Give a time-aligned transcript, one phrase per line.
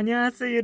[0.00, 0.62] Annyeonghaseyo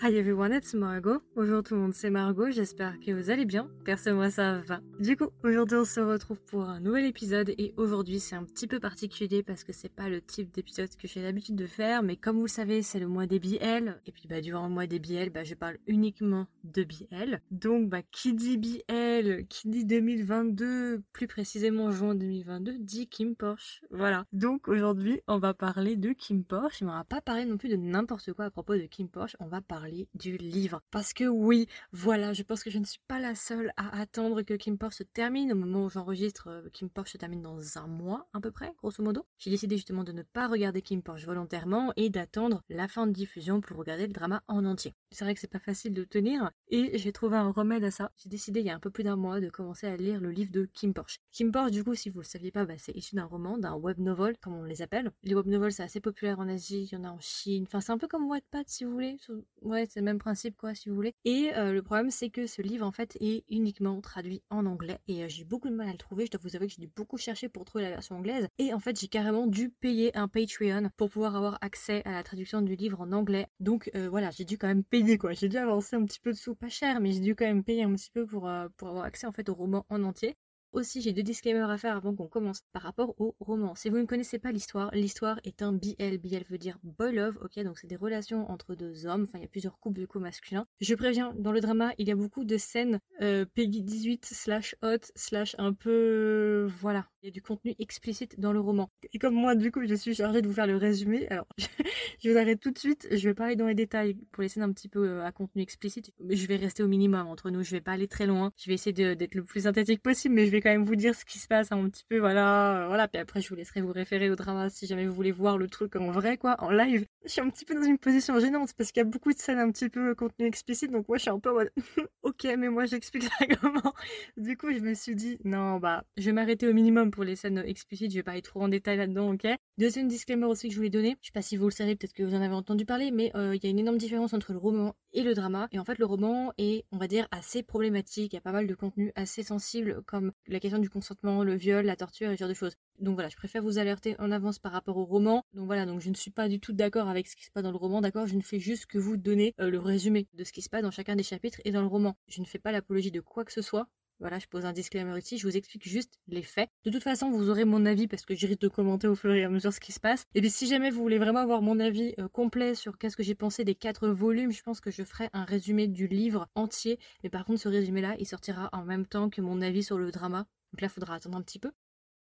[0.00, 1.20] Hi everyone, it's Margot.
[1.36, 3.68] Bonjour tout le monde, c'est Margot, j'espère que vous allez bien.
[3.84, 4.80] Personne moi ça va.
[4.98, 8.66] Du coup, aujourd'hui on se retrouve pour un nouvel épisode et aujourd'hui c'est un petit
[8.66, 12.16] peu particulier parce que c'est pas le type d'épisode que j'ai l'habitude de faire, mais
[12.16, 14.98] comme vous savez, c'est le mois des BL et puis bah durant le mois des
[14.98, 17.40] BL, bah je parle uniquement de BL.
[17.50, 19.11] Donc bah qui dit BL
[19.48, 23.82] qui dit 2022, plus précisément juin 2022, dit Kim Porsche.
[23.90, 24.24] Voilà.
[24.32, 27.68] Donc aujourd'hui, on va parler de Kim Porsche, mais on va pas parler non plus
[27.68, 30.82] de n'importe quoi à propos de Kim Porsche, on va parler du livre.
[30.90, 34.42] Parce que oui, voilà, je pense que je ne suis pas la seule à attendre
[34.42, 35.52] que Kim Porsche se termine.
[35.52, 38.72] Au moment où j'enregistre, euh, Kim Porsche se termine dans un mois à peu près,
[38.78, 39.26] grosso modo.
[39.38, 43.12] J'ai décidé justement de ne pas regarder Kim Porsche volontairement et d'attendre la fin de
[43.12, 44.94] diffusion pour regarder le drama en entier.
[45.10, 48.12] C'est vrai que c'est pas facile de tenir et j'ai trouvé un remède à ça.
[48.16, 50.30] J'ai décidé il y a un peu plus d'un mois de commencer à lire le
[50.30, 51.18] livre de Kim Porsche.
[51.30, 53.74] Kim Porsche, du coup, si vous le saviez pas, bah, c'est issu d'un roman, d'un
[53.74, 55.10] web novel, comme on les appelle.
[55.22, 57.64] Les web novels, c'est assez populaire en Asie, il y en a en Chine.
[57.66, 59.16] Enfin, c'est un peu comme Wattpad, si vous voulez.
[59.62, 61.14] Ouais, c'est le même principe, quoi, si vous voulez.
[61.24, 64.98] Et euh, le problème, c'est que ce livre, en fait, est uniquement traduit en anglais.
[65.08, 66.26] Et euh, j'ai beaucoup de mal à le trouver.
[66.26, 68.48] Je dois vous avouer que j'ai dû beaucoup chercher pour trouver la version anglaise.
[68.58, 72.22] Et en fait, j'ai carrément dû payer un Patreon pour pouvoir avoir accès à la
[72.22, 73.46] traduction du livre en anglais.
[73.60, 75.32] Donc euh, voilà, j'ai dû quand même payer, quoi.
[75.32, 77.64] J'ai dû avancer un petit peu de sous, pas cher, mais j'ai dû quand même
[77.64, 80.36] payer un petit peu pour, pour avoir accès, en fait, au roman en entier.
[80.72, 83.74] Aussi, j'ai deux disclaimers à faire avant qu'on commence par rapport au roman.
[83.74, 86.16] Si vous ne connaissez pas l'histoire, l'histoire est un BL.
[86.16, 87.62] BL veut dire boy love, ok?
[87.62, 89.24] Donc c'est des relations entre deux hommes.
[89.24, 90.66] Enfin, il y a plusieurs couples de coups masculins.
[90.80, 94.74] Je préviens, dans le drama, il y a beaucoup de scènes euh, Peggy 18 slash
[94.82, 96.70] hot slash un peu...
[96.80, 97.06] voilà.
[97.22, 98.90] Il y a du contenu explicite dans le roman.
[99.12, 101.28] Et comme moi, du coup, je suis chargée de vous faire le résumé.
[101.28, 101.46] Alors,
[102.20, 103.06] je vous arrête tout de suite.
[103.12, 105.30] Je vais pas aller dans les détails pour les scènes un petit peu euh, à
[105.30, 106.10] contenu explicite.
[106.18, 107.62] Mais je vais rester au minimum entre nous.
[107.62, 108.52] Je vais pas aller très loin.
[108.56, 111.14] Je vais essayer d'être le plus synthétique possible, mais je vais quand même vous dire
[111.14, 113.06] ce qui se passe un petit peu, voilà, euh, voilà.
[113.06, 115.68] Puis après, je vous laisserai vous référer au drama si jamais vous voulez voir le
[115.68, 117.06] truc en vrai, quoi, en live.
[117.24, 119.38] Je suis un petit peu dans une position gênante parce qu'il y a beaucoup de
[119.38, 121.70] scènes un petit peu contenu explicite, donc moi, je suis un peu en mode,
[122.24, 123.94] ok, mais moi, j'explique ça comment?
[124.36, 127.36] Du coup, je me suis dit, non, bah, je vais m'arrêter au minimum pour les
[127.36, 129.46] scènes explicites, je vais pas aller trop en détail là-dedans, ok.
[129.78, 132.12] Deuxième disclaimer aussi que je voulais donner, je sais pas si vous le savez, peut-être
[132.12, 134.52] que vous en avez entendu parler, mais euh, il y a une énorme différence entre
[134.52, 135.68] le roman et le drama.
[135.70, 138.32] Et en fait, le roman est, on va dire, assez problématique.
[138.32, 141.54] Il y a pas mal de contenu assez sensible, comme la question du consentement, le
[141.54, 142.76] viol, la torture et ce genre de choses.
[142.98, 145.44] Donc voilà, je préfère vous alerter en avance par rapport au roman.
[145.54, 147.62] Donc voilà, donc je ne suis pas du tout d'accord avec ce qui se passe
[147.62, 150.44] dans le roman, d'accord Je ne fais juste que vous donner euh, le résumé de
[150.44, 152.16] ce qui se passe dans chacun des chapitres et dans le roman.
[152.28, 153.88] Je ne fais pas l'apologie de quoi que ce soit.
[154.22, 156.70] Voilà, je pose un disclaimer ici, je vous explique juste les faits.
[156.84, 159.42] De toute façon, vous aurez mon avis parce que j'irai de commenter au fur et
[159.42, 160.26] à mesure ce qui se passe.
[160.36, 163.24] Et puis si jamais vous voulez vraiment avoir mon avis euh, complet sur qu'est-ce que
[163.24, 167.00] j'ai pensé des quatre volumes, je pense que je ferai un résumé du livre entier.
[167.24, 170.12] Mais par contre, ce résumé-là, il sortira en même temps que mon avis sur le
[170.12, 170.46] drama.
[170.72, 171.72] Donc là, il faudra attendre un petit peu.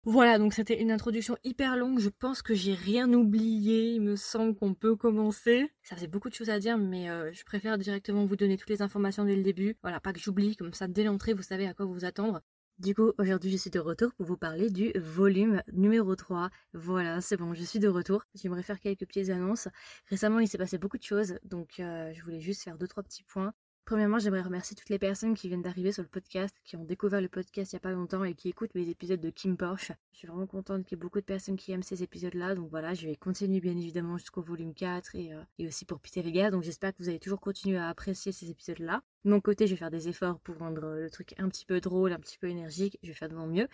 [0.04, 2.00] Voilà, donc c'était une introduction hyper longue.
[2.00, 3.92] Je pense que j'ai rien oublié.
[3.94, 5.70] Il me semble qu'on peut commencer.
[5.84, 8.70] Ça faisait beaucoup de choses à dire, mais euh, je préfère directement vous donner toutes
[8.70, 9.76] les informations dès le début.
[9.82, 12.42] Voilà, pas que j'oublie, comme ça dès l'entrée, vous savez à quoi vous attendre.
[12.80, 16.52] Du coup, aujourd'hui, je suis de retour pour vous parler du volume numéro 3.
[16.74, 18.24] Voilà, c'est bon, je suis de retour.
[18.36, 19.68] J'aimerais faire quelques petites annonces.
[20.10, 23.04] Récemment, il s'est passé beaucoup de choses, donc euh, je voulais juste faire deux trois
[23.04, 23.52] petits points.
[23.88, 27.22] Premièrement, j'aimerais remercier toutes les personnes qui viennent d'arriver sur le podcast, qui ont découvert
[27.22, 29.94] le podcast il n'y a pas longtemps et qui écoutent mes épisodes de Kim Porsche.
[30.12, 32.54] Je suis vraiment contente qu'il y ait beaucoup de personnes qui aiment ces épisodes-là.
[32.54, 36.02] Donc voilà, je vais continuer bien évidemment jusqu'au volume 4 et, euh, et aussi pour
[36.02, 36.52] Peter Vegas.
[36.52, 39.04] Donc j'espère que vous allez toujours continuer à apprécier ces épisodes-là.
[39.26, 41.66] De mon côté, je vais faire des efforts pour rendre euh, le truc un petit
[41.66, 42.98] peu drôle, un petit peu énergique.
[43.04, 43.68] Je vais faire de mon mieux.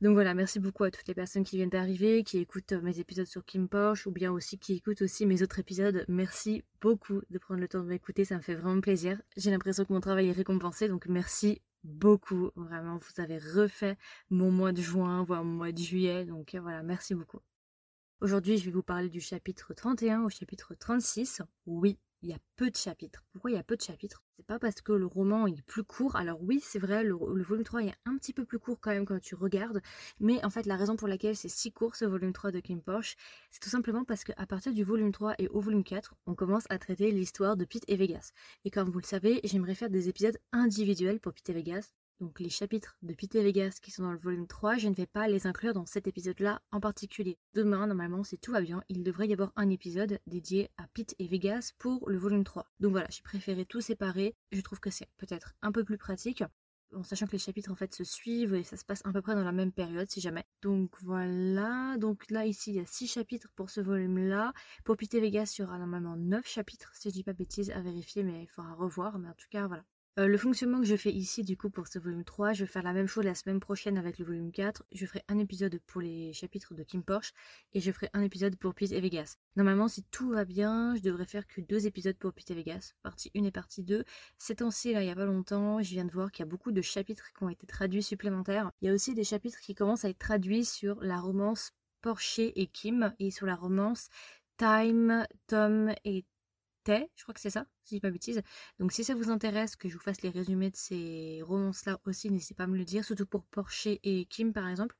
[0.00, 3.00] Donc voilà, merci beaucoup à toutes les personnes qui viennent d'arriver, qui écoutent euh, mes
[3.00, 6.04] épisodes sur Kim Porsche ou bien aussi qui écoutent aussi mes autres épisodes.
[6.08, 8.24] Merci beaucoup de prendre le temps de m'écouter.
[8.24, 9.20] Ça me fait vraiment plaisir.
[9.36, 10.88] J'ai l'impression que mon travail est récompensé.
[10.88, 12.50] Donc merci beaucoup.
[12.56, 13.96] Vraiment, vous avez refait
[14.30, 16.24] mon mois de juin, voire mon mois de juillet.
[16.24, 17.40] Donc euh, voilà, merci beaucoup.
[18.20, 21.40] Aujourd'hui, je vais vous parler du chapitre 31 au chapitre 36.
[21.64, 23.24] Oui, il y a peu de chapitres.
[23.32, 24.22] Pourquoi il y a peu de chapitres?
[24.36, 26.16] C'est pas parce que le roman est plus court.
[26.16, 29.04] Alors oui, c'est vrai, le, volume 3 est un petit peu plus court quand même
[29.04, 29.80] quand tu regardes.
[30.18, 32.82] Mais en fait, la raison pour laquelle c'est si court ce volume 3 de Kim
[32.82, 33.16] Porsche,
[33.50, 36.64] c'est tout simplement parce qu'à partir du volume 3 et au volume 4, on commence
[36.70, 38.32] à traiter l'histoire de Pete et Vegas.
[38.64, 41.92] Et comme vous le savez, j'aimerais faire des épisodes individuels pour Pete et Vegas.
[42.20, 44.94] Donc les chapitres de Pete et Vegas qui sont dans le volume 3, je ne
[44.94, 47.38] vais pas les inclure dans cet épisode-là en particulier.
[47.54, 51.14] Demain, normalement, si tout va bien, il devrait y avoir un épisode dédié à Pete
[51.18, 52.66] et Vegas pour le volume 3.
[52.78, 54.36] Donc voilà, j'ai préféré tout séparer.
[54.52, 56.44] Je trouve que c'est peut-être un peu plus pratique.
[56.94, 59.22] En sachant que les chapitres en fait se suivent et ça se passe à peu
[59.22, 60.44] près dans la même période si jamais.
[60.60, 64.52] Donc voilà, donc là ici il y a 6 chapitres pour ce volume là.
[64.84, 67.70] Pour Pete et Vegas il y aura normalement 9 chapitres si je dis pas bêtises
[67.70, 69.84] à vérifier mais il faudra revoir mais en tout cas voilà.
[70.18, 72.70] Euh, le fonctionnement que je fais ici, du coup, pour ce volume 3, je vais
[72.70, 74.84] faire la même chose la semaine prochaine avec le volume 4.
[74.92, 77.32] Je ferai un épisode pour les chapitres de Kim Porsche
[77.74, 79.36] et je ferai un épisode pour Pete et Vegas.
[79.54, 82.92] Normalement, si tout va bien, je devrais faire que deux épisodes pour Pete et Vegas,
[83.02, 84.04] partie 1 et partie 2.
[84.36, 86.50] Ces temps-ci, là, il y a pas longtemps, je viens de voir qu'il y a
[86.50, 88.72] beaucoup de chapitres qui ont été traduits supplémentaires.
[88.82, 91.72] Il y a aussi des chapitres qui commencent à être traduits sur la romance
[92.02, 94.08] Porsche et Kim et sur la romance
[94.56, 96.24] Time, Tom et
[96.86, 98.42] je crois que c'est ça, si je dis pas bêtise.
[98.78, 102.30] Donc si ça vous intéresse que je vous fasse les résumés de ces romances-là aussi,
[102.30, 104.96] n'hésitez pas à me le dire, surtout pour Porsche et Kim par exemple.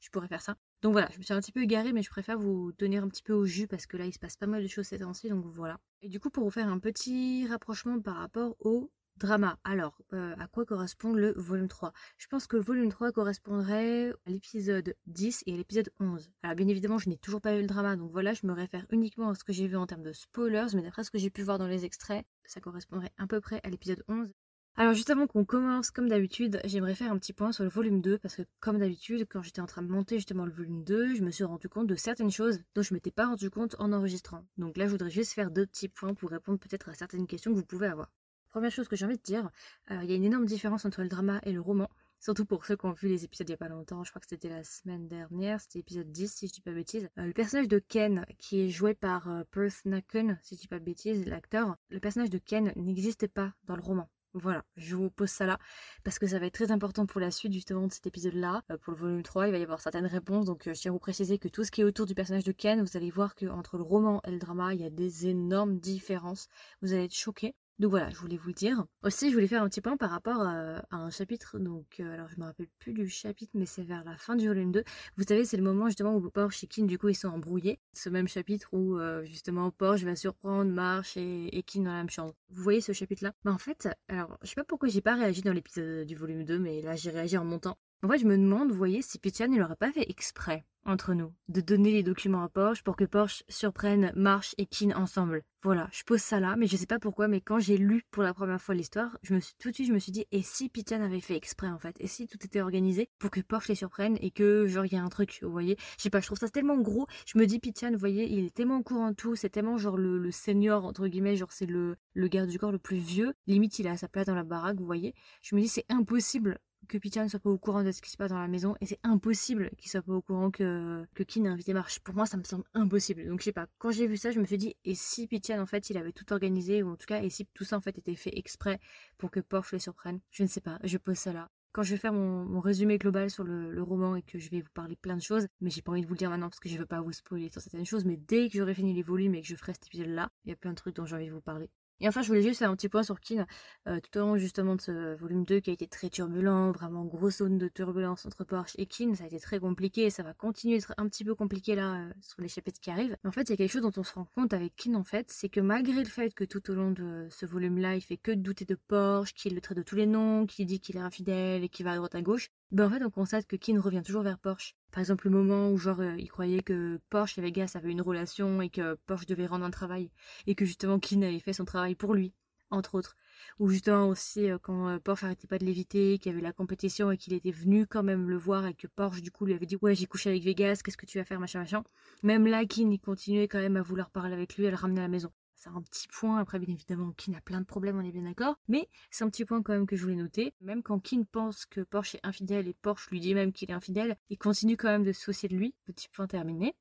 [0.00, 0.56] Je pourrais faire ça.
[0.80, 3.08] Donc voilà, je me suis un petit peu égarée, mais je préfère vous tenir un
[3.08, 4.98] petit peu au jus parce que là, il se passe pas mal de choses ces
[5.00, 5.80] temps-ci, donc voilà.
[6.02, 9.58] Et du coup, pour vous faire un petit rapprochement par rapport au Drama.
[9.64, 14.12] Alors, euh, à quoi correspond le volume 3 Je pense que le volume 3 correspondrait
[14.26, 16.30] à l'épisode 10 et à l'épisode 11.
[16.42, 18.86] Alors, bien évidemment, je n'ai toujours pas eu le drama, donc voilà, je me réfère
[18.90, 21.30] uniquement à ce que j'ai vu en termes de spoilers, mais d'après ce que j'ai
[21.30, 24.32] pu voir dans les extraits, ça correspondrait à peu près à l'épisode 11.
[24.80, 28.00] Alors juste avant qu'on commence, comme d'habitude, j'aimerais faire un petit point sur le volume
[28.00, 31.16] 2, parce que comme d'habitude, quand j'étais en train de monter justement le volume 2,
[31.16, 33.92] je me suis rendu compte de certaines choses dont je m'étais pas rendu compte en
[33.92, 34.46] enregistrant.
[34.56, 37.50] Donc là, je voudrais juste faire deux petits points pour répondre peut-être à certaines questions
[37.50, 38.12] que vous pouvez avoir.
[38.50, 39.50] Première chose que j'ai envie de dire,
[39.90, 41.88] euh, il y a une énorme différence entre le drama et le roman.
[42.20, 44.20] Surtout pour ceux qui ont vu les épisodes il n'y a pas longtemps, je crois
[44.20, 47.08] que c'était la semaine dernière, c'était l'épisode 10 si je dis pas bêtise.
[47.18, 50.68] Euh, le personnage de Ken, qui est joué par euh, Perth Nacken, si je dis
[50.68, 54.08] pas bêtise, l'acteur, le personnage de Ken n'existe pas dans le roman.
[54.34, 55.58] Voilà, je vous pose ça là,
[56.04, 58.62] parce que ça va être très important pour la suite justement de cet épisode-là.
[58.82, 60.98] pour le volume 3, il va y avoir certaines réponses, donc je tiens à vous
[60.98, 63.78] préciser que tout ce qui est autour du personnage de Ken, vous allez voir qu'entre
[63.78, 66.48] le roman et le drama, il y a des énormes différences.
[66.82, 67.54] Vous allez être choqués.
[67.78, 68.84] Donc voilà, je voulais vous le dire.
[69.04, 71.58] Aussi, je voulais faire un petit point par rapport à, un chapitre.
[71.60, 74.48] Donc, euh, alors je me rappelle plus du chapitre, mais c'est vers la fin du
[74.48, 74.82] volume 2.
[75.16, 77.78] Vous savez, c'est le moment justement où Porsche et Kin, du coup, ils sont embrouillés.
[77.92, 81.98] Ce même chapitre où euh, justement Porsche va surprendre Marche et, et Kin dans la
[81.98, 82.34] même chambre.
[82.50, 83.32] Vous voyez ce chapitre-là?
[83.44, 86.44] Mais en fait, alors je sais pas pourquoi j'ai pas réagi dans l'épisode du volume
[86.44, 87.78] 2, mais là j'ai réagi en montant.
[88.04, 91.14] En fait, je me demande, vous voyez, si Pichan il aurait pas fait exprès entre
[91.14, 95.42] nous, de donner les documents à Porsche pour que Porsche surprenne Marsh et Keane ensemble.
[95.62, 98.22] Voilà, je pose ça là, mais je sais pas pourquoi, mais quand j'ai lu pour
[98.22, 100.42] la première fois l'histoire, je me suis tout de suite je me suis dit et
[100.42, 103.68] si Pitian avait fait exprès en fait, et si tout était organisé pour que Porsche
[103.68, 106.20] les surprenne et que genre il y a un truc, vous voyez, je sais pas,
[106.20, 109.12] je trouve ça tellement gros, je me dis Pitian, vous voyez, il est tellement courant
[109.12, 112.58] tout, c'est tellement genre le, le, senior entre guillemets, genre c'est le, le garde du
[112.58, 115.56] corps le plus vieux, limite il a sa place dans la baraque, vous voyez, je
[115.56, 118.16] me dis c'est impossible que Pichan ne soit pas au courant de ce qui se
[118.16, 121.44] passe dans la maison et c'est impossible qu'il soit pas au courant que, que Kin
[121.46, 121.98] a invité Marche.
[122.00, 123.26] Pour moi, ça me semble impossible.
[123.26, 125.60] Donc, je sais pas, quand j'ai vu ça, je me suis dit, et si Pichan,
[125.60, 127.80] en fait, il avait tout organisé, ou en tout cas, et si tout ça, en
[127.80, 128.80] fait, était fait exprès
[129.18, 131.48] pour que Porsche les surprenne Je ne sais pas, je pose ça là.
[131.72, 134.62] Quand je vais faire mon, résumé global sur le, le, roman et que je vais
[134.62, 136.60] vous parler plein de choses, mais j'ai pas envie de vous le dire maintenant parce
[136.60, 139.02] que je veux pas vous spoiler sur certaines choses, mais dès que j'aurai fini les
[139.02, 141.04] volumes et que je ferai cet épisode là, il y a plein de trucs dont
[141.04, 141.70] j'ai envie de vous parler.
[142.00, 143.44] Et enfin, je voulais juste faire un petit point sur Kin,
[143.88, 147.04] euh, tout au long justement de ce volume 2 qui a été très turbulent, vraiment
[147.04, 150.22] grosse zone de turbulence entre Porsche et Kin, ça a été très compliqué et ça
[150.22, 153.16] va continuer d'être un petit peu compliqué là euh, sur les chapitres qui arrivent.
[153.24, 154.94] Mais en fait, il y a quelque chose dont on se rend compte avec Kin
[154.94, 158.00] en fait, c'est que malgré le fait que tout au long de ce volume-là, il
[158.00, 160.96] fait que douter de Porsche, qu'il le traite de tous les noms, qu'il dit qu'il
[160.96, 163.56] est infidèle et qu'il va à droite à gauche, ben en fait on constate que
[163.56, 164.76] Kin revient toujours vers Porsche.
[164.90, 168.00] Par exemple le moment où genre euh, il croyait que Porsche et Vegas avaient une
[168.00, 170.10] relation et que Porsche devait rendre un travail
[170.46, 172.32] et que justement Kin avait fait son travail pour lui
[172.70, 173.16] entre autres.
[173.58, 176.52] Ou justement aussi euh, quand euh, Porsche arrêtait pas de l'éviter, qu'il y avait la
[176.52, 179.54] compétition et qu'il était venu quand même le voir et que Porsche du coup lui
[179.54, 181.84] avait dit ouais j'ai couché avec Vegas, qu'est-ce que tu vas faire machin machin.
[182.22, 185.00] Même là Kin il continuait quand même à vouloir parler avec lui, à le ramener
[185.00, 185.30] à la maison.
[185.60, 188.22] C'est un petit point, après bien évidemment Kin a plein de problèmes, on est bien
[188.22, 190.54] d'accord, mais c'est un petit point quand même que je voulais noter.
[190.60, 193.74] Même quand Kin pense que Porsche est infidèle et Porsche lui dit même qu'il est
[193.74, 195.74] infidèle, il continue quand même de se soucier de lui.
[195.84, 196.76] Petit point terminé.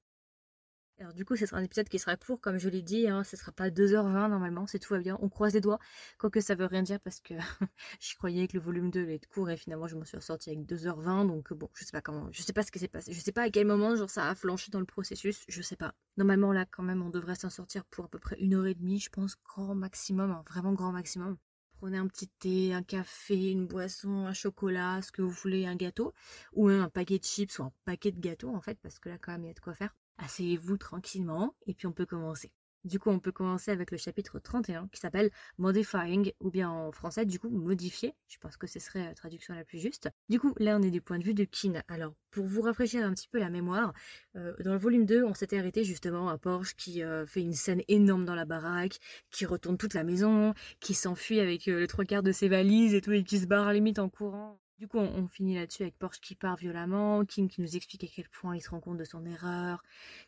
[0.99, 3.23] Alors du coup, ce sera un épisode qui sera court, comme je l'ai dit, hein,
[3.23, 5.15] ce sera pas 2h20 normalement, c'est tout va bien.
[5.21, 5.77] On croise les doigts,
[6.17, 7.35] quoique ça veut rien dire parce que
[7.99, 10.49] je croyais que le volume 2 allait être court et finalement je m'en suis ressortie
[10.49, 13.13] avec 2h20, donc bon, je sais pas comment, je sais pas ce qui s'est passé,
[13.13, 15.75] je sais pas à quel moment genre ça a flanché dans le processus, je sais
[15.75, 15.93] pas.
[16.17, 18.73] Normalement là quand même on devrait s'en sortir pour à peu près une heure et
[18.73, 21.37] demie, je pense, grand maximum, hein, vraiment grand maximum.
[21.79, 25.75] Prenez un petit thé, un café, une boisson, un chocolat, ce que vous voulez, un
[25.75, 26.11] gâteau,
[26.53, 29.19] ou un paquet de chips ou un paquet de gâteaux en fait, parce que là
[29.19, 32.51] quand même il y a de quoi faire asseyez-vous tranquillement et puis on peut commencer.
[32.88, 36.93] Du coup, on peut commencer avec le chapitre 31 qui s'appelle Modifying, ou bien en
[36.93, 38.13] français, du coup, modifier.
[38.29, 40.09] Je pense que ce serait la traduction la plus juste.
[40.29, 41.81] Du coup, là, on est du point de vue de Kin.
[41.89, 43.93] Alors, pour vous rafraîchir un petit peu la mémoire,
[44.38, 47.51] euh, dans le volume 2, on s'était arrêté justement à Porsche qui euh, fait une
[47.51, 49.00] scène énorme dans la baraque,
[49.31, 52.93] qui retourne toute la maison, qui s'enfuit avec euh, les trois quarts de ses valises
[52.93, 55.81] et tout, et qui se barre à limite en courant Du coup, on, finit là-dessus
[55.81, 58.79] avec Porsche qui part violemment, Kim qui nous explique à quel point il se rend
[58.79, 59.84] compte de son erreur,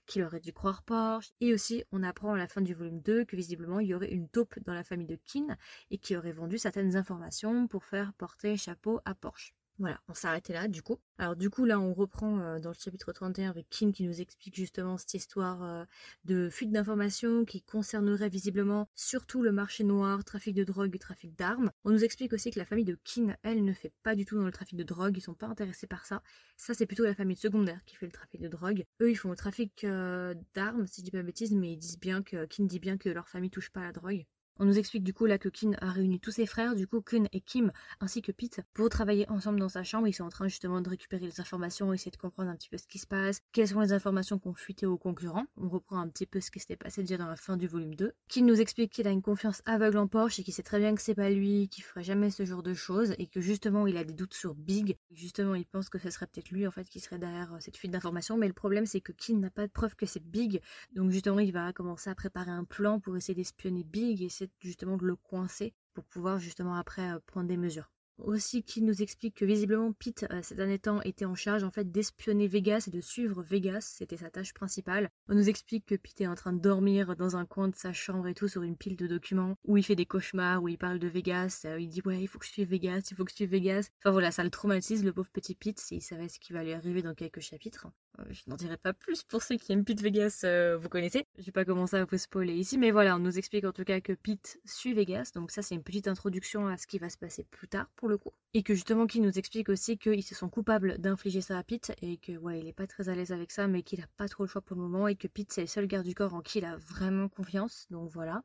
[0.07, 1.31] qu'il aurait dû croire Porsche.
[1.39, 4.11] Et aussi, on apprend à la fin du volume 2 que visiblement, il y aurait
[4.11, 5.55] une taupe dans la famille de Kin
[5.91, 9.53] et qui aurait vendu certaines informations pour faire porter chapeau à Porsche.
[9.79, 10.99] Voilà, on s'arrêtait là du coup.
[11.17, 14.19] Alors du coup là on reprend euh, dans le chapitre 31 avec Kim qui nous
[14.19, 15.85] explique justement cette histoire euh,
[16.25, 21.33] de fuite d'informations qui concernerait visiblement surtout le marché noir, trafic de drogue et trafic
[21.37, 21.71] d'armes.
[21.85, 24.37] On nous explique aussi que la famille de Kim, elle, ne fait pas du tout
[24.37, 26.21] dans le trafic de drogue, ils sont pas intéressés par ça.
[26.57, 28.85] Ça c'est plutôt la famille secondaire qui fait le trafic de drogue.
[29.01, 31.99] Eux ils font le trafic euh, d'armes, si je dis pas bêtise, mais ils disent
[31.99, 34.25] bien que Kim dit bien que leur famille touche pas à la drogue.
[34.61, 36.99] On nous explique du coup là que Kin a réuni tous ses frères, du coup
[36.99, 40.09] Kun et Kim ainsi que Pete pour travailler ensemble dans sa chambre.
[40.09, 42.77] Ils sont en train justement de récupérer les informations, essayer de comprendre un petit peu
[42.77, 45.45] ce qui se passe, quelles sont les informations qu'on fuité aux concurrents.
[45.55, 47.95] On reprend un petit peu ce qui s'était passé déjà dans la fin du volume
[47.95, 48.11] 2.
[48.27, 50.93] Kin nous explique qu'il a une confiance aveugle en Porsche et qu'il sait très bien
[50.93, 53.95] que c'est pas lui, qui ferait jamais ce genre de choses et que justement il
[53.95, 54.97] a des doutes sur Big.
[55.11, 57.77] justement il pense que ce serait peut-être lui en fait qui serait derrière euh, cette
[57.77, 58.35] fuite d'informations.
[58.35, 60.61] Mais le problème c'est que Kin n'a pas de preuve que c'est Big.
[60.91, 64.48] Donc justement il va commencer à préparer un plan pour essayer d'espionner Big et essayer
[64.59, 67.91] justement de le coincer pour pouvoir justement après euh, prendre des mesures
[68.23, 71.71] aussi qui nous explique que visiblement Pete euh, ces derniers temps était en charge en
[71.71, 75.09] fait d'espionner Vegas et de suivre Vegas, c'était sa tâche principale.
[75.27, 77.93] On nous explique que Pete est en train de dormir dans un coin de sa
[77.93, 80.77] chambre et tout sur une pile de documents où il fait des cauchemars, où il
[80.77, 83.25] parle de Vegas, euh, il dit ouais il faut que je suive Vegas, il faut
[83.25, 83.89] que je suive Vegas.
[84.01, 86.73] Enfin voilà, ça le traumatise le pauvre petit Pete s'il savait ce qui va lui
[86.73, 87.87] arriver dans quelques chapitres.
[88.19, 90.45] Euh, je n'en dirai pas plus pour ceux qui aiment Pete Vegas,
[90.79, 91.25] vous connaissez.
[91.37, 93.83] Je vais pas commencer à vous spoiler ici, mais voilà, on nous explique en tout
[93.83, 97.09] cas que Pete suit Vegas, donc ça c'est une petite introduction à ce qui va
[97.09, 98.31] se passer plus tard pour le coup.
[98.53, 101.93] Et que justement, qui nous explique aussi qu'ils se sont coupables d'infliger ça à Pete
[102.01, 104.27] et que ouais, il est pas très à l'aise avec ça, mais qu'il a pas
[104.27, 106.33] trop le choix pour le moment et que Pete c'est le seul garde du corps
[106.33, 107.87] en qui il a vraiment confiance.
[107.89, 108.43] Donc voilà.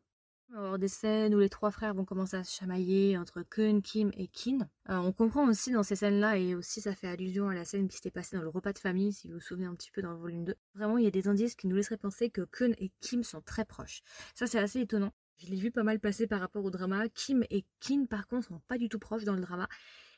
[0.57, 3.43] On va avoir des scènes où les trois frères vont commencer à se chamailler entre
[3.43, 4.59] Kun, Kim et Kin.
[4.89, 7.89] Euh, on comprend aussi dans ces scènes-là, et aussi ça fait allusion à la scène
[7.89, 10.01] qui s'était passée dans le repas de famille, si vous vous souvenez un petit peu
[10.01, 10.55] dans le volume 2.
[10.77, 13.41] Vraiment, il y a des indices qui nous laisseraient penser que Kun et Kim sont
[13.41, 14.03] très proches.
[14.37, 15.13] Ça, c'est assez étonnant.
[15.39, 17.09] Je l'ai vu pas mal passer par rapport au drama.
[17.09, 19.69] Kim et Kin, par contre, sont pas du tout proches dans le drama.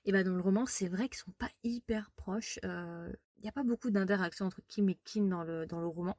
[0.05, 2.59] Et bah dans le roman, c'est vrai qu'ils sont pas hyper proches.
[3.39, 6.17] Il n'y a pas beaucoup d'interaction entre Kim et Kin dans le, dans le roman.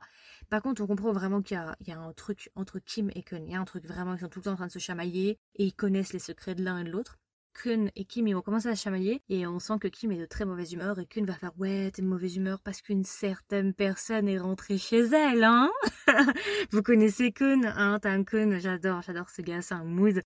[0.50, 3.44] Par contre, on comprend vraiment qu'il y, a, un truc entre Kim et Kun.
[3.46, 4.80] Il y a un truc vraiment, ils sont tout le temps en train de se
[4.80, 7.18] chamailler et ils connaissent les secrets de l'un et de l'autre.
[7.54, 10.28] Kun et Kim ils vont commencer à chamailler et on sent que Kim est de
[10.28, 13.74] très mauvaise humeur et Kun va faire ouais t'es de mauvaise humeur parce qu'une certaine
[13.74, 15.72] personne est rentrée chez elle hein?
[16.72, 18.60] Vous connaissez Kun hein t'as un Kun?
[18.60, 20.22] J'adore j'adore ce gars c'est un mood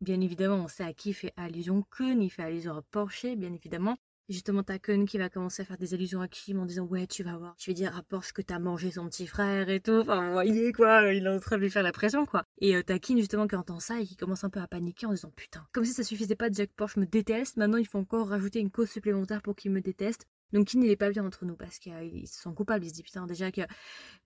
[0.00, 3.52] bien évidemment on sait à qui fait allusion Kun il fait allusion à Porsche bien
[3.52, 3.98] évidemment
[4.30, 7.06] justement t'as Kun qui va commencer à faire des allusions à Kim en disant ouais
[7.06, 9.80] tu vas voir, je vais dire à Porsche que t'as mangé son petit frère et
[9.80, 12.44] tout, enfin vous voyez quoi, il est en train de lui faire la pression quoi.
[12.60, 15.06] Et euh, t'as Kim justement qui entend ça et qui commence un peu à paniquer
[15.06, 17.98] en disant putain, comme si ça suffisait pas que Porsche me déteste, maintenant il faut
[17.98, 20.26] encore rajouter une cause supplémentaire pour qu'il me déteste.
[20.52, 22.84] Donc Kin il pas bien entre nous parce qu'ils se sent coupables.
[22.84, 23.62] Il se dit putain déjà que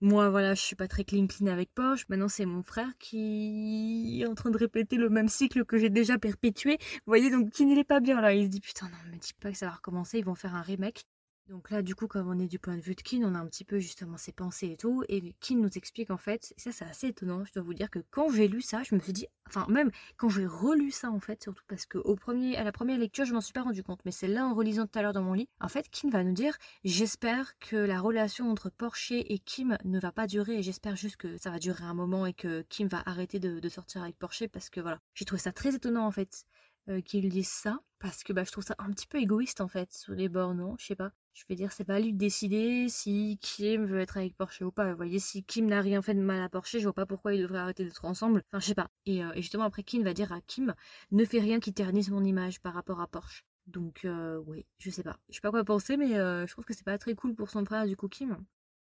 [0.01, 2.05] moi voilà je suis pas très clean clean avec Porsche.
[2.09, 5.89] Maintenant c'est mon frère qui est en train de répéter le même cycle que j'ai
[5.89, 6.77] déjà perpétué.
[6.79, 8.33] Vous voyez donc Kin il est pas bien là.
[8.33, 10.19] Il se dit putain non me dis pas que ça va recommencer.
[10.19, 11.05] Ils vont faire un remake.
[11.47, 13.39] Donc là, du coup, comme on est du point de vue de Kin, on a
[13.39, 15.03] un petit peu justement ses pensées et tout.
[15.09, 17.91] Et Kin nous explique en fait, et ça c'est assez étonnant, je dois vous dire
[17.91, 21.11] que quand j'ai lu ça, je me suis dit, enfin même quand j'ai relu ça
[21.11, 23.61] en fait, surtout parce que au premier, à la première lecture, je m'en suis pas
[23.61, 25.87] rendu compte, mais c'est là en relisant tout à l'heure dans mon lit, en fait,
[25.89, 30.25] Kin va nous dire, j'espère que la relation entre Porsche et Kim ne va pas
[30.25, 33.39] durer, et j'espère juste que ça va durer un moment et que Kim va arrêter
[33.39, 36.45] de, sortir avec Porsche, parce que voilà, j'ai trouvé ça très étonnant en fait.
[36.87, 39.67] Euh, qu'ils disent ça parce que bah, je trouve ça un petit peu égoïste en
[39.67, 42.13] fait sur les bords non je sais pas je vais dire, c'est pas à lui
[42.13, 44.89] de décider si Kim veut être avec Porsche ou pas.
[44.91, 47.33] Vous voyez, si Kim n'a rien fait de mal à Porsche, je vois pas pourquoi
[47.35, 48.41] ils devraient arrêter d'être ensemble.
[48.47, 48.87] Enfin, je sais pas.
[49.05, 50.73] Et, euh, justement, après, Kim va dire à Kim,
[51.11, 53.43] ne fais rien qui ternisse mon image par rapport à Porsche.
[53.67, 55.17] Donc, euh, oui, je sais pas.
[55.27, 57.65] Je sais pas quoi penser, mais je trouve que c'est pas très cool pour son
[57.65, 58.37] frère, du coup, Kim.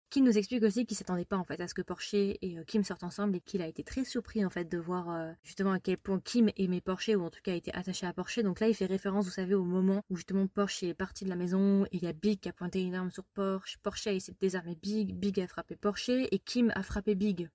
[0.09, 2.63] Kim nous explique aussi qu'il s'attendait pas en fait à ce que Porsche et euh,
[2.65, 5.71] Kim sortent ensemble et qu'il a été très surpris en fait de voir euh, justement
[5.71, 8.39] à quel point Kim aimait Porsche ou en tout cas était attaché à Porsche.
[8.39, 11.29] Donc là il fait référence vous savez au moment où justement Porsche est parti de
[11.29, 13.77] la maison il y a Big qui a pointé une arme sur Porsche.
[13.83, 17.47] Porsche a essayé de désarmer Big, Big a frappé Porsche et Kim a frappé Big.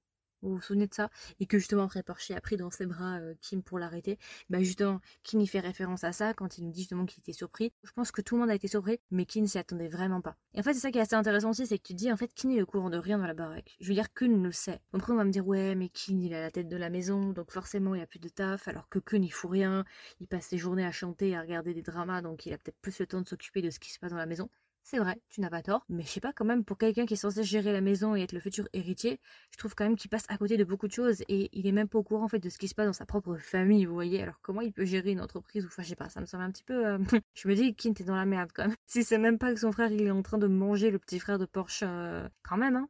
[0.44, 1.10] Vous vous souvenez de ça?
[1.40, 4.18] Et que justement après Porsche a pris dans ses bras euh, Kim pour l'arrêter.
[4.50, 7.32] Bah justement, Kim y fait référence à ça quand il nous dit justement qu'il était
[7.32, 7.72] surpris.
[7.82, 10.36] Je pense que tout le monde a été surpris, mais Kim s'y attendait vraiment pas.
[10.52, 12.16] Et en fait, c'est ça qui est assez intéressant aussi, c'est que tu dis en
[12.16, 13.74] fait Kim est le courant de rien dans la baraque.
[13.80, 14.80] Je veux dire, Kun le sait.
[14.92, 17.32] Après, on va me dire ouais, mais Kim il a la tête de la maison,
[17.32, 19.84] donc forcément il a plus de taf, alors que Kun il fout rien,
[20.20, 22.98] il passe ses journées à chanter, à regarder des dramas, donc il a peut-être plus
[22.98, 24.50] le temps de s'occuper de ce qui se passe dans la maison.
[24.84, 27.14] C'est vrai, tu n'as pas tort, mais je sais pas quand même, pour quelqu'un qui
[27.14, 29.18] est censé gérer la maison et être le futur héritier,
[29.50, 31.72] je trouve quand même qu'il passe à côté de beaucoup de choses et il est
[31.72, 33.86] même pas au courant en fait de ce qui se passe dans sa propre famille,
[33.86, 34.22] vous voyez.
[34.22, 36.44] Alors comment il peut gérer une entreprise ou enfin je sais pas, ça me semble
[36.44, 36.86] un petit peu.
[36.86, 36.98] Euh,
[37.34, 38.76] je me dis, Kin, t'es dans la merde quand même.
[38.86, 41.18] Si c'est même pas que son frère il est en train de manger le petit
[41.18, 42.88] frère de Porsche, euh, quand même, hein.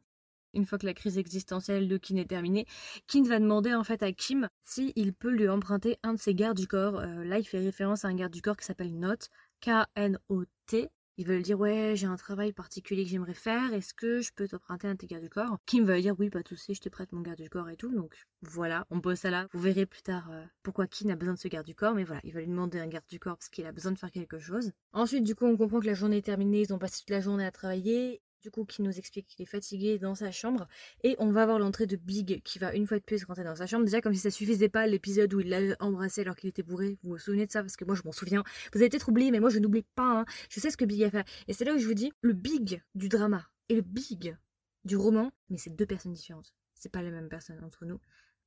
[0.53, 2.67] Une fois que la crise existentielle de Kin est terminée,
[3.07, 6.35] Kin va demander en fait à Kim si il peut lui emprunter un de ses
[6.35, 6.99] gardes du corps.
[6.99, 10.91] Euh, là, il fait référence à un garde du corps qui s'appelle Note, K-N-O-T.
[11.17, 14.49] Ils veulent dire ouais j'ai un travail particulier que j'aimerais faire, est-ce que je peux
[14.49, 15.59] t'emprunter un de tes gardes du corps?
[15.65, 17.77] Kim va dire oui pas de soucis, je te prête mon garde du corps et
[17.77, 19.47] tout, donc voilà, on pose ça là.
[19.53, 22.05] Vous verrez plus tard euh, pourquoi Kim a besoin de ce garde du corps, mais
[22.05, 24.11] voilà, il va lui demander un garde du corps parce qu'il a besoin de faire
[24.11, 24.73] quelque chose.
[24.93, 27.21] Ensuite du coup on comprend que la journée est terminée, ils ont passé toute la
[27.21, 30.69] journée à travailler, du coup qui nous explique qu'il est fatigué dans sa chambre.
[31.03, 33.57] Et on va voir l'entrée de Big qui va une fois de plus rentrer dans
[33.57, 33.87] sa chambre.
[33.87, 36.99] Déjà comme si ça suffisait pas l'épisode où il l'a embrassé alors qu'il était bourré
[37.03, 37.63] vous vous souvenez de ça?
[37.63, 38.45] Parce que moi je m'en souviens.
[38.75, 40.25] Vous avez peut-être oublié mais moi je n'oublie pas hein.
[40.51, 41.27] je sais ce que Big a fait.
[41.49, 44.37] Et c'est là où je vous dis le Big du drama et le Big
[44.85, 46.53] du roman mais c'est deux personnes différentes.
[46.75, 47.99] C'est pas la même personne entre nous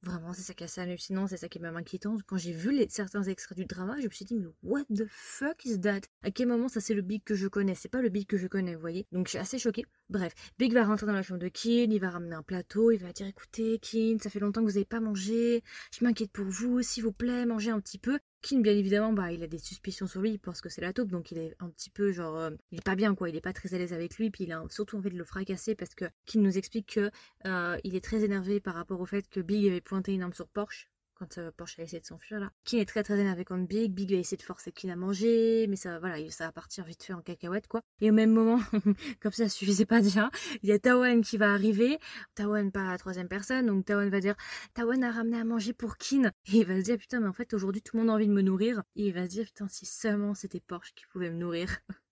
[0.04, 2.16] Vraiment, c'est ça qui est assez hallucinant, c'est ça qui est même inquiétant.
[2.28, 5.06] Quand j'ai vu les, certains extraits du drama, je me suis dit, mais what the
[5.10, 6.02] fuck is that?
[6.22, 7.74] À quel moment ça c'est le Big que je connais?
[7.76, 9.08] C'est pas le Big que je connais, vous voyez?
[9.12, 9.86] Donc je suis assez choquée.
[10.10, 13.00] Bref, Big va rentrer dans la chambre de Kin, il va ramener un plateau, il
[13.00, 16.46] va dire, écoutez, Kin, ça fait longtemps que vous n'avez pas mangé, je m'inquiète pour
[16.46, 18.20] vous, s'il vous plaît, mangez un petit peu.
[18.42, 20.94] Kin, bien évidemment, bah, il a des suspicions sur lui, il pense que c'est la
[20.94, 22.38] taupe, donc il est un petit peu genre.
[22.38, 24.44] Euh, il est pas bien, quoi, il est pas très à l'aise avec lui, puis
[24.46, 27.12] il a surtout envie de le fracasser parce que Kin nous explique que
[27.46, 30.34] euh, il est très énervé par rapport au fait que Big avait pointé une arme
[30.34, 32.52] sur Porsche quand euh, Porsche a essayé de s'enfuir là.
[32.64, 35.68] Kin est très très énervé contre Big, Big va essayer de forcer Kin à manger,
[35.68, 37.82] mais ça voilà, ça va partir vite fait en cacahuète quoi.
[38.02, 38.60] Et au même moment,
[39.22, 40.30] comme ça, ça suffisait pas déjà,
[40.64, 42.00] il y a Tawan qui va arriver,
[42.36, 44.36] Tawan pas la troisième personne, donc Tawan va dire
[44.74, 47.34] Tawan a ramené à manger pour Kin, et il va se dire putain mais en
[47.34, 49.46] fait aujourd'hui tout le monde a envie de me nourrir, et il va se dire
[49.46, 51.80] putain si seulement c'était Porsche qui pouvait me nourrir.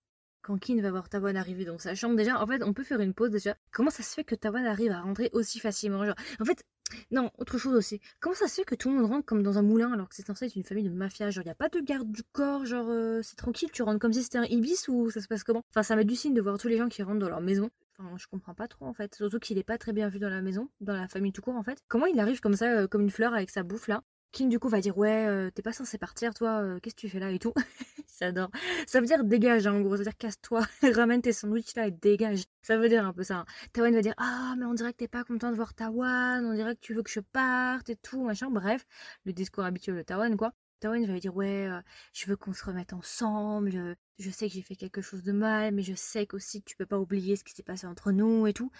[0.45, 2.99] quand Kin va voir Tawan arriver dans sa chambre, déjà, en fait, on peut faire
[2.99, 3.55] une pause déjà.
[3.71, 6.63] Comment ça se fait que Tawan arrive à rentrer aussi facilement Genre, en fait,
[7.09, 7.99] non, autre chose aussi.
[8.19, 10.15] Comment ça se fait que tout le monde rentre comme dans un moulin alors que
[10.15, 11.31] c'est censé être une famille de mafia?
[11.31, 14.13] Genre, y a pas de garde du corps, genre, euh, c'est tranquille, tu rentres comme
[14.13, 15.63] si c'était un ibis ou ça se passe comment?
[15.71, 17.71] Enfin, ça m'a du signe de voir tous les gens qui rentrent dans leur maison.
[17.97, 19.15] Enfin, je comprends pas trop en fait.
[19.15, 21.55] Surtout qu'il est pas très bien vu dans la maison, dans la famille tout court
[21.55, 21.79] en fait.
[21.87, 24.03] Comment il arrive comme ça, euh, comme une fleur avec sa bouffe là?
[24.37, 27.09] Du coup va dire ouais euh, t'es pas censé partir toi euh, qu'est-ce que tu
[27.09, 27.53] fais là et tout.
[28.19, 28.49] J'adore
[28.85, 29.91] ça veut dire dégage hein, en gros.
[29.91, 32.43] Ça veut dire casse-toi ramène tes sandwichs là et dégage.
[32.61, 33.45] Ça veut dire un peu ça hein.
[33.71, 36.53] Tawan va dire ah mais on dirait que t'es pas content de voir Tawan on
[36.53, 38.49] dirait que tu veux que je parte et tout machin.
[38.49, 38.85] Bref
[39.25, 41.81] le discours habituel de Tawan quoi Tawan va dire ouais euh,
[42.13, 45.73] je veux qu'on se remette ensemble je sais que j'ai fait quelque chose de mal,
[45.73, 48.53] mais je sais qu'aussi tu peux pas oublier ce qui s'est passé entre nous et
[48.53, 48.71] tout.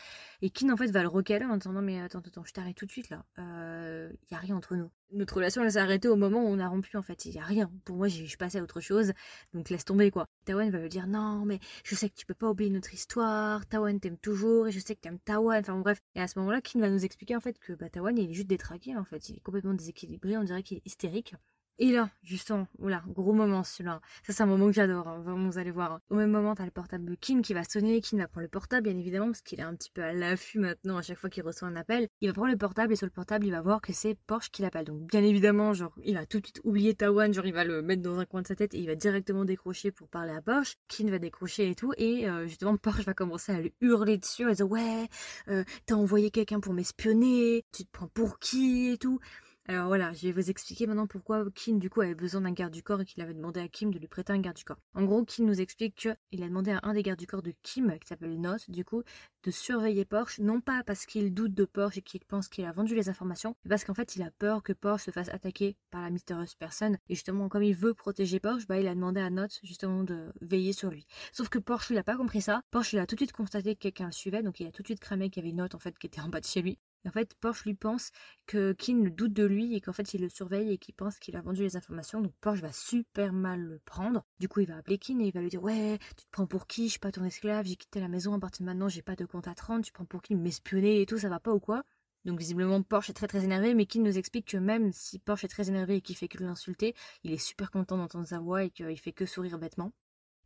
[0.42, 2.76] Et Kin en fait va le recaler en disant non mais attends, attends, je t'arrête
[2.76, 3.26] tout de suite là.
[3.38, 4.90] Il euh, y a rien entre nous.
[5.12, 7.26] Notre relation elle s'est arrêtée au moment où on a rompu en fait.
[7.26, 7.70] Il y a rien.
[7.84, 9.12] Pour moi je passée à autre chose.
[9.54, 10.26] Donc laisse tomber quoi.
[10.46, 13.66] Tawan va lui dire non mais je sais que tu peux pas oublier notre histoire.
[13.68, 15.60] Tawan t'aime toujours et je sais que t'aimes Tawan.
[15.60, 16.00] Enfin bref.
[16.16, 18.34] Et à ce moment-là, Kin va nous expliquer en fait que bah, Tawan il est
[18.34, 19.30] juste détraqué en fait.
[19.30, 20.38] Il est complètement déséquilibré.
[20.38, 21.36] On dirait qu'il est hystérique.
[21.78, 24.00] Et là, justement, oula, gros moment celui-là.
[24.26, 26.00] Ça, c'est un moment que j'adore, hein, vous allez voir.
[26.10, 28.00] Au même moment, t'as le portable de Kim qui va sonner.
[28.00, 30.60] Kim va prendre le portable, bien évidemment, parce qu'il est un petit peu à l'affût
[30.60, 32.08] maintenant à chaque fois qu'il reçoit un appel.
[32.22, 34.52] Il va prendre le portable et sur le portable, il va voir que c'est Porsche
[34.52, 34.86] qui l'appelle.
[34.86, 37.82] Donc, bien évidemment, genre, il va tout de suite oublier Tawan, genre, il va le
[37.82, 40.42] mettre dans un coin de sa tête et il va directement décrocher pour parler à
[40.42, 40.78] Porsche.
[40.88, 41.92] Kim va décrocher et tout.
[41.98, 44.46] Et euh, justement, Porsche va commencer à lui hurler dessus.
[44.46, 45.10] Va dire, ouais,
[45.50, 49.20] euh, t'as envoyé quelqu'un pour m'espionner, tu te prends pour qui et tout.
[49.68, 52.72] Alors voilà, je vais vous expliquer maintenant pourquoi Kin du coup avait besoin d'un garde
[52.72, 54.78] du corps et qu'il avait demandé à Kim de lui prêter un garde du corps.
[54.94, 57.52] En gros, Kim nous explique qu'il a demandé à un des gardes du corps de
[57.64, 59.02] Kim, qui s'appelle Note, du coup,
[59.44, 62.72] de surveiller Porsche, non pas parce qu'il doute de Porsche et qu'il pense qu'il a
[62.72, 65.76] vendu les informations, mais parce qu'en fait il a peur que Porsche se fasse attaquer
[65.90, 67.00] par la mystérieuse personne.
[67.10, 70.32] Et justement, comme il veut protéger Porsche, bah il a demandé à Note justement de
[70.42, 71.08] veiller sur lui.
[71.32, 72.62] Sauf que Porsche il a pas compris ça.
[72.70, 74.84] Porsche il a tout de suite constaté que quelqu'un le suivait, donc il a tout
[74.84, 76.62] de suite cramé qu'il y avait Note en fait qui était en bas de chez
[76.62, 78.12] lui en fait, Porsche lui pense
[78.48, 81.36] que le doute de lui et qu'en fait il le surveille et qu'il pense qu'il
[81.36, 82.22] a vendu les informations.
[82.22, 84.26] Donc Porsche va super mal le prendre.
[84.40, 86.48] Du coup, il va appeler Kin et il va lui dire Ouais, tu te prends
[86.48, 86.86] pour qui?
[86.86, 89.16] Je suis pas ton esclave, j'ai quitté la maison, à partir de maintenant, j'ai pas
[89.16, 90.36] de compte à 30, tu prends pour qui?
[90.36, 91.84] M'espionner et tout, ça va pas ou quoi?
[92.26, 95.46] Donc visiblement Porsche est très très énervé, mais Kin nous explique que même si Porsche
[95.46, 98.64] est très énervé et qu'il fait que l'insulter, il est super content d'entendre sa voix
[98.64, 99.92] et qu'il fait que sourire bêtement.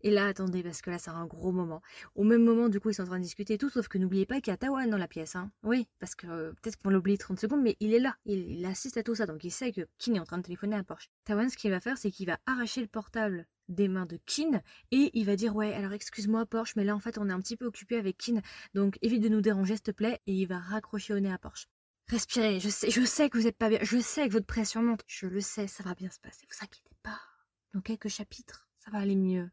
[0.01, 1.81] Et là, attendez, parce que là, c'est un gros moment.
[2.15, 3.97] Au même moment, du coup, ils sont en train de discuter et tout, sauf que
[3.97, 5.35] n'oubliez pas qu'il y a Tawan dans la pièce.
[5.35, 5.51] Hein.
[5.63, 8.15] Oui, parce que euh, peut-être qu'on l'oublie 30 secondes, mais il est là.
[8.25, 10.75] Il, assiste à tout ça, donc il sait que Kin est en train de téléphoner
[10.75, 11.09] à Porsche.
[11.25, 14.61] Tawan, ce qu'il va faire, c'est qu'il va arracher le portable des mains de Kin
[14.91, 17.39] et il va dire ouais alors excuse-moi Porsche mais là en fait on est un
[17.39, 18.41] petit peu occupé avec Kin
[18.73, 21.37] donc évite de nous déranger s'il te plaît et il va raccrocher au nez à
[21.37, 21.67] Porsche.
[22.09, 24.81] Respirez, je sais, je sais que vous êtes pas bien, je sais que votre pression
[24.81, 27.19] monte, je le sais, ça va bien se passer, vous inquiétez pas.
[27.75, 29.51] Dans quelques chapitres, ça va aller mieux.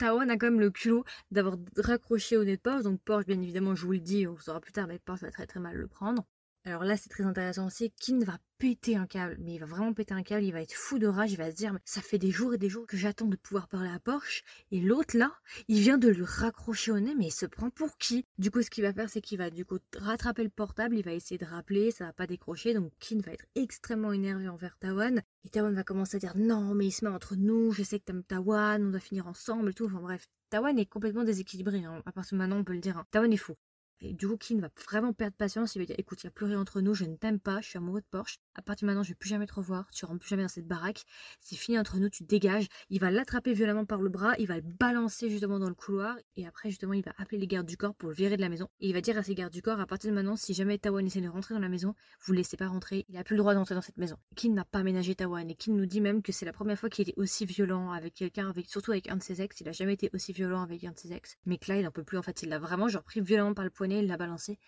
[0.00, 2.84] Tawan a quand même le culot d'avoir raccroché au nez de Porsche.
[2.84, 5.30] Donc Porsche, bien évidemment, je vous le dis, on saura plus tard, mais Porsche va
[5.30, 6.24] très très mal le prendre.
[6.66, 7.90] Alors là, c'est très intéressant aussi.
[7.92, 10.44] Kin va péter un câble, mais il va vraiment péter un câble.
[10.44, 11.32] Il va être fou de rage.
[11.32, 13.66] Il va se dire, ça fait des jours et des jours que j'attends de pouvoir
[13.66, 14.42] parler à Porsche.
[14.70, 15.32] Et l'autre là,
[15.68, 18.26] il vient de lui raccrocher au nez, mais il se prend pour qui?
[18.36, 20.98] Du coup, ce qu'il va faire, c'est qu'il va du coup rattraper le portable.
[20.98, 22.74] Il va essayer de rappeler, ça va pas décrocher.
[22.74, 25.22] Donc Kin va être extrêmement énervé envers Tawan.
[25.44, 27.72] Et Tawan va commencer à dire, non, mais il se met entre nous.
[27.72, 29.86] Je sais que t'aimes Tawan, on doit finir ensemble et tout.
[29.86, 31.84] Enfin bref, Tawan est complètement déséquilibré.
[31.84, 32.02] Hein.
[32.04, 32.98] À partir de maintenant, on peut le dire.
[32.98, 33.06] Hein.
[33.10, 33.56] Tawan est fou.
[34.02, 35.74] Et du coup, Kin va vraiment perdre patience.
[35.74, 37.60] Il va dire Écoute, il n'y a plus rien entre nous, je ne t'aime pas,
[37.60, 38.38] je suis amoureux de Porsche.
[38.54, 40.42] À partir de maintenant, je ne vais plus jamais te revoir, tu rentres plus jamais
[40.42, 41.04] dans cette baraque.
[41.40, 42.66] C'est fini entre nous, tu dégages.
[42.88, 46.16] Il va l'attraper violemment par le bras, il va le balancer justement dans le couloir.
[46.36, 48.48] Et après, justement, il va appeler les gardes du corps pour le virer de la
[48.48, 48.68] maison.
[48.80, 50.78] Et il va dire à ses gardes du corps À partir de maintenant, si jamais
[50.78, 53.04] Tawan essaie de rentrer dans la maison, vous ne laissez pas rentrer.
[53.08, 54.16] Il n'a plus le droit d'entrer dans cette maison.
[54.36, 55.48] Kin n'a pas aménagé Tawan.
[55.50, 58.14] Et Kin nous dit même que c'est la première fois qu'il était aussi violent avec
[58.14, 59.60] quelqu'un, avec, surtout avec un de ses ex.
[59.60, 61.36] Il a jamais été aussi violent avec un de ses ex.
[61.46, 62.18] Mais que là, il n'en peut plus.
[62.18, 64.58] En fait, il l'a vraiment genre pris violemment par le poignet, il l'a balancé.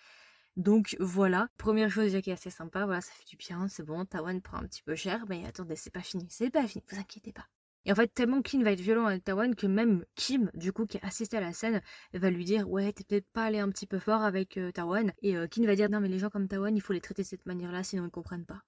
[0.57, 4.05] Donc voilà, première chose qui est assez sympa, voilà, ça fait du bien, c'est bon,
[4.05, 6.99] Tawan prend un petit peu cher, mais attendez, c'est pas fini, c'est pas fini, vous
[6.99, 7.47] inquiétez pas.
[7.85, 10.87] Et en fait, tellement Kim va être violent avec Tawan que même Kim, du coup,
[10.87, 11.81] qui a assisté à la scène,
[12.13, 15.13] va lui dire Ouais, t'es peut-être pas allé un petit peu fort avec euh, Tawan.
[15.23, 17.23] Et euh, Kim va dire Non, mais les gens comme Tawan, il faut les traiter
[17.23, 18.63] de cette manière-là, sinon ils comprennent pas.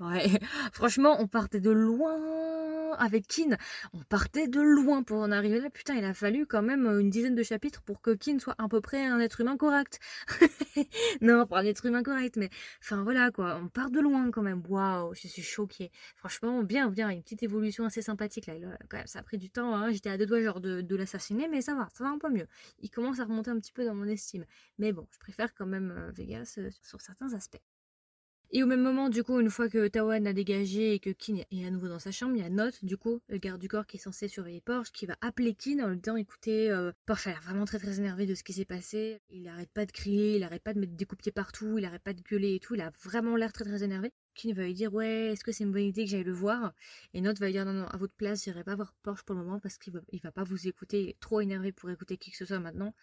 [0.00, 0.28] Ouais,
[0.72, 3.56] franchement, on partait de loin avec Kin.
[3.92, 5.70] On partait de loin pour en arriver là.
[5.70, 8.68] Putain, il a fallu quand même une dizaine de chapitres pour que Kin soit à
[8.68, 10.00] peu près un être humain correct.
[11.20, 13.58] non, pas un être humain correct, mais enfin voilà quoi.
[13.62, 14.62] On part de loin quand même.
[14.68, 15.90] Waouh, je suis choquée.
[16.16, 17.10] Franchement, bien, bien.
[17.10, 18.54] Une petite évolution assez sympathique là.
[18.88, 19.74] quand même, ça a pris du temps.
[19.74, 19.90] Hein.
[19.92, 22.30] J'étais à deux doigts genre de, de l'assassiner, mais ça va, ça va un peu
[22.30, 22.46] mieux.
[22.80, 24.44] Il commence à remonter un petit peu dans mon estime.
[24.78, 27.62] Mais bon, je préfère quand même euh, Vegas euh, sur certains aspects.
[28.52, 31.38] Et au même moment, du coup, une fois que Tawan a dégagé et que Kin
[31.50, 33.66] est à nouveau dans sa chambre, il y a Note, du coup, le garde du
[33.66, 36.92] corps qui est censé surveiller Porsche, qui va appeler Kin en lui disant écoutez, euh,
[37.06, 39.20] Porsche a l'air vraiment très très énervé de ce qui s'est passé.
[39.30, 41.76] Il arrête pas de crier, il arrête pas de mettre des coups de pied partout,
[41.76, 42.76] il arrête pas de gueuler et tout.
[42.76, 44.12] Il a vraiment l'air très très énervé.
[44.36, 46.72] Kin va lui dire ouais, est-ce que c'est une bonne idée que j'aille le voir?
[47.14, 49.34] Et Note va lui dire non, non, à votre place, j'irai pas voir Porsche pour
[49.34, 52.36] le moment parce qu'il va, va pas vous écouter, trop énervé pour écouter qui que
[52.36, 52.94] ce soit maintenant.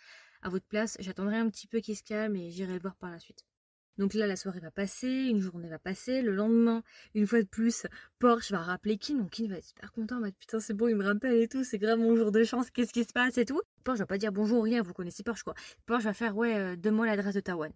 [0.41, 3.12] À votre place, j'attendrai un petit peu qu'il se calme et j'irai le voir par
[3.12, 3.45] la suite.
[3.97, 6.21] Donc là, la soirée va passer, une journée va passer.
[6.21, 7.86] Le lendemain, une fois de plus,
[8.19, 9.15] Porsche va rappeler Kin.
[9.17, 10.19] Donc Kin va être super content.
[10.19, 11.63] Va putain, c'est bon, il me rappelle et tout.
[11.63, 12.71] C'est grave mon jour de chance.
[12.71, 13.62] Qu'est-ce qui se passe et tout.
[13.84, 14.82] Porsche va pas dire bonjour, rien.
[14.82, 15.53] Vous connaissez Porsche quoi.
[15.86, 17.71] Porsche va faire ouais, euh, donne-moi l'adresse de Tawan.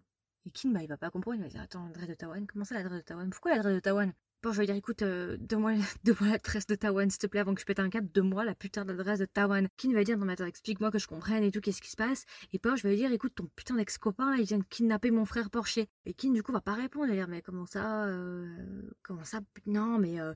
[0.45, 1.37] Et Kin, bah, il va pas comprendre.
[1.37, 2.47] Il va dire attends, l'adresse de Tawan.
[2.47, 5.35] Comment ça l'adresse de Tawan Pourquoi l'adresse de Tawan Bon, je vais dire, écoute, euh,
[5.39, 5.73] donne-moi
[6.21, 8.85] l'adresse de Tawan, s'il te plaît, avant que je pète un câble, donne-moi la putain
[8.85, 9.67] d'adresse de Tawan.
[9.77, 11.95] Kin va dire, non mais attends, explique-moi que je comprenne et tout, qu'est-ce qui se
[11.95, 12.23] passe.
[12.53, 15.49] Et Porsche va lui dire, écoute, ton putain d'ex-copain, il vient de kidnapper mon frère
[15.49, 15.79] Porsche.
[16.05, 18.47] Et Kin, du coup, va pas répondre, il va dire, mais comment ça, euh,
[19.01, 20.19] comment ça, non, mais...
[20.19, 20.33] Euh,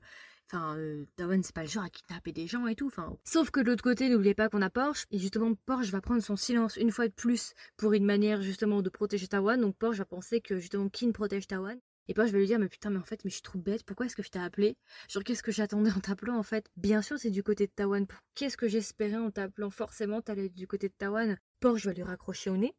[0.50, 2.88] Enfin, euh, c'est pas le genre à kidnapper des gens et tout.
[2.88, 5.06] Enfin, sauf que de l'autre côté, n'oubliez pas qu'on a Porsche.
[5.10, 8.82] Et justement, Porsche va prendre son silence une fois de plus pour une manière justement
[8.82, 9.58] de protéger Tawan.
[9.58, 11.78] Donc Porsche va penser que justement Kin protège Tawan.
[12.08, 13.58] Et puis je vais lui dire, mais putain, mais en fait, mais je suis trop
[13.58, 14.76] bête, pourquoi est-ce que je t'ai appelé?
[15.08, 16.66] Genre, qu'est-ce que j'attendais en t'appelant en fait?
[16.76, 18.06] Bien sûr, c'est du côté de Tawan.
[18.34, 19.70] Qu'est-ce que j'espérais en t'appelant?
[19.70, 21.38] Forcément, t'allais du côté de Tawan.
[21.60, 22.74] Porsche va lui raccrocher au nez.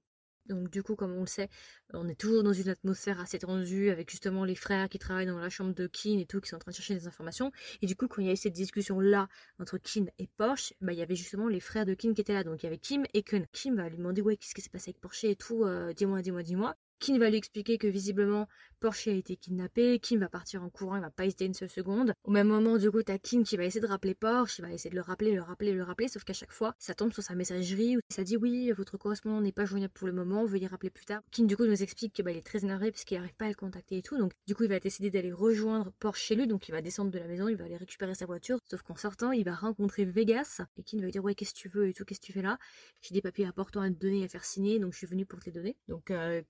[0.45, 1.49] Donc du coup, comme on le sait,
[1.93, 5.39] on est toujours dans une atmosphère assez tendue avec justement les frères qui travaillent dans
[5.39, 7.51] la chambre de Kin et tout, qui sont en train de chercher des informations.
[7.81, 10.91] Et du coup, quand il y a eu cette discussion-là entre Kin et Porsche, bah,
[10.91, 12.43] il y avait justement les frères de Kin qui étaient là.
[12.43, 13.45] Donc il y avait Kim et Kun.
[13.53, 16.21] Kim va lui demander, ouais, qu'est-ce qui s'est passé avec Porsche et tout, euh, dis-moi,
[16.21, 16.75] dis-moi, dis-moi.
[17.03, 18.47] Kim va lui expliquer que visiblement
[18.79, 21.69] Porsche a été kidnappé, Kim va partir en courant, il va pas hésiter une seule
[21.69, 22.13] seconde.
[22.23, 24.71] Au même moment, du coup, t'as Kim qui va essayer de rappeler Porsche, il va
[24.71, 27.21] essayer de le rappeler, le rappeler, le rappeler, sauf qu'à chaque fois, ça tombe sur
[27.21, 30.67] sa messagerie où ça dit oui, votre correspondant n'est pas joignable pour le moment, veuillez
[30.67, 31.21] rappeler plus tard.
[31.31, 33.49] Kim, du coup, nous explique qu'il bah, est très énervé parce qu'il n'arrive pas à
[33.49, 36.47] le contacter et tout, donc du coup, il va décider d'aller rejoindre Porsche chez lui,
[36.47, 38.95] donc il va descendre de la maison, il va aller récupérer sa voiture, sauf qu'en
[38.95, 41.89] sortant, il va rencontrer Vegas, et Kim va lui dire ouais, qu'est-ce que tu veux
[41.89, 42.57] et tout, qu'est-ce que tu fais là?
[43.01, 45.39] J'ai des papiers importants à te donner, à faire signer, donc je suis venu pour
[45.39, 45.75] te les donner.
[45.87, 46.41] Donc euh,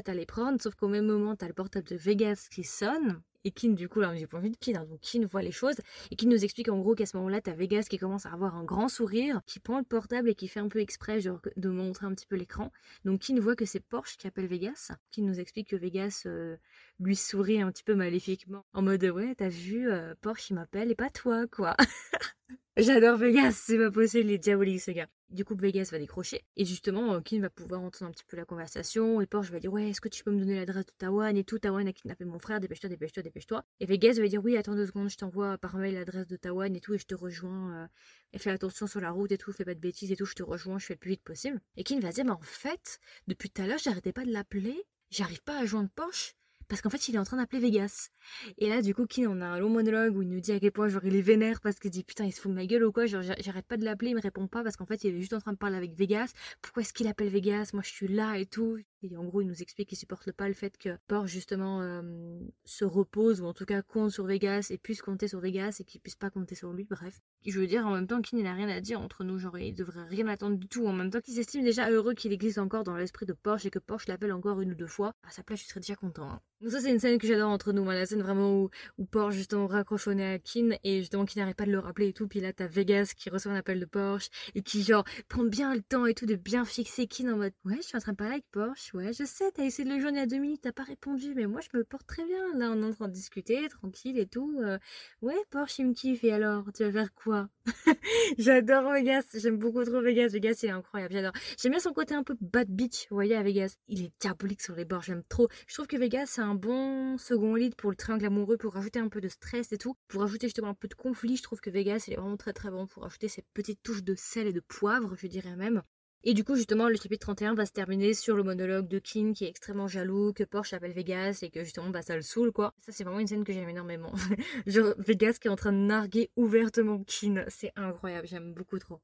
[0.00, 3.22] à les prendre, sauf qu'au même moment, t'as le portable de Vegas qui sonne.
[3.44, 5.74] Et Kin, du coup, là, j'ai pas envie de Kin, hein, donc voit les choses.
[6.10, 8.54] Et Kin nous explique en gros qu'à ce moment-là, t'as Vegas qui commence à avoir
[8.54, 11.68] un grand sourire, qui prend le portable et qui fait un peu exprès, genre, de
[11.68, 12.70] montrer un petit peu l'écran.
[13.04, 14.92] Donc Kin voit que c'est Porsche qui appelle Vegas.
[15.10, 16.56] Kin nous explique que Vegas euh,
[17.00, 20.92] lui sourit un petit peu maléfiquement, en mode ouais, t'as vu, euh, Porsche il m'appelle
[20.92, 21.76] et pas toi, quoi.
[22.76, 25.08] J'adore Vegas, c'est pas possible, les diaboliques ce gars.
[25.32, 26.44] Du coup, Vegas va décrocher.
[26.56, 29.22] Et justement, euh, Kin va pouvoir entendre un petit peu la conversation.
[29.22, 31.42] Et Porsche va dire Ouais, est-ce que tu peux me donner l'adresse de Tawan et
[31.42, 31.58] tout?
[31.58, 33.64] Tawan a kidnappé mon frère, dépêche-toi, dépêche-toi, dépêche-toi.
[33.80, 36.76] Et Vegas va dire Oui, attends deux secondes, je t'envoie par mail l'adresse de Tawan
[36.76, 37.84] et tout, et je te rejoins.
[37.84, 37.86] Euh,
[38.34, 40.34] et fais attention sur la route et tout, fais pas de bêtises et tout, je
[40.34, 41.62] te rejoins, je fais le plus vite possible.
[41.78, 44.84] Et Kin va dire Mais en fait, depuis tout à l'heure, j'arrêtais pas de l'appeler,
[45.10, 46.34] j'arrive pas à joindre Porsche
[46.72, 48.08] parce qu'en fait il est en train d'appeler Vegas.
[48.56, 50.58] Et là du coup Kin on a un long monologue où il nous dit à
[50.58, 52.64] quel point genre il est vénère parce qu'il dit putain il se fout de ma
[52.64, 55.14] gueule ou quoi, j'arrête pas de l'appeler, il me répond pas parce qu'en fait il
[55.14, 56.32] est juste en train de parler avec Vegas,
[56.62, 58.78] pourquoi est-ce qu'il appelle Vegas, moi je suis là et tout.
[59.02, 62.40] Et en gros il nous explique qu'il supporte pas le fait que Porsche justement euh,
[62.64, 65.84] se repose ou en tout cas compte sur Vegas et puisse compter sur Vegas et
[65.84, 67.20] qu'il puisse pas compter sur lui, bref.
[67.44, 69.58] Je veux dire en même temps Kin il a rien à dire entre nous, genre
[69.58, 72.56] il devrait rien attendre du tout, en même temps qu'il s'estime déjà heureux qu'il existe
[72.56, 75.30] encore dans l'esprit de Porsche et que Porsche l'appelle encore une ou deux fois, à
[75.30, 76.30] sa place je serais déjà content.
[76.30, 76.40] Hein.
[76.68, 79.68] Ça c'est une scène que j'adore entre nous, moi, la scène vraiment où, Porsche justement
[80.14, 82.52] nez à Kin et justement qui n'arrête pas de le rappeler et tout, puis là
[82.52, 86.06] t'as Vegas qui reçoit un appel de Porsche et qui genre prend bien le temps
[86.06, 88.34] et tout de bien fixer Kin en mode ouais je suis en train de parler
[88.34, 90.60] avec Porsche, ouais je sais t'as essayé de le joindre il y a deux minutes,
[90.62, 93.08] t'as pas répondu mais moi je me porte très bien, là on est en train
[93.08, 94.78] de discuter tranquille et tout, euh,
[95.20, 97.48] ouais Porsche il me kiffe et alors tu vas faire quoi?
[98.38, 101.32] J'adore Vegas, j'aime beaucoup trop Vegas, Vegas il est incroyable, j'adore.
[101.60, 104.62] J'aime bien son côté un peu bad bitch, vous voyez à Vegas, il est diabolique
[104.62, 105.48] sur les bords, j'aime trop.
[105.66, 108.98] Je trouve que Vegas c'est un bon second lead pour le triangle amoureux, pour rajouter
[108.98, 111.60] un peu de stress et tout, pour rajouter justement un peu de conflit, je trouve
[111.60, 114.46] que Vegas il est vraiment très très bon pour rajouter ces petites touches de sel
[114.46, 115.82] et de poivre, je dirais même.
[116.24, 119.34] Et du coup, justement, le chapitre 31 va se terminer sur le monologue de King
[119.34, 122.52] qui est extrêmement jaloux, que Porsche appelle Vegas et que justement, bah, ça le saoule,
[122.52, 122.74] quoi.
[122.78, 124.12] Ça, c'est vraiment une scène que j'aime énormément.
[124.66, 127.42] Genre, Vegas qui est en train de narguer ouvertement King.
[127.48, 129.00] C'est incroyable, j'aime beaucoup trop.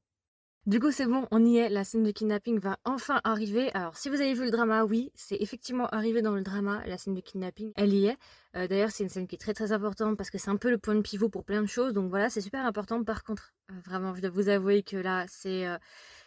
[0.69, 1.67] Du coup, c'est bon, on y est.
[1.67, 3.71] La scène de kidnapping va enfin arriver.
[3.73, 6.99] Alors, si vous avez vu le drama, oui, c'est effectivement arrivé dans le drama, la
[6.99, 7.71] scène de kidnapping.
[7.75, 8.17] Elle y est.
[8.55, 10.69] Euh, d'ailleurs, c'est une scène qui est très très importante parce que c'est un peu
[10.69, 11.93] le point de pivot pour plein de choses.
[11.93, 13.03] Donc voilà, c'est super important.
[13.03, 15.65] Par contre, euh, vraiment, je dois vous avouer que là, c'est.
[15.65, 15.79] Euh,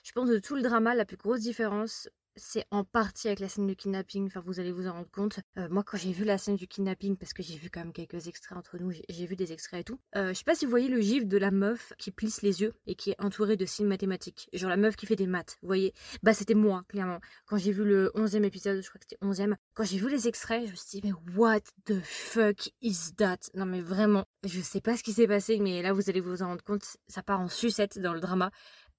[0.02, 3.48] je pense de tout le drama, la plus grosse différence, c'est en partie avec la
[3.48, 5.40] scène du kidnapping, enfin vous allez vous en rendre compte.
[5.58, 7.92] Euh, moi quand j'ai vu la scène du kidnapping, parce que j'ai vu quand même
[7.92, 10.64] quelques extraits entre nous, j'ai vu des extraits et tout, euh, je sais pas si
[10.64, 13.56] vous voyez le gif de la meuf qui plisse les yeux et qui est entourée
[13.56, 14.48] de signes mathématiques.
[14.52, 15.92] Genre la meuf qui fait des maths, vous voyez
[16.22, 17.20] Bah c'était moi, clairement.
[17.46, 20.28] Quand j'ai vu le 11e épisode, je crois que c'était 11e, quand j'ai vu les
[20.28, 23.38] extraits, je me suis dit mais what the fuck is that?
[23.54, 26.42] Non mais vraiment, je sais pas ce qui s'est passé, mais là vous allez vous
[26.42, 28.50] en rendre compte, ça part en sucette dans le drama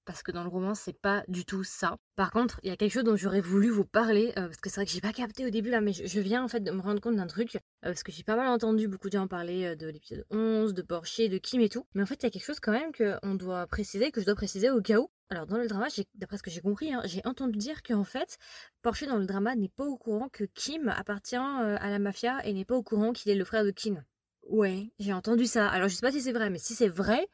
[0.04, 1.96] parce que dans le roman c'est pas du tout ça.
[2.16, 4.70] Par contre, il y a quelque chose dont j'aurais voulu vous parler euh, parce que
[4.70, 6.70] c'est vrai que j'ai pas capté au début là, mais je, viens en fait de
[6.70, 9.26] me rendre compte d'un truc euh, parce que j'ai pas mal entendu beaucoup de gens
[9.26, 11.86] parler euh, de l'épisode 11, de Porsche, de Kim et tout.
[11.94, 14.20] Mais en fait, il y a quelque chose quand même que on doit préciser, que
[14.20, 15.10] je dois préciser au cas où.
[15.30, 18.38] Alors dans le drama, d'après ce que j'ai compris, hein, j'ai entendu dire qu'en fait,
[18.82, 22.52] Porsche dans le drama n'est pas au courant que Kim appartient à la mafia et
[22.52, 24.04] n'est pas au courant qu'il est le frère de Kim.
[24.48, 25.68] Ouais, j'ai entendu ça.
[25.68, 27.26] Alors je sais pas si c'est vrai, mais si c'est vrai,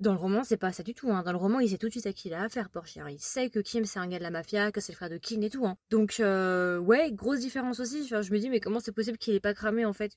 [0.00, 1.10] dans le roman, c'est pas ça du tout.
[1.10, 1.22] Hein.
[1.22, 2.98] Dans le roman, il sait tout de suite à qui il a affaire, Porsche.
[3.08, 5.18] Il sait que Kim, c'est un gars de la mafia, que c'est le frère de
[5.18, 5.66] Kim et tout.
[5.66, 5.76] Hein.
[5.90, 8.06] Donc, euh, ouais, grosse différence aussi.
[8.06, 10.12] je me dis, mais comment c'est possible qu'il ait pas cramé, en fait,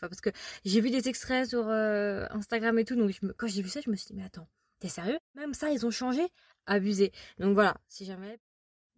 [0.00, 0.30] parce que
[0.64, 2.96] j'ai vu des extraits sur euh, Instagram et tout.
[2.96, 5.18] Donc, quand j'ai vu ça, je me suis dit, mais attends, t'es sérieux?
[5.34, 6.22] Même ça, ils ont changé?
[6.66, 7.12] Abusé.
[7.38, 8.38] Donc, voilà, si jamais...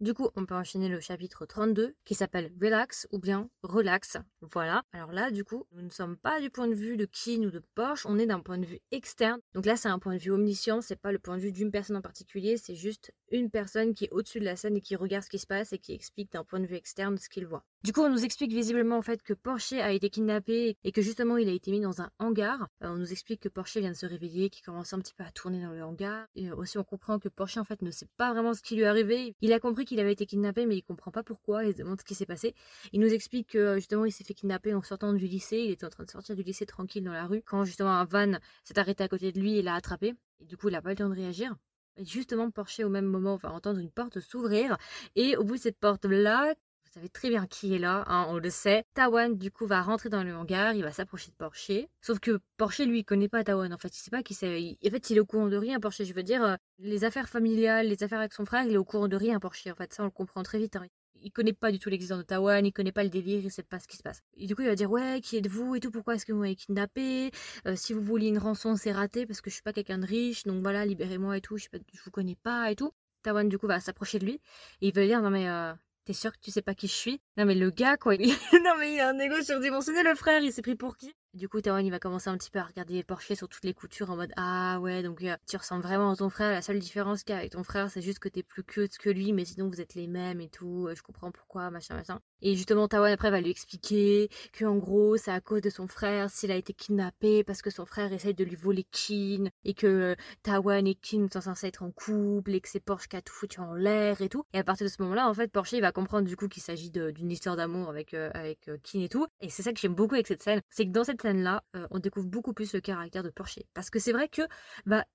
[0.05, 4.17] Du coup, on peut enchaîner le chapitre 32 qui s'appelle Relax ou bien Relax.
[4.39, 4.83] Voilà.
[4.93, 7.49] Alors là, du coup, nous ne sommes pas du point de vue de Kin ou
[7.49, 9.39] de Porsche, on est d'un point de vue externe.
[9.55, 11.71] Donc là, c'est un point de vue omniscient, c'est pas le point de vue d'une
[11.71, 14.95] personne en particulier, c'est juste une personne qui est au-dessus de la scène et qui
[14.95, 17.47] regarde ce qui se passe et qui explique d'un point de vue externe ce qu'il
[17.47, 17.65] voit.
[17.85, 21.03] Du coup, on nous explique visiblement en fait que Porsche a été kidnappé et que
[21.03, 22.67] justement il a été mis dans un hangar.
[22.83, 25.23] Euh, on nous explique que Porsche vient de se réveiller, qu'il commence un petit peu
[25.23, 26.25] à tourner dans le hangar.
[26.33, 28.81] Et aussi, on comprend que Porsche en fait ne sait pas vraiment ce qui lui
[28.81, 29.35] est arrivé.
[29.39, 31.63] Il a compris qu'il avait été kidnappé, mais il comprend pas pourquoi.
[31.63, 32.55] Il se demande ce qui s'est passé.
[32.91, 35.57] Il nous explique que justement il s'est fait kidnapper en sortant du lycée.
[35.59, 38.05] Il était en train de sortir du lycée tranquille dans la rue quand justement un
[38.05, 40.15] van s'est arrêté à côté de lui et l'a attrapé.
[40.39, 41.55] Et du coup, il a pas eu le temps de réagir.
[42.03, 44.75] Justement, Porsche au même moment va entendre une porte s'ouvrir.
[45.15, 46.53] Et au bout de cette porte-là,
[46.95, 48.83] savez très bien qui est là, hein, on le sait.
[48.93, 51.87] Tawan, du coup, va rentrer dans le hangar, il va s'approcher de Porsche.
[52.01, 53.95] Sauf que Porsche, lui, il connaît pas Tawan, en fait.
[53.97, 54.77] Il sait pas qui c'est.
[54.85, 56.03] En fait, il est au courant de rien, Porsche.
[56.03, 58.85] Je veux dire, euh, les affaires familiales, les affaires avec son frère, il est au
[58.85, 59.67] courant de rien, Porsche.
[59.67, 60.75] En fait, ça, on le comprend très vite.
[60.77, 60.87] Hein.
[61.21, 63.63] Il connaît pas du tout l'existence de Tawan, il connaît pas le délire, il sait
[63.63, 64.21] pas ce qui se passe.
[64.37, 66.39] Et du coup, il va dire Ouais, qui êtes-vous et tout, pourquoi est-ce que vous
[66.39, 67.31] m'avez kidnappé?
[67.67, 70.05] Euh, Si vous vouliez une rançon, c'est raté parce que je suis pas quelqu'un de
[70.05, 72.91] riche, donc voilà, libérez-moi et tout, je, je vous connais pas et tout.
[73.23, 74.33] Tawan, du coup, va s'approcher de lui
[74.81, 75.73] et il va dire Non, mais euh,
[76.05, 77.21] T'es sûr que tu sais pas qui je suis?
[77.35, 78.27] Non mais le gars quoi, il...
[78.63, 81.11] non mais il a un égo surdimensionné le frère, il s'est pris pour qui?
[81.35, 83.65] Du coup, Tawan, il va commencer un petit peu à regarder les Porsche sur toutes
[83.65, 86.51] les coutures en mode Ah ouais, donc euh, tu ressembles vraiment à ton frère.
[86.51, 88.97] La seule différence qu'il y a avec ton frère, c'est juste que t'es plus cute
[88.97, 90.87] que lui, mais sinon vous êtes les mêmes et tout.
[90.87, 92.21] Euh, je comprends pourquoi, machin, machin.
[92.41, 95.87] Et justement, Tawan après va lui expliquer que en gros, c'est à cause de son
[95.87, 99.73] frère s'il a été kidnappé parce que son frère essaye de lui voler Kin et
[99.73, 103.17] que euh, Tawan et Kin sont censés être en couple et que c'est Porsche qui
[103.17, 104.45] a tout foutu en l'air et tout.
[104.53, 106.63] Et à partir de ce moment-là, en fait, Porsche il va comprendre du coup qu'il
[106.63, 109.27] s'agit d'une histoire d'amour avec, avec Kin et tout.
[109.41, 111.99] Et c'est ça que j'aime beaucoup avec cette scène, c'est que dans cette scène-là, on
[111.99, 113.59] découvre beaucoup plus le caractère de Porsche.
[113.73, 114.43] Parce que c'est vrai que,
[114.85, 115.05] bah,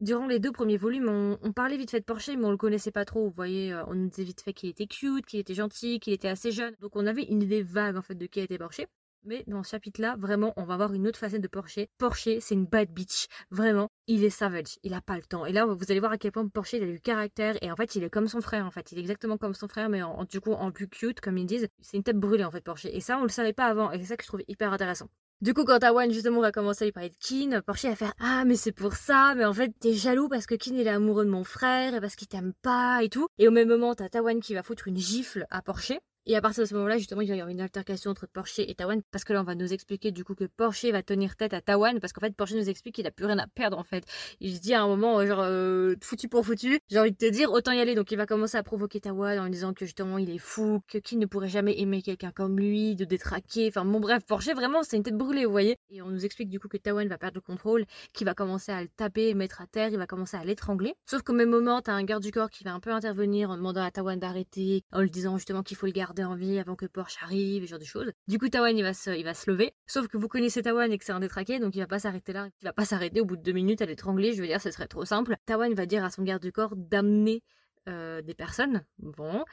[0.00, 1.08] durant les deux premiers volumes,
[1.42, 3.24] on, parlait vite fait de Porsche, mais on le connaissait pas trop.
[3.24, 6.12] Vous voyez, euh, on nous disait vite fait qu'il était cute, qu'il était gentil, qu'il
[6.12, 6.74] était assez jeune.
[6.80, 8.86] Donc on avait une idée vague en fait de qui était Porsche.
[9.24, 11.80] Mais dans ce chapitre-là, vraiment, on va voir une autre facette de Porsche.
[11.98, 13.26] Porsche, c'est une bad bitch.
[13.50, 14.78] Vraiment, il est savage.
[14.84, 15.46] Il a pas le temps.
[15.46, 17.56] Et là, vous allez voir à quel point Porsche, il a du caractère.
[17.60, 18.92] Et en fait, il est comme son frère, en fait.
[18.92, 21.46] Il est exactement comme son frère, mais en, du coup, en plus cute, comme ils
[21.46, 21.66] disent.
[21.80, 22.86] C'est une tête brûlée, en fait, Porsche.
[22.86, 23.90] Et ça, on le savait pas avant.
[23.90, 25.08] Et c'est ça que je trouve hyper intéressant.
[25.42, 28.14] Du coup, quand Tawan justement va commencer à lui parler de Kin, Porsche va faire
[28.18, 30.88] Ah, mais c'est pour ça, mais en fait, t'es jaloux parce que Kin il est
[30.88, 33.28] amoureux de mon frère et parce qu'il t'aime pas et tout.
[33.38, 35.92] Et au même moment, t'as Tawan qui va foutre une gifle à Porsche.
[36.28, 38.58] Et à partir de ce moment-là, justement, il va y avoir une altercation entre Porsche
[38.58, 41.36] et Tawan, parce que là, on va nous expliquer du coup que Porsche va tenir
[41.36, 43.78] tête à Tawan, parce qu'en fait, Porsche nous explique qu'il a plus rien à perdre
[43.78, 44.04] en fait.
[44.40, 47.30] Il se dit à un moment, genre, euh, foutu pour foutu, j'ai envie de te
[47.30, 47.94] dire, autant y aller.
[47.94, 50.80] Donc il va commencer à provoquer Tawan en lui disant que justement, il est fou,
[50.88, 53.68] que qui ne pourrait jamais aimer quelqu'un comme lui, de détraquer.
[53.68, 55.76] Enfin, bon, bref, Porsche, vraiment, c'est une tête brûlée, vous voyez.
[55.90, 58.72] Et on nous explique du coup que Tawan va perdre le contrôle, qu'il va commencer
[58.72, 60.94] à le taper, mettre à terre, il va commencer à l'étrangler.
[61.08, 63.56] Sauf qu'au même moment, t'as un garde du corps qui va un peu intervenir en
[63.56, 66.86] demandant à Tawan d'arrêter, en lui disant justement qu'il faut le garder vie avant que
[66.86, 68.10] Porsche arrive, et genre de choses.
[68.28, 69.74] Du coup, Tawan, il va se, il va se lever.
[69.86, 72.32] Sauf que vous connaissez Tawan et que c'est un détraqué, donc il va pas s'arrêter
[72.32, 72.48] là.
[72.60, 74.32] Il va pas s'arrêter au bout de deux minutes à l'étrangler.
[74.32, 75.36] Je veux dire, ce serait trop simple.
[75.46, 77.42] Tawan va dire à son garde du corps d'amener
[77.88, 78.84] euh, des personnes.
[78.98, 79.44] Bon.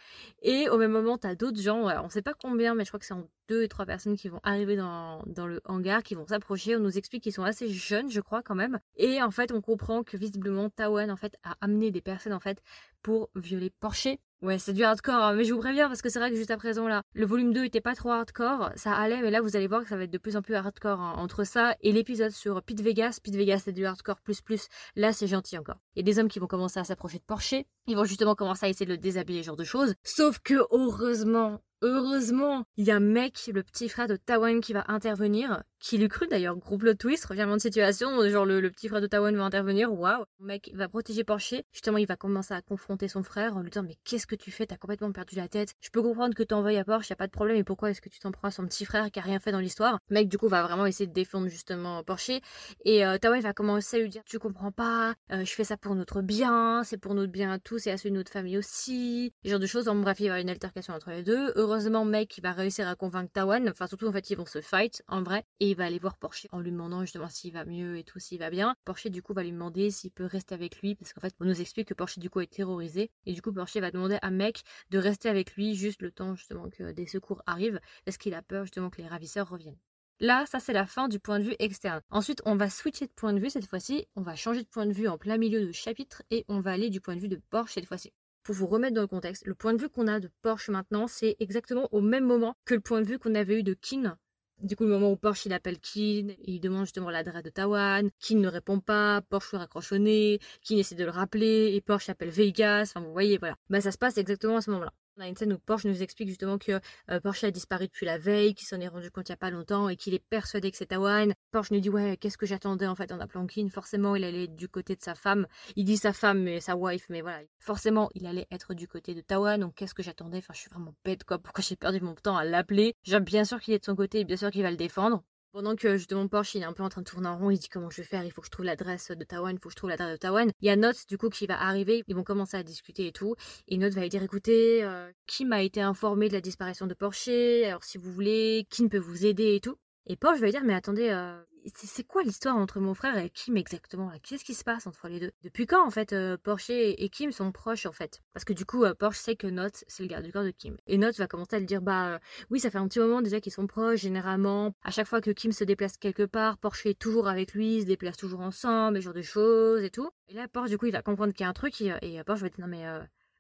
[0.41, 2.99] Et au même moment, tu as d'autres gens, on sait pas combien, mais je crois
[2.99, 6.15] que c'est en deux et trois personnes qui vont arriver dans, dans le hangar, qui
[6.15, 6.75] vont s'approcher.
[6.75, 8.79] On nous explique qu'ils sont assez jeunes, je crois, quand même.
[8.97, 12.39] Et en fait, on comprend que visiblement, Tawan, en fait, a amené des personnes, en
[12.39, 12.62] fait,
[13.01, 14.17] pour violer Porsche.
[14.43, 16.51] Ouais, c'est du hardcore, hein, mais je vous préviens parce que c'est vrai que juste
[16.51, 19.56] à présent là, le volume 2 était pas trop hardcore, ça allait, mais là vous
[19.56, 21.13] allez voir que ça va être de plus en plus hardcore hein.
[21.15, 23.19] entre ça et l'épisode sur Pete Vegas.
[23.23, 25.77] Pete Vegas c'est du hardcore plus plus, là c'est gentil encore.
[25.95, 28.36] Il y a des hommes qui vont commencer à s'approcher de Porsche, ils vont justement
[28.36, 29.93] commencer à essayer de le déshabiller, genre de choses.
[30.03, 34.86] Sauf que heureusement, Heureusement, il y a Mec, le petit frère de Tawan, qui va
[34.88, 35.63] intervenir.
[35.80, 39.08] Qui l'eût cru d'ailleurs, gros plot twist, revirement de situation, genre le, petit frère de
[39.08, 40.24] Tawan va intervenir, waouh.
[40.39, 41.56] Mec va protéger Porsche.
[41.74, 44.50] Justement, il va commencer à confronter son frère en lui disant Mais qu'est-ce que tu
[44.50, 45.74] fais T'as complètement perdu la tête.
[45.82, 47.89] Je peux comprendre que t'en veuilles à Porsche, y a pas de problème, et pourquoi
[47.89, 50.00] est-ce que tu t'en prends à son petit frère qui a rien fait dans l'histoire?
[50.10, 52.39] Mec, du coup, va vraiment essayer de défendre justement Porsche.
[52.86, 55.76] Et euh, Tawan va commencer à lui dire Tu comprends pas, euh, je fais ça
[55.76, 58.58] pour notre bien, c'est pour notre bien à tous et à celui de notre famille
[58.58, 59.34] aussi.
[59.43, 59.89] Ce genre de choses.
[59.89, 62.95] En bref, il y avoir une altercation entre les deux heureusement, mec, va réussir à
[62.95, 63.67] convaincre Tawan.
[63.67, 65.43] Enfin, surtout, en fait, ils vont se fight, en vrai.
[65.59, 68.19] Et il va aller voir Porsche en lui demandant justement s'il va mieux et tout,
[68.19, 68.75] s'il va bien.
[68.86, 70.93] Porsche, du coup, va lui demander s'il peut rester avec lui.
[70.93, 73.09] Parce qu'en fait, on nous explique que Porsche, du coup, est terrorisé.
[73.25, 76.36] Et du coup, Porsche va demander à mec de rester avec lui juste le temps,
[76.36, 77.79] justement, que des secours arrivent.
[78.05, 79.79] Parce qu'il a peur, justement, que les ravisseurs reviennent.
[80.19, 82.01] Là, ça c'est la fin du point de vue externe.
[82.12, 84.05] Ensuite, on va switcher de point de vue cette fois-ci.
[84.15, 86.71] On va changer de point de vue en plein milieu de chapitre et on va
[86.71, 89.45] aller du point de vue de Porsche cette fois-ci pour vous remettre dans le contexte,
[89.45, 92.73] le point de vue qu'on a de Porsche maintenant, c'est exactement au même moment que
[92.73, 94.17] le point de vue qu'on avait eu de Kin.
[94.62, 98.10] Du coup, le moment où Porsche il appelle Kin, il demande justement l'adresse de Tawan,
[98.19, 101.82] Kin ne répond pas, Porsche lui raccroche au nez, Kin essaie de le rappeler, et
[101.82, 103.58] Porsche appelle Vegas, enfin vous voyez, voilà.
[103.69, 104.93] Bah ça se passe exactement à ce moment-là.
[105.15, 106.80] On a une scène où Porsche nous explique justement que
[107.12, 109.38] euh, Porsche a disparu depuis la veille, qu'il s'en est rendu compte il n'y a
[109.38, 111.34] pas longtemps et qu'il est persuadé que c'est Tawan.
[111.52, 113.69] Porsche nous dit ouais qu'est-ce que j'attendais en fait en appelant Kin.
[113.69, 115.45] Forcément il allait être du côté de sa femme.
[115.76, 117.41] Il dit sa femme mais sa wife mais voilà.
[117.60, 120.39] Forcément il allait être du côté de Tawan donc qu'est-ce que j'attendais?
[120.39, 121.38] Enfin je suis vraiment bête quoi.
[121.38, 122.95] Pourquoi j'ai perdu mon temps à l'appeler?
[123.21, 125.23] Bien sûr qu'il est de son côté et bien sûr qu'il va le défendre.
[125.53, 127.59] Pendant que justement Porsche il est un peu en train de tourner en rond, il
[127.59, 129.69] dit comment je vais faire, il faut que je trouve l'adresse de Tawan, il faut
[129.69, 130.49] que je trouve l'adresse de Tawan.
[130.61, 133.11] Il y a Note du coup qui va arriver, ils vont commencer à discuter et
[133.11, 133.35] tout.
[133.67, 136.95] Et Note va lui dire écoutez, euh, qui m'a été informé de la disparition de
[136.95, 137.27] Porsche,
[137.67, 139.77] alors si vous voulez, qui ne peut vous aider et tout?
[140.05, 141.41] Et Porsche va lui dire mais attendez, euh,
[141.75, 145.19] c'est quoi l'histoire entre mon frère et Kim exactement Qu'est-ce qui se passe entre les
[145.19, 145.31] deux?
[145.43, 148.21] Depuis quand en fait euh, Porsche et Kim sont proches en fait?
[148.33, 150.51] Parce que du coup euh, Porsche sait que Note c'est le garde du corps de
[150.51, 150.77] Kim.
[150.87, 153.39] Et Note va commencer à lui dire bah oui ça fait un petit moment déjà
[153.39, 154.73] qu'ils sont proches généralement.
[154.83, 157.81] À chaque fois que Kim se déplace quelque part, Porsche est toujours avec lui, ils
[157.81, 160.09] se déplacent toujours ensemble, ce genre de choses et tout.
[160.27, 162.21] Et là Porsche du coup il va comprendre qu'il y a un truc et, et
[162.25, 162.83] Porsche va dire non mais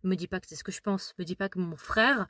[0.03, 2.27] me dis pas que c'est ce que je pense, me dis pas que mon frère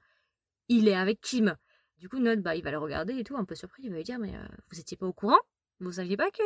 [0.70, 1.56] il est avec Kim.
[2.04, 3.84] Du coup, Note, bah, il va le regarder et tout, un peu surpris.
[3.86, 4.34] Il va lui dire, mais
[4.70, 5.40] vous étiez pas au courant?
[5.80, 6.42] Vous saviez pas que...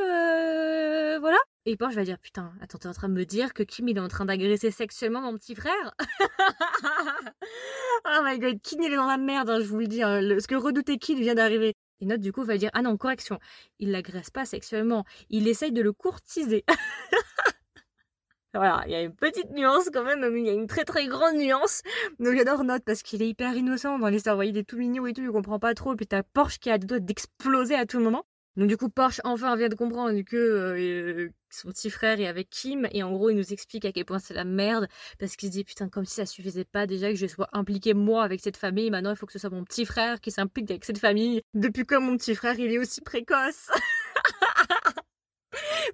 [1.15, 1.39] Euh, voilà?
[1.65, 3.97] Et Porsche va dire, putain, attends, t'es en train de me dire que Kim, il
[3.97, 5.95] est en train d'agresser sexuellement mon petit frère?
[8.05, 10.03] Oh my god, Kim, il est dans la merde, hein, je vous le dis.
[10.03, 11.73] Hein, ce que redoutait Kim vient d'arriver.
[12.01, 13.39] Et Note, du coup, va dire, ah non, correction,
[13.79, 16.65] il l'agresse pas sexuellement, il essaye de le courtiser.
[18.53, 20.85] Voilà, il y a une petite nuance quand même, mais il y a une très
[20.85, 21.81] très grande nuance.
[22.19, 24.35] Donc j'adore Note parce qu'il est hyper innocent dans l'histoire.
[24.35, 25.93] Vous voyez, il tout mignon et tout, il comprend pas trop.
[25.93, 28.25] Et puis t'as Porsche qui a le d'exploser à tout moment.
[28.57, 32.49] Donc du coup, Porsche enfin vient de comprendre que euh, son petit frère est avec
[32.49, 34.87] Kim et en gros, il nous explique à quel point c'est la merde
[35.19, 37.93] parce qu'il se dit putain comme si ça suffisait pas déjà que je sois impliqué
[37.93, 40.71] moi avec cette famille, maintenant il faut que ce soit mon petit frère qui s'implique
[40.71, 41.43] avec cette famille.
[41.53, 43.69] Depuis quand mon petit frère il est aussi précoce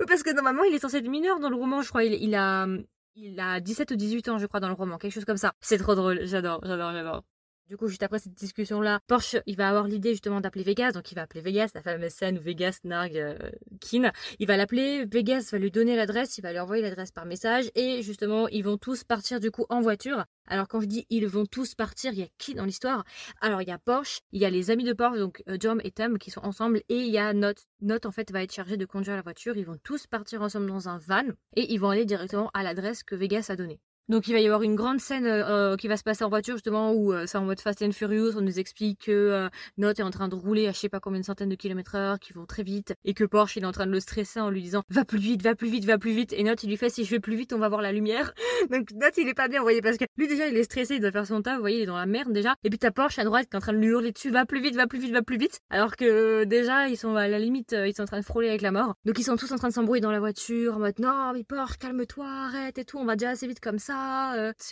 [0.07, 2.03] Parce que normalement, il est censé être mineur dans le roman, je crois.
[2.03, 2.67] Il, a
[3.15, 5.53] il a 17 ou 18 ans, je crois, dans le roman, quelque chose comme ça.
[5.61, 7.23] C'est trop drôle, j'adore, j'adore, j'adore.
[7.69, 10.91] Du coup, juste après cette discussion-là, Porsche, il va avoir l'idée justement d'appeler Vegas.
[10.91, 13.37] Donc, il va appeler Vegas, la fameuse scène où Vegas nargue euh,
[13.79, 14.11] Kin.
[14.39, 17.71] Il va l'appeler, Vegas va lui donner l'adresse, il va lui envoyer l'adresse par message.
[17.75, 20.25] Et justement, ils vont tous partir du coup en voiture.
[20.45, 23.05] Alors, quand je dis ils vont tous partir, il y a qui dans l'histoire?
[23.39, 25.79] Alors, il y a Porsche, il y a les amis de Porsche, donc euh, John
[25.85, 26.81] et Tom qui sont ensemble.
[26.89, 27.63] Et il y a Note.
[27.81, 29.55] Note, en fait, va être chargé de conduire la voiture.
[29.55, 31.23] Ils vont tous partir ensemble dans un van.
[31.55, 33.79] Et ils vont aller directement à l'adresse que Vegas a donnée.
[34.09, 36.55] Donc il va y avoir une grande scène euh, qui va se passer en voiture
[36.55, 38.35] justement où euh, c'est en mode Fast and Furious.
[38.35, 40.99] On nous explique que euh, Note est en train de rouler à je sais pas
[40.99, 43.65] combien de centaines de kilomètres heure, qui vont très vite, et que Porsche il est
[43.65, 45.97] en train de le stresser en lui disant va plus vite, va plus vite, va
[45.97, 46.33] plus vite.
[46.33, 48.33] Et Note il lui fait si je vais plus vite on va voir la lumière.
[48.69, 50.95] Donc Note il est pas bien, vous voyez, parce que lui déjà il est stressé,
[50.95, 52.55] il doit faire son tas, vous voyez, il est dans la merde déjà.
[52.65, 54.45] Et puis t'as Porsche à droite qui est en train de lui hurler dessus va
[54.45, 55.61] plus vite, va plus vite, va plus vite.
[55.69, 58.63] Alors que déjà ils sont à la limite, ils sont en train de frôler avec
[58.63, 58.95] la mort.
[59.05, 61.45] Donc ils sont tous en train de s'embrouiller dans la voiture en mode non mais
[61.45, 63.92] Porsche calme-toi, arrête et tout, on va déjà assez vite comme ça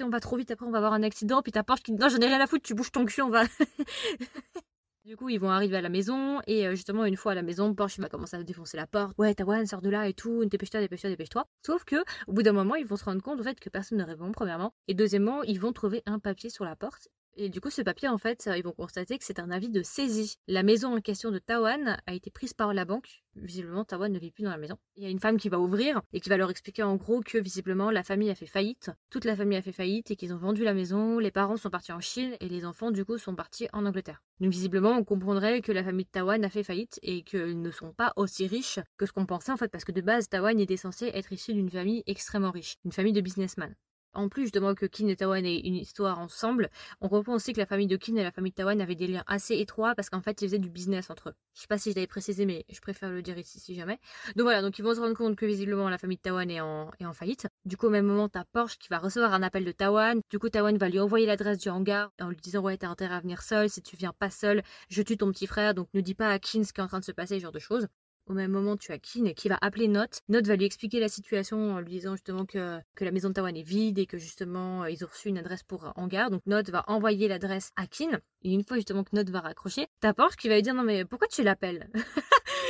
[0.04, 2.00] on va trop vite, après on va avoir un accident, puis ta Porsche qui dit
[2.00, 3.44] non, j'en ai rien à foutre, tu bouges ton cul, on va.
[5.04, 7.42] Du coup, ils vont arriver à la maison et euh, justement, une fois à la
[7.42, 9.18] maison, Porsche va commencer à défoncer la porte.
[9.18, 11.48] Ouais, Tawan, sort de là et tout, dépêche-toi, dépêche-toi, dépêche-toi.
[11.66, 11.96] Sauf que,
[12.28, 14.32] au bout d'un moment, ils vont se rendre compte au fait que personne ne répond,
[14.32, 14.76] premièrement.
[14.88, 18.08] Et deuxièmement, ils vont trouver un papier sur la porte et du coup, ce papier,
[18.08, 20.36] en fait, ils vont constater que c'est un avis de saisie.
[20.48, 23.24] La maison en question de Tawan a été prise par la banque.
[23.36, 24.78] Visiblement, Tawan ne vit plus dans la maison.
[24.98, 27.22] Il y a une femme qui va ouvrir et qui va leur expliquer en gros
[27.22, 28.92] que visiblement la famille a fait faillite.
[29.10, 31.20] Toute la famille a fait faillite et qu'ils ont vendu la maison.
[31.20, 34.22] Les parents sont partis en Chine et les enfants, du coup, sont partis en Angleterre.
[34.42, 37.72] Donc, visiblement, on comprendrait que la famille de Tawan a fait faillite et qu'ils ne
[37.72, 40.60] sont pas aussi riches que ce qu'on pensait en fait, parce que de base, Tawan
[40.60, 43.76] était censé être issu d'une famille extrêmement riche, une famille de businessmen.
[44.14, 47.60] En plus justement que Kin et Tawan aient une histoire ensemble, on reprend aussi que
[47.60, 50.10] la famille de Kin et la famille de Tawan avaient des liens assez étroits parce
[50.10, 51.34] qu'en fait ils faisaient du business entre eux.
[51.56, 54.00] Je sais pas si je l'avais précisé mais je préfère le dire ici si jamais.
[54.36, 56.60] Donc voilà, donc ils vont se rendre compte que visiblement la famille de Tawan est
[56.60, 57.48] en, est en faillite.
[57.66, 60.20] Du coup au même moment t'as Porsche qui va recevoir un appel de Tawan.
[60.30, 63.16] Du coup Tawan va lui envoyer l'adresse du hangar en lui disant ouais t'as intérêt
[63.16, 66.02] à venir seul, si tu viens pas seul, je tue ton petit frère donc ne
[66.02, 67.60] dis pas à Kin ce qui est en train de se passer, ce genre de
[67.60, 67.88] choses.
[68.32, 70.22] Au même moment, tu as Kin qui va appeler Note.
[70.30, 73.34] Note va lui expliquer la situation en lui disant justement que, que la maison de
[73.34, 76.32] Tawan est vide et que justement ils ont reçu une adresse pour hangar.
[76.32, 78.22] Donc Note va envoyer l'adresse à Kin.
[78.44, 80.84] Et une fois justement que Note va raccrocher, t'as Porsche qui va lui dire non
[80.84, 81.90] mais pourquoi tu l'appelles?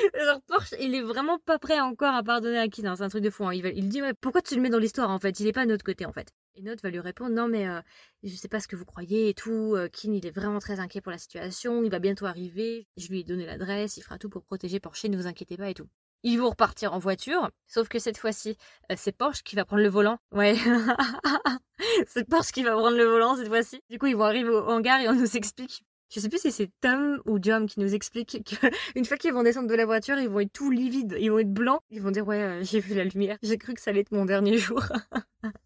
[0.25, 2.85] Genre Porsche, il est vraiment pas prêt encore à pardonner à Kin.
[2.85, 2.95] Hein.
[2.95, 3.45] C'est un truc de fou.
[3.45, 3.53] Hein.
[3.53, 5.39] Il, il dit pourquoi tu le mets dans l'histoire en fait?
[5.39, 6.31] Il est pas à notre côté en fait.
[6.55, 7.79] Et Note va lui répondre non mais euh,
[8.23, 9.75] je sais pas ce que vous croyez et tout.
[9.75, 11.83] Euh, Kin il est vraiment très inquiet pour la situation.
[11.83, 12.87] Il va bientôt arriver.
[12.97, 13.97] Je lui ai donné l'adresse.
[13.97, 15.05] Il fera tout pour protéger Porsche.
[15.05, 15.87] Ne vous inquiétez pas et tout.
[16.23, 18.55] Ils vont repartir en voiture, sauf que cette fois-ci,
[18.91, 20.19] euh, c'est Porsche qui va prendre le volant.
[20.31, 20.55] Ouais.
[22.07, 23.81] c'est Porsche qui va prendre le volant cette fois-ci.
[23.89, 25.83] Du coup, ils vont arriver au hangar et on nous explique.
[26.13, 29.43] Je sais plus si c'est Tom ou John qui nous explique qu'une fois qu'ils vont
[29.43, 31.79] descendre de la voiture, ils vont être tout livides, ils vont être blancs.
[31.89, 33.37] Ils vont dire ouais, j'ai vu la lumière.
[33.41, 34.81] J'ai cru que ça allait être mon dernier jour.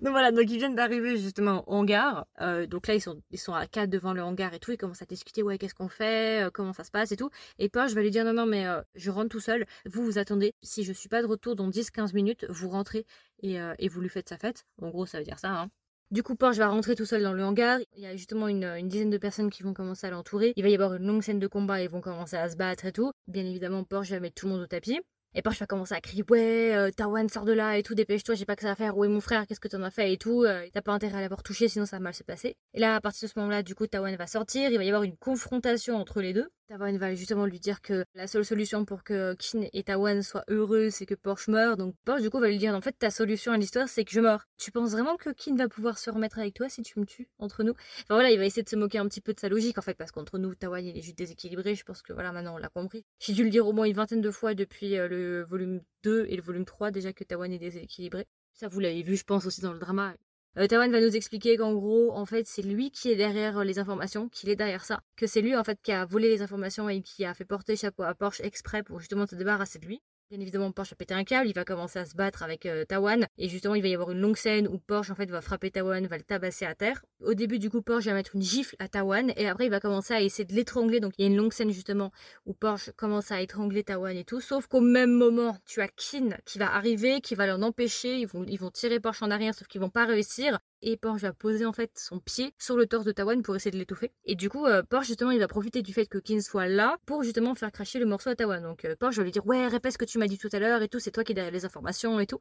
[0.00, 2.26] Donc voilà, donc ils viennent d'arriver justement au hangar.
[2.40, 4.72] Euh, donc là, ils sont, ils sont à quatre devant le hangar et tout.
[4.72, 7.30] Ils commencent à discuter, ouais, qu'est-ce qu'on fait, euh, comment ça se passe et tout.
[7.60, 9.64] Et Porsche je vais lui dire, non, non, mais euh, je rentre tout seul.
[9.86, 10.54] Vous, vous attendez.
[10.60, 13.06] Si je suis pas de retour dans 10-15 minutes, vous rentrez
[13.44, 14.64] et, et, vous lui faites sa fête.
[14.80, 15.50] En gros, ça veut dire ça.
[15.50, 15.70] Hein.
[16.12, 17.78] Du coup, Porsche va rentrer tout seul dans le hangar.
[17.96, 20.52] Il y a justement une, dizaine de personnes qui vont commencer à l'entourer.
[20.56, 21.80] Il va y avoir une longue scène de combat.
[21.80, 23.12] Ils vont commencer à se battre et tout.
[23.28, 25.00] Bien évidemment, Porsche va mettre tout le monde au tapis.
[25.34, 28.34] Et Porsche va commencer à crier ouais euh, Tawan sort de là et tout dépêche-toi
[28.34, 30.12] j'ai pas que ça à faire où est mon frère qu'est-ce que t'en as fait
[30.12, 32.54] et tout euh, t'as pas intérêt à l'avoir touché sinon ça va mal se passer
[32.74, 34.88] et là à partir de ce moment-là du coup Tawan va sortir il va y
[34.88, 38.86] avoir une confrontation entre les deux Tawan va justement lui dire que la seule solution
[38.86, 41.76] pour que Kin et Tawan soient heureux, c'est que Porsche meure.
[41.76, 44.10] Donc Porsche, du coup, va lui dire en fait, ta solution à l'histoire, c'est que
[44.10, 44.48] je meurs.
[44.56, 47.28] Tu penses vraiment que Kin va pouvoir se remettre avec toi si tu me tues
[47.38, 47.72] entre nous?
[47.72, 49.82] Enfin voilà, il va essayer de se moquer un petit peu de sa logique en
[49.82, 51.74] fait, parce qu'entre nous, Tawan, il est juste déséquilibré.
[51.74, 53.04] Je pense que voilà, maintenant on l'a compris.
[53.18, 56.24] J'ai dû le dire au moins une vingtaine de fois depuis euh, le volume 2
[56.30, 58.26] et le volume 3 déjà que Tawan est déséquilibré.
[58.54, 60.14] Ça, vous l'avez vu, je pense, aussi dans le drama.
[60.58, 63.64] Euh, Tawan va nous expliquer qu'en gros, en fait, c'est lui qui est derrière euh,
[63.64, 66.42] les informations, qu'il est derrière ça, que c'est lui en fait qui a volé les
[66.42, 69.86] informations et qui a fait porter chapeau à Porsche exprès pour justement se débarrasser de
[69.86, 70.02] lui.
[70.32, 72.86] Bien évidemment, Porsche a pété un câble, il va commencer à se battre avec euh,
[72.86, 75.42] Tawan, et justement, il va y avoir une longue scène où Porsche, en fait, va
[75.42, 77.04] frapper Tawan, va le tabasser à terre.
[77.22, 79.78] Au début, du coup, Porsche va mettre une gifle à Tawan, et après, il va
[79.78, 82.12] commencer à essayer de l'étrangler, donc il y a une longue scène, justement,
[82.46, 86.30] où Porsche commence à étrangler Tawan et tout, sauf qu'au même moment, tu as Kin
[86.46, 89.82] qui va arriver, qui va l'en empêcher, ils vont, tirer Porsche en arrière, sauf qu'ils
[89.82, 93.12] vont pas réussir, et Porsche va poser en fait son pied sur le torse de
[93.12, 94.12] Tawan pour essayer de l'étouffer.
[94.24, 96.96] Et du coup, euh, Porsche justement, il va profiter du fait que Kin soit là
[97.06, 98.62] pour justement faire cracher le morceau à Tawan.
[98.62, 100.58] Donc euh, Porsche va lui dire ouais, répète ce que tu m'as dit tout à
[100.58, 102.40] l'heure et tout, c'est toi qui es derrière les informations et tout.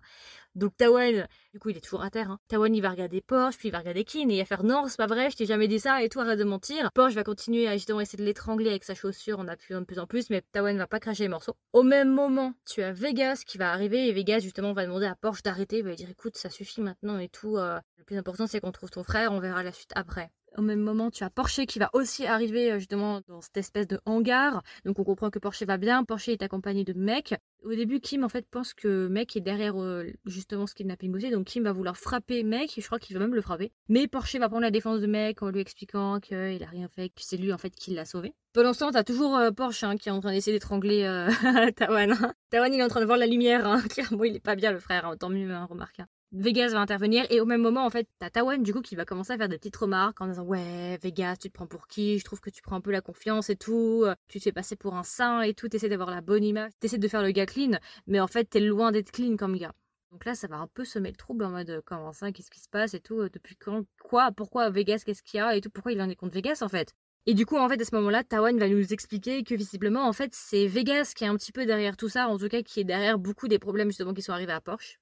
[0.55, 2.31] Donc Tawan, du coup, il est toujours à terre.
[2.31, 2.39] Hein.
[2.47, 4.85] Tawan, il va regarder Porsche, puis il va regarder Kin et il va faire non,
[4.87, 6.89] c'est pas vrai, je t'ai jamais dit ça et tout, arrête de mentir.
[6.93, 9.99] Porsche va continuer à justement essayer de l'étrangler avec sa chaussure en appuyant de plus
[9.99, 11.55] en plus, mais Tawan va pas cracher les morceaux.
[11.73, 15.15] Au même moment, tu as Vegas qui va arriver et Vegas justement va demander à
[15.15, 17.57] Porsche d'arrêter, va lui dire écoute, ça suffit maintenant et tout.
[17.57, 20.32] Euh, Le plus important, c'est qu'on trouve ton frère, on verra la suite après.
[20.57, 23.88] Au même moment, tu as Porsche qui va aussi arriver euh, justement dans cette espèce
[23.88, 24.63] de hangar.
[24.84, 26.03] Donc on comprend que Porsche va bien.
[26.03, 27.36] Porsche est accompagné de Mec.
[27.63, 31.29] Au début, Kim en fait pense que Mec est derrière euh, justement ce kidnapping aussi.
[31.29, 32.73] Donc Kim va vouloir frapper Mec.
[32.75, 33.71] Je crois qu'il va même le frapper.
[33.88, 37.09] Mais Porsche va prendre la défense de Mec en lui expliquant qu'il a rien fait,
[37.09, 38.34] que c'est lui en fait qui l'a sauvé.
[38.51, 41.03] Pendant ce temps, t'as toujours euh, Porsche hein, qui est en train d'essayer d'étrangler
[41.77, 42.11] Tawan.
[42.11, 42.34] Hein.
[42.49, 43.65] Tawan, il est en train de voir la lumière.
[43.65, 43.82] Hein.
[43.89, 45.15] Clairement, il est pas bien le frère.
[45.17, 46.01] Tant mieux, remarque.
[46.34, 49.03] Vegas va intervenir et au même moment en fait t'as Tawan du coup qui va
[49.03, 52.19] commencer à faire des petites remarques en disant ouais Vegas tu te prends pour qui?
[52.19, 54.05] Je trouve que tu prends un peu la confiance et tout.
[54.29, 55.67] Tu te fais passer pour un saint et tout.
[55.67, 56.71] T'essaies d'avoir la bonne image.
[56.79, 57.77] T'essaies de faire le gars clean
[58.07, 59.73] mais en fait t'es loin d'être clean comme gars.
[60.11, 62.32] Donc là ça va un peu semer le trouble en mode comment ça?
[62.32, 63.19] Qu'est-ce qui se passe et tout?
[63.19, 63.84] Euh, depuis quand?
[64.01, 64.32] Quoi?
[64.32, 65.03] Pourquoi Vegas?
[65.05, 65.55] Qu'est-ce qu'il y a?
[65.55, 65.69] Et tout.
[65.69, 66.93] Pourquoi il en est contre Vegas en fait?
[67.25, 70.13] Et du coup, en fait, à ce moment-là, Tawan va nous expliquer que visiblement, en
[70.13, 72.79] fait, c'est Vegas qui est un petit peu derrière tout ça, en tout cas, qui
[72.79, 74.97] est derrière beaucoup des problèmes justement qui sont arrivés à Porsche.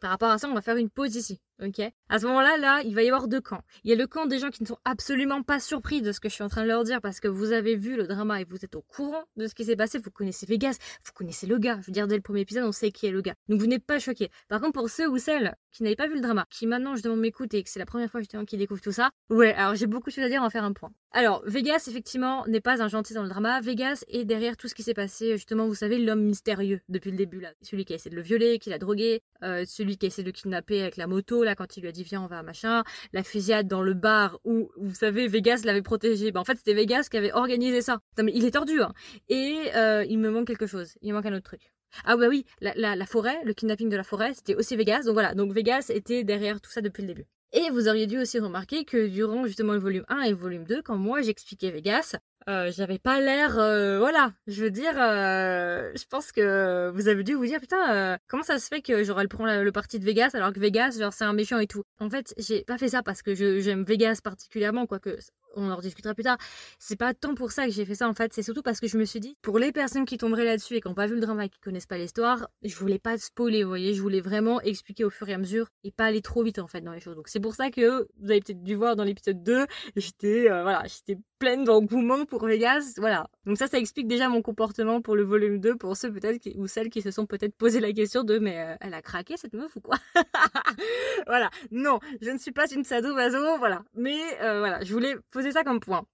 [0.00, 2.82] Par rapport à ça, on va faire une pause ici, ok À ce moment-là, là,
[2.84, 3.62] il va y avoir deux camps.
[3.84, 6.20] Il y a le camp des gens qui ne sont absolument pas surpris de ce
[6.20, 8.40] que je suis en train de leur dire parce que vous avez vu le drama
[8.40, 9.98] et vous êtes au courant de ce qui s'est passé.
[9.98, 11.78] Vous connaissez Vegas, vous connaissez le gars.
[11.80, 13.34] Je veux dire, dès le premier épisode, on sait qui est le gars.
[13.48, 14.30] Donc vous n'êtes pas choqués.
[14.48, 17.02] Par contre, pour ceux ou celles qui n'avaient pas vu le drama, qui maintenant je
[17.02, 19.74] demande m'écoute et que c'est la première fois justement qu'ils découvrent tout ça, ouais, alors
[19.74, 20.92] j'ai beaucoup de choses à dire, on va faire un point.
[21.12, 23.60] Alors, Vegas, effectivement, n'est pas un gentil dans le drama.
[23.60, 27.16] Vegas est derrière tout ce qui s'est passé, justement, vous savez, l'homme mystérieux depuis le
[27.16, 27.52] début, là.
[27.62, 30.22] Celui qui a essayé de le violer, qui l'a drogué, euh, celui qui a essayé
[30.22, 32.84] de le kidnapper avec la moto, quand il lui a dit viens, on va machin,
[33.12, 36.32] la fusillade dans le bar où, vous savez, Vegas l'avait protégé.
[36.32, 38.00] Ben, en fait, c'était Vegas qui avait organisé ça.
[38.18, 38.92] Non, mais il est tordu, hein.
[39.28, 40.94] Et euh, il me manque quelque chose.
[41.02, 41.72] Il manque un autre truc.
[42.04, 45.02] Ah bah oui, la, la, la forêt, le kidnapping de la forêt, c'était aussi Vegas.
[45.04, 47.26] Donc voilà, donc Vegas était derrière tout ça depuis le début.
[47.52, 50.64] Et vous auriez dû aussi remarquer que durant justement le volume 1 et le volume
[50.64, 52.14] 2, quand moi j'expliquais Vegas,
[52.48, 57.22] euh, j'avais pas l'air, euh, voilà, je veux dire, euh, je pense que vous avez
[57.22, 60.52] dû vous dire, putain, comment ça se fait que j'aurais le parti de Vegas alors
[60.52, 61.82] que Vegas, genre c'est un méchant et tout.
[61.98, 65.18] En fait, j'ai pas fait ça parce que j'aime Vegas particulièrement, quoique
[65.56, 66.38] on en discutera plus tard.
[66.78, 68.86] C'est pas tant pour ça que j'ai fait ça en fait, c'est surtout parce que
[68.86, 71.14] je me suis dit, pour les personnes qui tomberaient là-dessus et qui n'ont pas vu
[71.14, 74.20] le drama et qui connaissent pas l'histoire, je voulais pas spoiler, vous voyez, je voulais
[74.20, 76.92] vraiment expliquer au fur et à mesure et pas aller trop vite en fait dans
[76.92, 77.16] les choses.
[77.16, 79.66] Donc c'est pour ça que vous avez peut-être dû voir dans l'épisode 2,
[79.96, 82.48] j'étais euh, voilà, j'étais pleine d'engouement pour
[82.96, 83.26] voilà.
[83.44, 86.66] Donc ça ça explique déjà mon comportement pour le volume 2 pour ceux peut-être ou
[86.66, 89.52] celles qui se sont peut-être posé la question de mais euh, elle a craqué cette
[89.52, 89.96] meuf ou quoi?
[91.26, 91.50] Voilà.
[91.70, 93.82] Non, je ne suis pas une sadomaso, voilà.
[93.94, 96.06] Mais euh, voilà, je voulais poser ça comme point.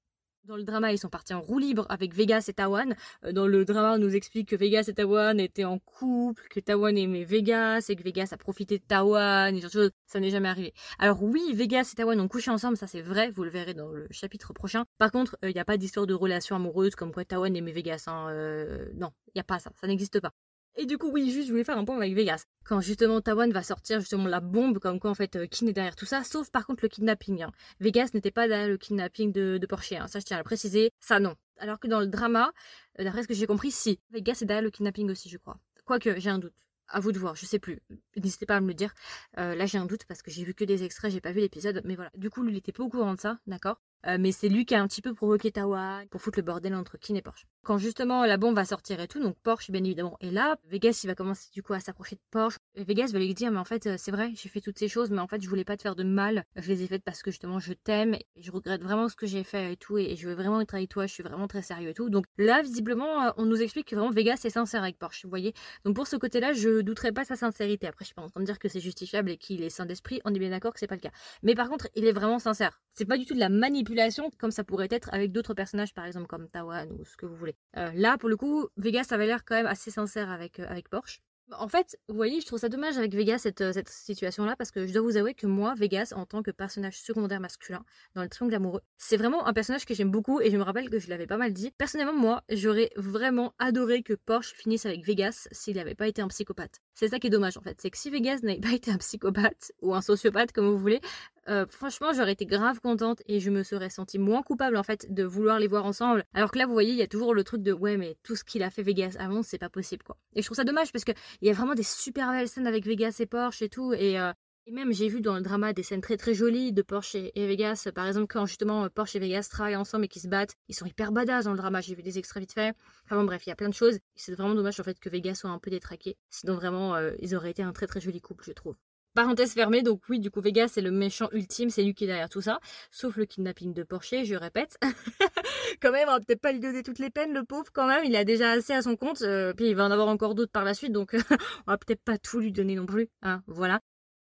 [0.47, 2.95] Dans le drama, ils sont partis en roue libre avec Vegas et Tawan.
[3.25, 6.61] Euh, dans le drama, on nous explique que Vegas et Tawan étaient en couple, que
[6.61, 9.91] Tawan aimait Vegas et que Vegas a profité de Tawan et choses.
[10.07, 10.73] Ça n'est jamais arrivé.
[11.01, 13.91] Alors oui, Vegas et Tawan ont couché ensemble, ça c'est vrai, vous le verrez dans
[13.91, 14.85] le chapitre prochain.
[14.99, 17.73] Par contre, il euh, n'y a pas d'histoire de relation amoureuse comme quoi Tawan aimait
[17.73, 18.05] Vegas.
[18.07, 18.29] Hein.
[18.31, 20.31] Euh, non, il n'y a pas ça, ça n'existe pas.
[20.79, 22.45] Et du coup, oui, juste, je voulais faire un point avec Vegas.
[22.65, 25.73] Quand justement Tawan va sortir justement la bombe, comme quoi en fait, euh, qui est
[25.73, 27.43] derrière tout ça, sauf par contre le kidnapping.
[27.45, 27.53] Hein.
[27.81, 30.07] Vegas n'était pas derrière le kidnapping de, de Porsche, hein.
[30.07, 31.35] ça je tiens à le préciser, ça non.
[31.59, 32.53] Alors que dans le drama,
[33.01, 34.01] euh, d'après ce que j'ai compris, si.
[34.11, 35.59] Vegas est derrière le kidnapping aussi, je crois.
[35.87, 36.53] Quoique, j'ai un doute.
[36.89, 37.81] À vous de voir, je sais plus.
[38.17, 38.93] N'hésitez pas à me le dire.
[39.39, 41.41] Euh, là, j'ai un doute parce que j'ai vu que des extraits, j'ai pas vu
[41.41, 41.81] l'épisode.
[41.85, 42.11] Mais voilà.
[42.17, 43.81] Du coup, lui, il était pas au courant de ça, d'accord?
[44.07, 46.75] Euh, mais c'est lui qui a un petit peu provoqué Tawan pour foutre le bordel
[46.75, 47.47] entre Kin et Porsche.
[47.65, 51.01] Quand justement la bombe va sortir et tout, donc Porsche bien évidemment est là, Vegas
[51.03, 52.59] il va commencer du coup à s'approcher de Porsche.
[52.77, 55.11] Vegas va lui dire mais en fait euh, c'est vrai, j'ai fait toutes ces choses,
[55.11, 57.23] mais en fait je voulais pas te faire de mal, je les ai faites parce
[57.23, 60.15] que justement je t'aime et je regrette vraiment ce que j'ai fait et tout et
[60.15, 62.09] je veux vraiment être avec toi, je suis vraiment très sérieux et tout.
[62.09, 65.31] Donc là visiblement euh, on nous explique que vraiment Vegas est sincère avec Porsche, vous
[65.31, 65.53] voyez.
[65.85, 67.89] Donc pour ce côté-là je douterai pas sa sincérité.
[67.89, 69.87] Après je suis pas en train de dire que c'est justifiable et qu'il est sain
[69.87, 71.13] d'esprit, on est bien d'accord que c'est pas le cas.
[71.43, 72.81] Mais par contre il est vraiment sincère.
[72.95, 73.96] C'est pas du tout de la manipulation
[74.39, 77.37] comme ça pourrait être avec d'autres personnages, par exemple comme Tawan ou ce que vous
[77.37, 77.57] voulez.
[77.77, 80.89] Euh, là, pour le coup, Vegas avait l'air quand même assez sincère avec, euh, avec
[80.89, 81.21] Porsche.
[81.53, 84.73] En fait, vous voyez, je trouve ça dommage avec Vegas cette, euh, cette situation-là parce
[84.73, 87.85] que je dois vous avouer que moi, Vegas, en tant que personnage secondaire masculin
[88.15, 90.91] dans le triangle amoureux, c'est vraiment un personnage que j'aime beaucoup et je me rappelle
[90.91, 91.71] que je l'avais pas mal dit.
[91.79, 96.29] Personnellement, moi, j'aurais vraiment adoré que Porsche finisse avec Vegas s'il n'avait pas été un
[96.29, 96.81] psychopathe.
[96.99, 98.97] C'est ça qui est dommage en fait, c'est que si Vegas n'avait pas été un
[98.97, 101.03] psychopathe ou un sociopathe comme vous voulez,
[101.47, 105.13] euh, franchement, j'aurais été grave contente et je me serais sentie moins coupable en fait
[105.13, 106.25] de vouloir les voir ensemble.
[106.33, 108.35] Alors que là, vous voyez, il y a toujours le truc de ouais, mais tout
[108.35, 110.17] ce qu'il a fait Vegas avant, c'est pas possible quoi.
[110.35, 112.67] Et je trouve ça dommage parce que il y a vraiment des super belles scènes
[112.67, 113.93] avec Vegas et Porsche et tout.
[113.93, 114.33] Et, euh,
[114.69, 117.47] et même, j'ai vu dans le drama des scènes très très jolies de Porsche et,
[117.47, 117.89] Vegas.
[117.95, 120.87] Par exemple, quand justement Porsche et Vegas travaillent ensemble et qu'ils se battent, ils sont
[120.87, 121.81] hyper badass dans le drama.
[121.81, 122.75] J'ai vu des extraits vite fait.
[123.05, 124.01] Enfin bon, bref, il y a plein de choses.
[124.17, 126.17] C'est vraiment dommage en fait que Vegas soit un peu détraqué.
[126.31, 128.75] Sinon, vraiment, euh, ils auraient été un très très joli couple, je trouve.
[129.15, 132.09] Parenthèse fermée, donc oui, du coup, Vegas c'est le méchant ultime, c'est lui qui est
[132.09, 132.59] derrière tout ça.
[132.91, 134.79] Sauf le kidnapping de Porsche, je répète.
[135.81, 138.05] quand même, on va peut-être pas lui donner toutes les peines, le pauvre, quand même.
[138.05, 139.23] Il a déjà assez à son compte.
[139.23, 141.15] Euh, puis il va en avoir encore d'autres par la suite, donc
[141.69, 143.09] on va peut-être pas tout lui donner non plus.
[143.23, 143.81] Hein, voilà.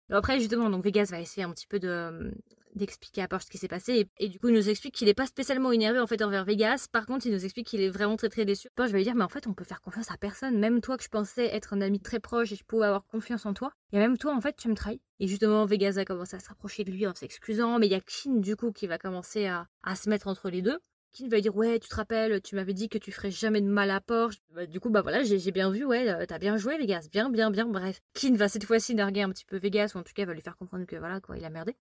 [0.09, 2.31] Après, justement, donc Vegas va essayer un petit peu de
[2.75, 4.07] d'expliquer à Porsche ce qui s'est passé.
[4.19, 6.87] Et, du coup, il nous explique qu'il n'est pas spécialement énervé en fait envers Vegas.
[6.91, 8.69] Par contre, il nous explique qu'il est vraiment très très déçu.
[8.75, 10.59] Porsche va lui dire, mais en fait, on peut faire confiance à personne.
[10.59, 13.45] Même toi que je pensais être un ami très proche et je pouvais avoir confiance
[13.45, 13.73] en toi.
[13.91, 15.01] Et même toi, en fait, tu me trahis.
[15.19, 17.79] Et justement, Vegas va commencer à se rapprocher de lui en s'excusant.
[17.79, 20.49] Mais il y a Kin, du coup, qui va commencer à, à se mettre entre
[20.49, 20.77] les deux.
[21.13, 23.67] Kin va dire ouais tu te rappelles tu m'avais dit que tu ferais jamais de
[23.67, 26.57] mal à Porsche bah, du coup bah voilà j'ai bien vu ouais euh, t'as bien
[26.57, 29.93] joué Vegas bien bien bien bref Kin va cette fois-ci narguer un petit peu Vegas
[29.95, 31.75] ou en tout cas va lui faire comprendre que voilà quoi il a merdé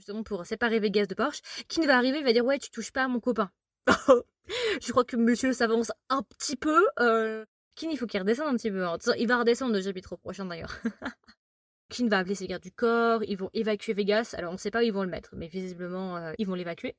[0.00, 1.42] justement pour séparer Vegas de Porsche.
[1.68, 3.50] Qui va arriver, il va dire ouais, tu touches pas à mon copain.
[4.82, 6.86] je crois que monsieur s'avance un petit peu.
[6.98, 7.44] Euh...
[7.82, 8.86] il faut qu'il redescende un petit peu.
[8.86, 8.96] Hein.
[9.18, 10.74] Il va redescendre le chapitre prochain d'ailleurs.
[11.90, 14.34] Kin va appeler ses gardes du corps, ils vont évacuer Vegas.
[14.38, 16.54] Alors on ne sait pas où ils vont le mettre, mais visiblement euh, ils vont
[16.54, 16.94] l'évacuer.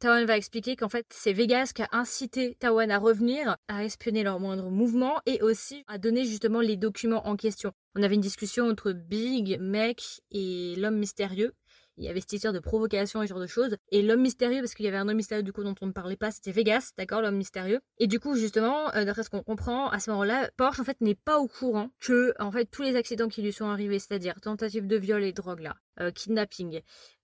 [0.00, 4.22] Tawan va expliquer qu'en fait c'est Vegas qui a incité Tawan à revenir, à espionner
[4.22, 7.72] leurs moindres mouvements et aussi à donner justement les documents en question.
[7.94, 11.52] On avait une discussion entre Big, Mec et l'homme mystérieux
[12.00, 13.76] il y avait cette histoire de provocation et ce genre de choses.
[13.90, 15.92] Et l'homme mystérieux, parce qu'il y avait un homme mystérieux du coup dont on ne
[15.92, 17.80] parlait pas, c'était Vegas, d'accord, l'homme mystérieux.
[17.98, 21.00] Et du coup, justement, euh, d'après ce qu'on comprend, à ce moment-là, Porsche en fait
[21.02, 24.40] n'est pas au courant que en fait tous les accidents qui lui sont arrivés, c'est-à-dire
[24.40, 26.80] tentative de viol et drogue là, euh, kidnapping,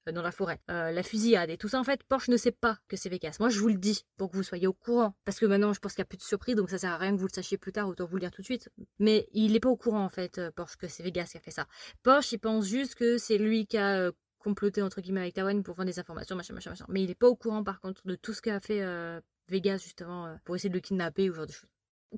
[0.09, 2.79] euh, dans la forêt, la fusillade et tout ça, en fait, Porsche ne sait pas
[2.87, 3.39] que c'est Vegas.
[3.41, 5.17] Moi, je vous le dis pour que vous soyez au courant.
[5.25, 6.97] Parce que maintenant, je pense qu'il n'y a plus de surprise, donc ça sert à
[6.97, 8.69] rien que vous le sachiez plus tard, autant vous le dire tout de suite.
[9.01, 11.51] Mais il n'est pas au courant, en fait, Porsche, que c'est Vegas qui a fait
[11.51, 11.67] ça.
[12.05, 14.13] Porsche, il pense juste que c'est lui qui a
[14.47, 16.87] comploter entre guillemets avec Tawan pour vendre des informations, machin, machin, machin.
[16.89, 19.79] Mais il est pas au courant par contre de tout ce qu'a fait euh, Vegas
[19.79, 21.69] justement euh, pour essayer de le kidnapper ou ce genre de choses.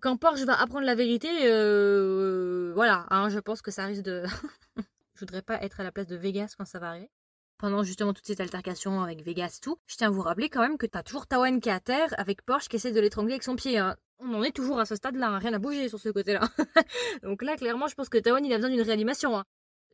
[0.02, 4.24] Quand Porsche va apprendre la vérité, euh, voilà, hein, je pense que ça risque de.
[5.14, 7.10] je voudrais pas être à la place de Vegas quand ça va arriver.
[7.56, 10.60] Pendant justement toute cette altercation avec Vegas et tout, je tiens à vous rappeler quand
[10.60, 13.32] même que t'as toujours Tawan qui est à terre avec Porsche qui essaie de l'étrangler
[13.32, 13.78] avec son pied.
[13.78, 13.96] Hein.
[14.20, 16.42] On en est toujours à ce stade-là, hein, rien n'a bougé sur ce côté-là.
[17.22, 19.42] Donc là, clairement, je pense que Tawan il a besoin d'une réanimation.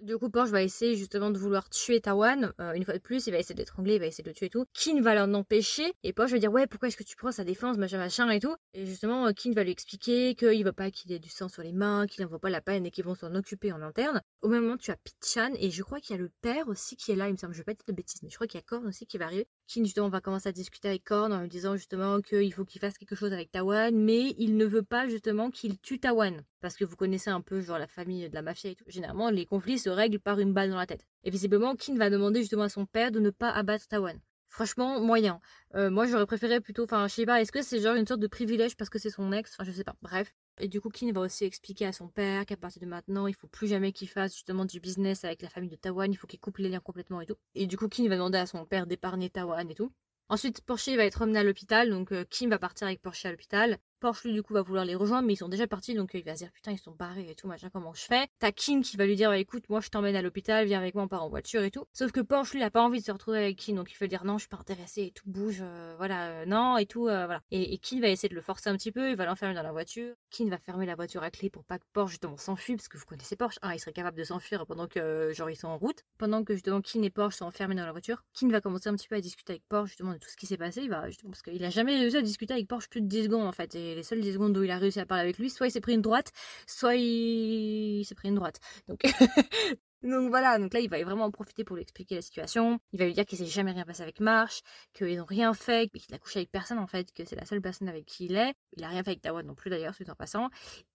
[0.01, 2.53] Du coup, Porsche va essayer justement de vouloir tuer Tawan.
[2.61, 4.47] Euh, une fois de plus, il va essayer d'étrangler, il va essayer de le tuer
[4.47, 4.67] et tout.
[4.75, 5.93] Kin va l'en empêcher.
[6.03, 8.41] Et Porsche va dire Ouais, pourquoi est-ce que tu prends sa défense, machin, machin et
[8.41, 8.55] tout.
[8.75, 11.63] Et justement, euh, Kin va lui expliquer qu'il veut pas qu'il ait du sang sur
[11.63, 14.21] les mains, qu'il n'en pas la peine et qu'ils vont s'en occuper en interne.
[14.43, 16.97] Au même moment, tu as Pichan et je crois qu'il y a le père aussi
[16.97, 17.29] qui est là.
[17.29, 18.67] Il me semble, je vais pas dire de bêtises, mais je crois qu'il y a
[18.67, 19.47] Korn aussi qui va arriver.
[19.67, 22.81] Kin justement va commencer à discuter avec Korn en lui disant justement qu'il faut qu'il
[22.81, 26.43] fasse quelque chose avec Tawan, mais il ne veut pas justement qu'il tue Tawan.
[26.61, 28.85] Parce que vous connaissez un peu genre la famille de la mafia et tout.
[28.89, 31.07] Généralement, les conflits se règlent par une balle dans la tête.
[31.25, 34.21] Et visiblement, Kin va demander justement à son père de ne pas abattre Tawan.
[34.49, 35.41] Franchement, moyen.
[35.75, 38.21] Euh, moi, j'aurais préféré plutôt, enfin, je sais pas, est-ce que c'est genre une sorte
[38.21, 39.53] de privilège parce que c'est son ex?
[39.53, 39.97] Enfin, je sais pas.
[40.03, 40.33] Bref.
[40.61, 43.35] Et du coup, Kin va aussi expliquer à son père qu'à partir de maintenant, il
[43.35, 46.27] faut plus jamais qu'il fasse justement du business avec la famille de Tawan, il faut
[46.27, 47.37] qu'il coupe les liens complètement et tout.
[47.55, 49.93] Et du coup, Kin va demander à son père d'épargner Tawan et tout.
[50.29, 53.31] Ensuite, Porsche va être emmené à l'hôpital, donc euh, Kim va partir avec Porsche à
[53.31, 53.79] l'hôpital.
[54.05, 56.19] Porsche, lui, du coup, va vouloir les rejoindre, mais ils sont déjà partis, donc euh,
[56.19, 58.27] il va se dire, putain, ils sont barrés et tout, machin, comment je fais?
[58.39, 60.95] T'as Kim qui va lui dire, bah, écoute, moi, je t'emmène à l'hôpital, viens avec
[60.95, 61.87] moi, on part en voiture et tout.
[61.95, 63.95] Sauf que Porsche, lui, il a pas envie de se retrouver avec Kim, donc il
[63.95, 66.85] fait dire, non, je suis pas intéressé et tout, bouge, euh, voilà, euh, non, et
[66.85, 67.41] tout, voilà.
[67.51, 69.63] Et, et Kim va essayer de le forcer un petit peu, il va l'enfermer dans
[69.63, 70.15] la voiture.
[70.29, 72.99] Kim va fermer la voiture à clé pour pas que Porsche, justement, s'enfuit, parce que
[72.99, 75.79] vous connaissez Porsche, ah, il serait capable de s'enfuir pendant que, genre, ils sont en
[75.79, 76.05] route.
[76.19, 78.97] Pendant que, justement, Kim et Porsche sont enfermés dans la voiture, Kim va commencer un
[78.97, 81.09] petit peu à discuter avec Porsche, justement, de tout ce qui s'est passé, il va,
[81.09, 83.53] justement, parce qu'il a jamais réussi à discuter avec Porsche plus de 10 secondes, en
[83.53, 85.71] fait, les seules 10 secondes où il a réussi à parler avec lui, soit il
[85.71, 86.33] s'est pris une droite,
[86.67, 88.61] soit il, s'est pris une droite.
[88.89, 89.01] Donc,
[90.05, 92.79] donc voilà, donc là il va vraiment en profiter pour lui expliquer la situation.
[92.93, 94.61] Il va lui dire qu'il s'est jamais rien passé avec Marsh,
[94.93, 97.61] qu'ils n'ont rien fait, qu'il a couché avec personne en fait, que c'est la seule
[97.61, 98.55] personne avec qui il est.
[98.77, 100.51] Il a rien fait avec Tawan non plus d'ailleurs, suite en passant.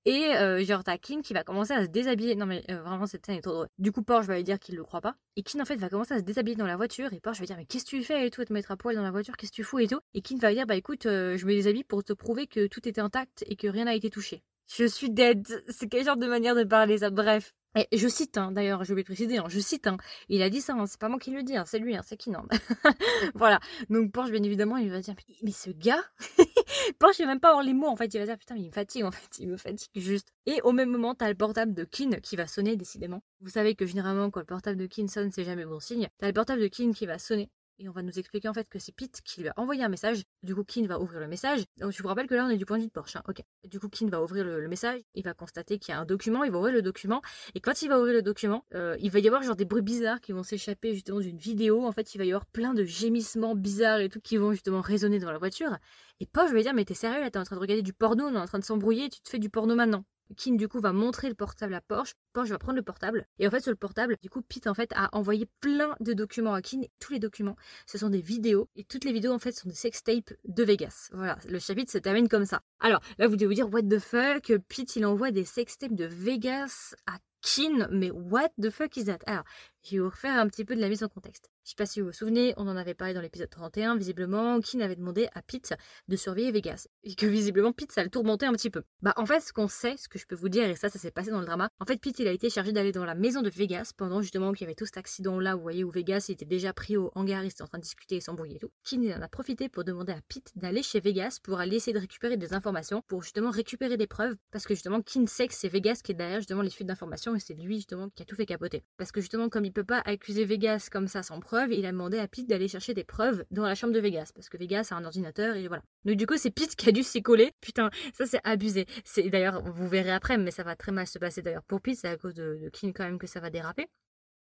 [0.05, 2.35] Et euh, genre t'as Kin qui va commencer à se déshabiller.
[2.35, 3.67] Non mais euh, vraiment cette scène est trop drôle.
[3.77, 5.15] Du coup Porsche va lui dire qu'il le croit pas.
[5.35, 7.11] Et Kin en fait va commencer à se déshabiller dans la voiture.
[7.13, 8.95] Et Porsche va dire mais qu'est-ce que tu fais et tout, te mettre à poil
[8.95, 9.99] dans la voiture, qu'est-ce que tu fous et tout?
[10.13, 12.67] Et Kin va lui dire bah écoute, euh, je me déshabille pour te prouver que
[12.67, 14.43] tout était intact et que rien n'a été touché.
[14.71, 15.47] Je suis dead.
[15.67, 17.09] C'est quel genre de manière de parler ça?
[17.09, 17.53] Bref.
[17.75, 19.97] Et je cite, hein, d'ailleurs, je vais préciser, hein, je cite, hein,
[20.27, 22.31] il a dit ça, c'est pas moi qui le dis, c'est lui, c'est qui
[23.35, 23.59] Voilà,
[23.91, 25.13] donc Porsche, bien évidemment, il va dire,
[25.43, 26.03] mais, ce gars,
[26.99, 28.61] Porsche, il va même pas avoir les mots, en fait, il va dire, putain, mais
[28.61, 30.33] il me fatigue, en fait, il me fatigue juste.
[30.47, 33.21] Et au même moment, t'as le portable de Kin qui va sonner, décidément.
[33.39, 36.09] Vous savez que généralement, quand le portable de Kin sonne, c'est jamais bon signe.
[36.17, 38.67] T'as le portable de Kin qui va sonner, et on va nous expliquer en fait
[38.69, 40.23] que c'est Pete qui lui a envoyé un message.
[40.43, 41.63] Du coup, Kin va ouvrir le message.
[41.77, 43.15] Donc, je vous rappelle que là, on est du point de vue de Porsche.
[43.15, 43.23] Hein.
[43.67, 45.01] Du coup, Kin va ouvrir le, message.
[45.15, 46.43] Il va constater qu'il y a un document.
[46.43, 47.21] Il va ouvrir le document.
[47.55, 49.81] Et quand il va ouvrir le document, euh, il va y avoir genre des bruits
[49.81, 51.85] bizarres qui vont s'échapper justement d'une vidéo.
[51.85, 54.81] En fait, il va y avoir plein de gémissements bizarres et tout qui vont justement
[54.81, 55.77] résonner dans la voiture.
[56.19, 58.25] Et Porsche va dire, mais t'es sérieux là, t'es en train de regarder du porno,
[58.25, 60.03] on est en train de s'embrouiller, tu te fais du porno maintenant.
[60.35, 62.13] Kim du coup va montrer le portable à Porsche.
[62.33, 63.25] Porsche va prendre le portable.
[63.39, 66.13] Et en fait sur le portable, du coup Pete en fait a envoyé plein de
[66.13, 66.83] documents à Kim.
[66.99, 67.55] Tous les documents,
[67.85, 68.69] ce sont des vidéos.
[68.75, 71.09] Et toutes les vidéos en fait sont des sextapes de Vegas.
[71.13, 72.61] Voilà, le chapitre se termine comme ça.
[72.79, 76.05] Alors là vous devez vous dire what the fuck, Pete il envoie des sextapes de
[76.05, 79.19] Vegas à Kin, mais what the fuck is that?
[79.25, 79.43] Alors,
[79.83, 81.49] je vais vous refaire un petit peu de la mise en contexte.
[81.69, 84.59] Je sais pas si vous vous souvenez, on en avait parlé dans l'épisode 31, visiblement,
[84.59, 85.75] Kin avait demandé à Pete
[86.07, 86.87] de surveiller Vegas.
[87.03, 88.81] Et que visiblement, Pete, ça le tourmentait un petit peu.
[89.03, 90.97] Bah, en fait, ce qu'on sait, ce que je peux vous dire, et ça, ça
[90.97, 93.13] s'est passé dans le drama, en fait, Pete, il a été chargé d'aller dans la
[93.13, 96.25] maison de Vegas pendant justement qu'il y avait tout cet accident-là, vous voyez, où Vegas,
[96.29, 98.71] était déjà pris au hangar, il était en train de discuter et s'embrouiller et tout.
[98.83, 101.93] Kin, il en a profité pour demander à Pete d'aller chez Vegas pour aller essayer
[101.93, 105.53] de récupérer des informations, pour justement récupérer des preuves, parce que justement, Kin sait que
[105.53, 108.25] c'est Vegas qui est derrière justement les fuites d'informations et c'est lui justement qui a
[108.25, 108.83] tout fait capoter.
[108.97, 111.91] Parce que justement, comme il peut pas accuser Vegas comme ça sans preuve, il a
[111.91, 114.89] demandé à Pete d'aller chercher des preuves dans la chambre de Vegas, parce que Vegas
[114.91, 115.83] a un ordinateur et voilà.
[116.05, 117.51] Donc du coup, c'est Pete qui a dû s'y coller.
[117.61, 118.85] Putain, ça c'est abusé.
[119.03, 121.97] C'est d'ailleurs, vous verrez après, mais ça va très mal se passer d'ailleurs pour Pete,
[121.97, 123.87] c'est à cause de, de quand même que ça va déraper.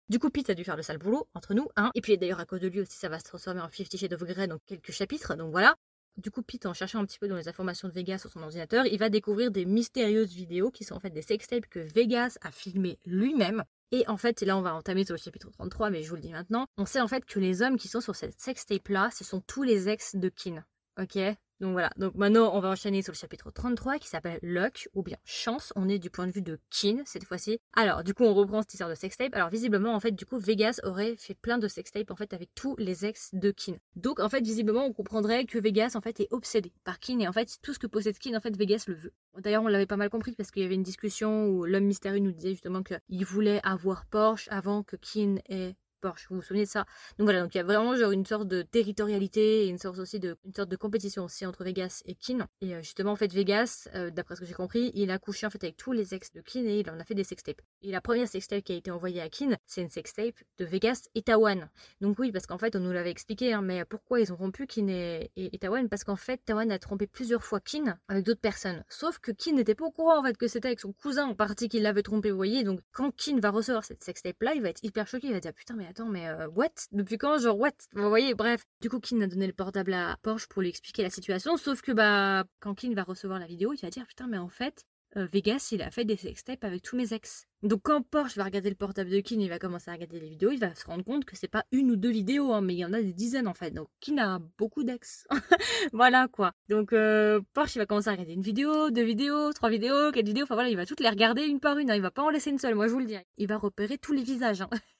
[0.08, 1.90] Du coup, Pete a dû faire le sale boulot, entre nous, hein.
[1.94, 4.14] Et puis d'ailleurs, à cause de lui aussi, ça va se transformer en Fifty Shades
[4.14, 5.74] of Grey dans quelques chapitres, donc voilà.
[6.16, 8.42] Du coup, Pete, en cherchant un petit peu dans les informations de Vegas sur son
[8.42, 12.38] ordinateur, il va découvrir des mystérieuses vidéos qui sont en fait des sextapes que Vegas
[12.40, 13.62] a filmées lui-même.
[13.90, 16.20] Et en fait, là on va entamer sur le chapitre 33, mais je vous le
[16.20, 19.10] dis maintenant, on sait en fait que les hommes qui sont sur cette sextape là,
[19.10, 20.64] ce sont tous les ex de Kin.
[21.00, 21.18] Ok?
[21.60, 25.02] Donc voilà, donc maintenant on va enchaîner sur le chapitre 33 qui s'appelle Luck ou
[25.02, 25.72] bien Chance.
[25.74, 27.58] On est du point de vue de Kin cette fois-ci.
[27.74, 29.34] Alors du coup on reprend cette histoire de sextape.
[29.34, 32.50] Alors visiblement en fait du coup Vegas aurait fait plein de sextapes en fait avec
[32.54, 33.74] tous les ex de Kin.
[33.96, 37.26] Donc en fait visiblement on comprendrait que Vegas en fait est obsédé par Kin et
[37.26, 39.12] en fait tout ce que possède Kin en fait Vegas le veut.
[39.38, 42.20] D'ailleurs on l'avait pas mal compris parce qu'il y avait une discussion où l'homme mystérieux
[42.20, 46.64] nous disait justement qu'il voulait avoir Porsche avant que Kin ait Porsche, vous vous souvenez
[46.64, 46.86] de ça
[47.18, 49.98] Donc voilà, donc il y a vraiment genre une sorte de territorialité et une sorte
[49.98, 52.46] aussi de une sorte de compétition aussi entre Vegas et Kin.
[52.60, 55.46] Et euh, justement en fait Vegas, euh, d'après ce que j'ai compris, il a couché
[55.46, 57.60] en fait avec tous les ex de Kin et il en a fait des sextapes.
[57.82, 61.08] Et la première sextape qui a été envoyée à Kin, c'est une sextape de Vegas
[61.14, 61.68] et Tawan.
[62.00, 64.66] Donc oui, parce qu'en fait on nous l'avait expliqué, hein, mais pourquoi ils ont rompu
[64.66, 68.40] Kin et, et, Tawan Parce qu'en fait Tawan a trompé plusieurs fois Kin avec d'autres
[68.40, 68.84] personnes.
[68.88, 71.34] Sauf que Kin n'était pas au courant en fait que c'était avec son cousin en
[71.34, 72.62] partie qu'il l'avait trompé, vous voyez?
[72.64, 75.40] Donc quand Kin va recevoir cette sextape là, il va être hyper choqué, il va
[75.40, 76.68] dire putain mais attends mais euh, what?
[76.92, 77.38] Depuis quand?
[77.38, 77.72] Genre what?
[77.94, 78.64] Vous voyez, bref.
[78.80, 81.56] Du coup, Kin a donné le portable à Porsche pour lui expliquer la situation.
[81.56, 84.48] Sauf que bah, quand Kin va recevoir la vidéo, il va dire putain, mais en
[84.48, 84.84] fait,
[85.16, 87.46] euh, Vegas, il a fait des sextapes avec tous mes ex.
[87.62, 90.28] Donc quand Porsche va regarder le portable de Kin, il va commencer à regarder les
[90.28, 92.74] vidéos, il va se rendre compte que c'est pas une ou deux vidéos, hein, mais
[92.74, 93.70] il y en a des dizaines en fait.
[93.70, 95.26] Donc Kin a beaucoup d'ex.
[95.92, 96.52] voilà quoi.
[96.68, 100.26] Donc euh, Porsche, il va commencer à regarder une vidéo, deux vidéos, trois vidéos, quatre
[100.26, 100.44] vidéos.
[100.44, 101.90] Enfin voilà, il va toutes les regarder une par une.
[101.90, 101.96] Hein.
[101.96, 103.16] Il va pas en laisser une seule, moi je vous le dis.
[103.38, 104.60] Il va repérer tous les visages.
[104.60, 104.70] Hein.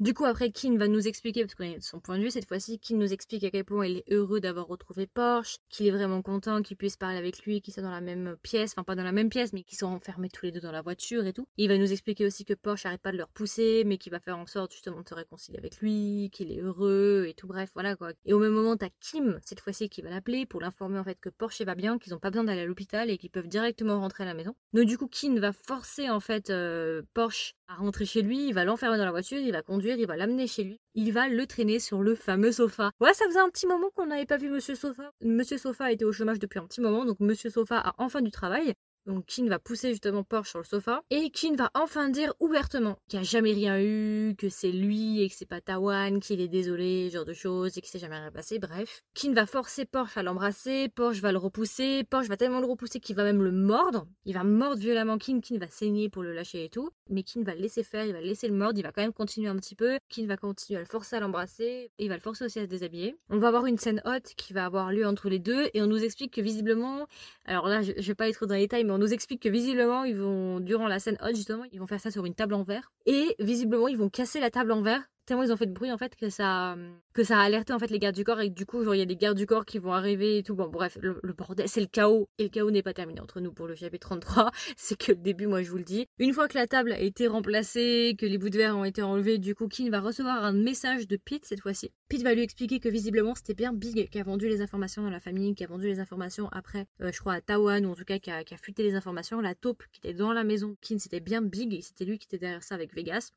[0.00, 2.48] Du coup, après, Kin va nous expliquer, parce qu'on de son point de vue cette
[2.48, 5.90] fois-ci, Kin nous explique à quel point il est heureux d'avoir retrouvé Porsche, qu'il est
[5.90, 8.94] vraiment content qu'il puisse parler avec lui, qu'ils soient dans la même pièce, enfin pas
[8.94, 11.34] dans la même pièce, mais qu'ils sont enfermés tous les deux dans la voiture et
[11.34, 11.46] tout.
[11.58, 14.20] il va nous expliquer aussi que Porsche n'arrête pas de leur pousser, mais qu'il va
[14.20, 17.68] faire en sorte justement de se réconcilier avec lui, qu'il est heureux et tout, bref,
[17.74, 18.12] voilà quoi.
[18.24, 21.20] Et au même moment, t'as Kim, cette fois-ci, qui va l'appeler pour l'informer en fait
[21.20, 24.00] que Porsche va bien, qu'ils n'ont pas besoin d'aller à l'hôpital et qu'ils peuvent directement
[24.00, 24.54] rentrer à la maison.
[24.72, 28.54] Donc du coup, Kin va forcer en fait euh, Porsche à rentrer chez lui, il
[28.54, 31.28] va l'enfermer dans la voiture, il va conduire, il va l'amener chez lui, il va
[31.28, 32.90] le traîner sur le fameux sofa.
[33.00, 35.10] Ouais, ça faisait un petit moment qu'on n'avait pas vu Monsieur Sofa.
[35.22, 38.30] Monsieur Sofa était au chômage depuis un petit moment, donc Monsieur Sofa a enfin du
[38.30, 38.74] travail.
[39.06, 42.98] Donc Kin va pousser justement Porsche sur le sofa et Kin va enfin dire ouvertement
[43.08, 46.40] qu'il n'y a jamais rien eu, que c'est lui et que c'est pas Tawan, qu'il
[46.40, 49.02] est désolé, genre de choses et qu'il s'est jamais rien passé, bref.
[49.14, 53.00] Kin va forcer Porsche à l'embrasser, Porsche va le repousser, Porsche va tellement le repousser
[53.00, 56.32] qu'il va même le mordre, il va mordre violemment Kin, Kin va saigner pour le
[56.32, 58.78] lâcher et tout, mais Kin va le laisser faire, il va le laisser le mordre,
[58.78, 61.20] il va quand même continuer un petit peu, Kin va continuer à le forcer à
[61.20, 63.16] l'embrasser et il va le forcer aussi à se déshabiller.
[63.30, 65.86] On va avoir une scène haute qui va avoir lieu entre les deux et on
[65.86, 67.06] nous explique que visiblement,
[67.46, 70.04] alors là je, je vais pas être dans les détails, on nous explique que visiblement,
[70.04, 72.62] ils vont, durant la scène hot, justement, ils vont faire ça sur une table en
[72.62, 72.92] verre.
[73.06, 75.92] Et visiblement, ils vont casser la table en verre tellement ils ont fait de bruit
[75.92, 76.76] en fait que ça
[77.12, 78.40] que ça a alerté en fait les gardes du corps.
[78.40, 80.38] Et que du coup genre il y a des gardes du corps qui vont arriver
[80.38, 80.54] et tout.
[80.54, 82.28] Bon bref le, bordel c'est le chaos.
[82.38, 85.18] Et le chaos n'est pas terminé entre nous pour le chapitre 33 c'est que le
[85.18, 86.06] début moi je vous le dis.
[86.18, 89.02] Une fois que la table a été remplacée que les bouts de verre ont été
[89.02, 91.90] enlevés du coup Kin va recevoir un message de Pete cette fois-ci.
[92.08, 95.10] Pete va lui expliquer que visiblement c'était bien Big qui a vendu les informations dans
[95.10, 97.94] la famille qui a vendu les informations après euh, je crois à Tawan ou en
[97.94, 99.40] tout cas qui a, qui fuité les informations.
[99.40, 101.80] La taupe qui était dans la maison Kin c'était bien Big.
[101.82, 103.32] C'était lui qui était derrière ça avec Vegas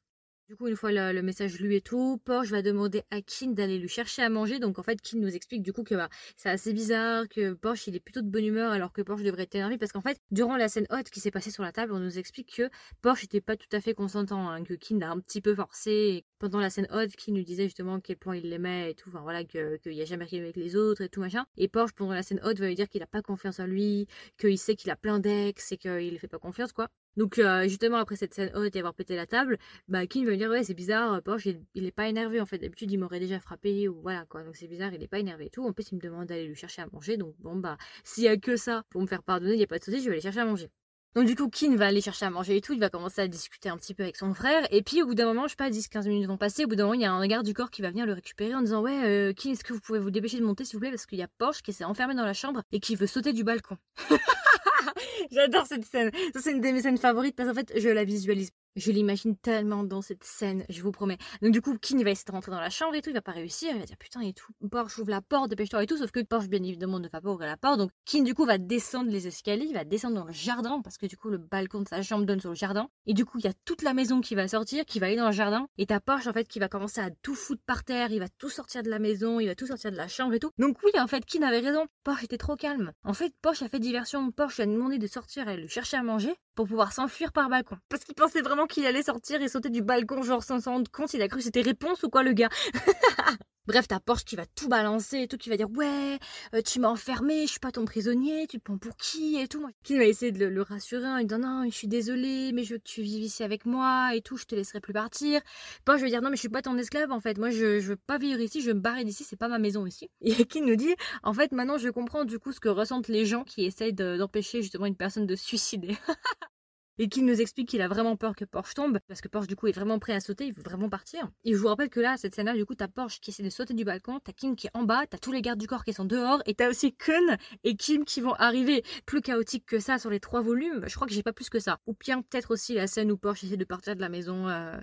[0.50, 3.80] du coup, une fois le, message lu et tout, Porsche va demander à Kin d'aller
[3.80, 4.60] lui chercher à manger.
[4.60, 7.88] Donc en fait, Kin nous explique du coup que bah, c'est assez bizarre, que Porsche
[7.88, 9.78] il est plutôt de bonne humeur alors que Porsche devrait être énervé.
[9.78, 12.20] Parce qu'en fait, durant la scène haute qui s'est passée sur la table, on nous
[12.20, 12.70] explique que
[13.02, 16.26] Porsche n'était pas tout à fait consentant, hein, que Kin l'a un petit peu forcé.
[16.40, 19.10] pendant la scène haute, Kin nous disait justement quel point il l'aimait et tout.
[19.10, 21.46] Enfin voilà, qu'il n'y a jamais rien avec les autres et tout machin.
[21.58, 24.08] Et Porsche, pendant la scène haute, va lui dire qu'il n'a pas confiance en lui,
[24.38, 26.90] qu'il sait qu'il a plein d'ex et qu'il ne fait pas confiance quoi.
[27.16, 30.32] Donc euh, justement après cette scène haute et avoir pété la table, bah Kin va
[30.32, 33.20] me dire ouais c'est bizarre, Porsche il, est pas énervé en fait, d'habitude il m'aurait
[33.20, 35.74] déjà frappé ou voilà quoi, donc c'est bizarre, il est pas énervé et tout, en
[35.74, 38.38] plus il me demande d'aller lui chercher à manger, donc bon bah s'il y a
[38.38, 40.22] que ça pour me faire pardonner, il y a pas de souci, je vais aller
[40.22, 40.70] chercher à manger.
[41.16, 43.28] Donc du coup, Kin va aller chercher à manger et tout, il va commencer à
[43.28, 45.56] discuter un petit peu avec son frère, et puis au bout d'un moment, je sais
[45.56, 47.54] pas, 10-15 minutes vont passer, au bout d'un moment, il y a un garde du
[47.54, 50.00] corps qui va venir le récupérer en disant ouais, euh, Kin, est-ce que vous pouvez
[50.00, 50.90] vous dépêcher de monter s'il vous plaît?
[50.90, 53.34] Parce qu'il y a Porsche qui s'est enfermé dans la chambre et qui veut sauter
[53.34, 53.78] du balcon.
[55.32, 56.12] J'adore cette scène.
[56.34, 59.36] Ça, c'est une de mes scènes favorites parce qu'en fait, je la visualise je l'imagine
[59.38, 61.18] tellement dans cette scène, je vous promets.
[61.42, 63.22] Donc du coup, Kin va essayer de rentrer dans la chambre et tout, il va
[63.22, 65.98] pas réussir, il va dire putain et tout, Porsche ouvre la porte, dépêche-toi et tout,
[65.98, 68.46] sauf que Porsche bien évidemment ne va pas ouvrir la porte, donc Kin du coup
[68.46, 71.38] va descendre les escaliers, il va descendre dans le jardin, parce que du coup le
[71.38, 73.84] balcon de sa chambre donne sur le jardin, et du coup il y a toute
[73.84, 76.34] la maison qui va sortir, qui va aller dans le jardin, et ta Porsche en
[76.34, 79.00] fait qui va commencer à tout foutre par terre, il va tout sortir de la
[79.00, 80.52] maison, il va tout sortir de la chambre et tout.
[80.58, 82.92] Donc oui en fait Kin avait raison, Porsche était trop calme.
[83.04, 86.04] En fait Porsche a fait diversion, Porsche a demandé de sortir et lui chercher à
[86.04, 87.78] manger pour pouvoir s'enfuir par balcon.
[87.90, 90.92] Parce qu'il pensait vraiment qu'il allait sortir et sauter du balcon, genre sans s'en rendre
[90.92, 92.50] compte, il a cru que c'était réponse ou quoi le gars?
[93.66, 96.20] Bref, ta Porsche qui va tout balancer et tout, qui va dire ouais,
[96.54, 99.48] euh, tu m'as enfermé, je suis pas ton prisonnier, tu te prends pour qui et
[99.48, 99.66] tout.
[99.84, 102.74] Qui va essayer de le, rassurer en lui disant non, je suis désolé, mais je
[102.74, 105.40] veux que tu vives ici avec moi et tout, je te laisserai plus partir.
[105.86, 107.88] Porsche va dire non, mais je suis pas ton esclave en fait, moi je, je
[107.88, 110.10] veux pas vivre ici, je veux me barrer d'ici, c'est pas ma maison ici.
[110.22, 110.94] Et qui nous dit
[111.24, 114.62] en fait maintenant je comprends du coup ce que ressentent les gens qui essayent d'empêcher
[114.62, 115.96] justement une personne de suicider.
[117.00, 119.56] et qu'il nous explique qu'il a vraiment peur que Porsche tombe, parce que Porsche du
[119.56, 121.30] coup est vraiment prêt à sauter, il veut vraiment partir.
[121.44, 123.50] Et je vous rappelle que là, cette scène-là, du coup, t'as Porsche qui essaie de
[123.50, 125.84] sauter du balcon, t'as Kim qui est en bas, t'as tous les gardes du corps
[125.84, 128.84] qui sont dehors, et t'as aussi Kun et Kim qui vont arriver.
[129.06, 131.60] Plus chaotique que ça sur les trois volumes, je crois que j'ai pas plus que
[131.60, 131.80] ça.
[131.88, 134.48] Ou bien peut-être aussi la scène où Porsche essaie de partir de la maison.
[134.50, 134.78] Euh,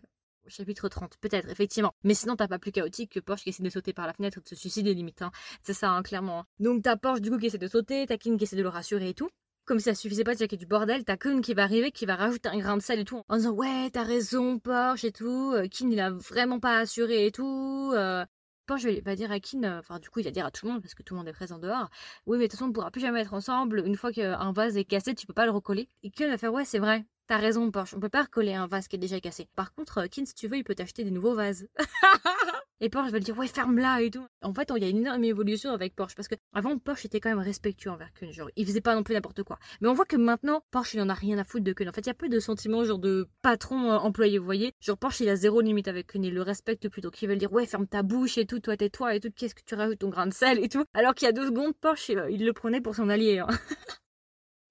[0.48, 1.92] chapitre 30, peut-être, effectivement.
[2.02, 4.38] Mais sinon, t'as pas plus chaotique que Porsche qui essaie de sauter par la fenêtre
[4.38, 5.22] ou de se suicider limite.
[5.22, 5.30] Hein.
[5.62, 6.44] C'est ça, hein, clairement.
[6.58, 8.68] Donc t'as Porsche du coup qui essaie de sauter, t'as Kim qui essaie de le
[8.68, 9.30] rassurer et tout
[9.70, 12.04] comme si ça suffisait pas de y du bordel, t'as Kun qui va arriver, qui
[12.04, 15.12] va rajouter un grain de sel et tout, en disant ouais, t'as raison, Porsche et
[15.12, 17.92] tout, euh, Kin il a vraiment pas assuré et tout.
[17.94, 18.26] Euh.
[18.66, 20.72] Porsche va dire à Kin, euh, enfin du coup il va dire à tout le
[20.72, 21.88] monde parce que tout le monde est présent dehors,
[22.26, 24.76] oui mais de toute façon on pourra plus jamais être ensemble, une fois qu'un vase
[24.76, 25.88] est cassé tu peux pas le recoller.
[26.02, 27.94] Et Kun va faire ouais c'est vrai, T'as raison, Porsche.
[27.94, 29.46] On peut pas recoller un vase qui est déjà cassé.
[29.54, 31.68] Par contre, Kin, si tu veux, il peut t'acheter des nouveaux vases.
[32.82, 34.26] Et Porsche va lui dire ouais ferme-la et tout.
[34.40, 37.20] En fait, il y a une énorme évolution avec Porsche parce que avant Porsche était
[37.20, 39.58] quand même respectueux envers Kun, genre il faisait pas non plus n'importe quoi.
[39.82, 41.88] Mais on voit que maintenant Porsche il en a rien à foutre de Kun.
[41.88, 44.72] En fait, il y a peu de sentiments genre de patron euh, employé, vous voyez.
[44.80, 47.10] Genre Porsche il a zéro limite avec Kun, il le respecte plutôt.
[47.10, 49.62] Qui veut dire ouais ferme ta bouche et tout, toi tais-toi et tout, qu'est-ce que
[49.66, 50.84] tu rajoutes ton grain de sel et tout.
[50.94, 53.40] Alors qu'il y a deux secondes Porsche il, le prenait pour son allié.
[53.40, 53.48] Hein.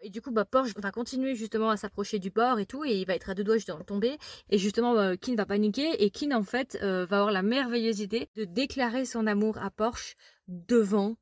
[0.01, 2.99] Et du coup, bah, Porsche va continuer justement à s'approcher du bord et tout, et
[3.01, 4.17] il va être à deux doigts de tomber.
[4.49, 7.99] Et justement, bah, Kin va paniquer, et Kin en fait euh, va avoir la merveilleuse
[7.99, 10.15] idée de déclarer son amour à Porsche
[10.47, 11.17] devant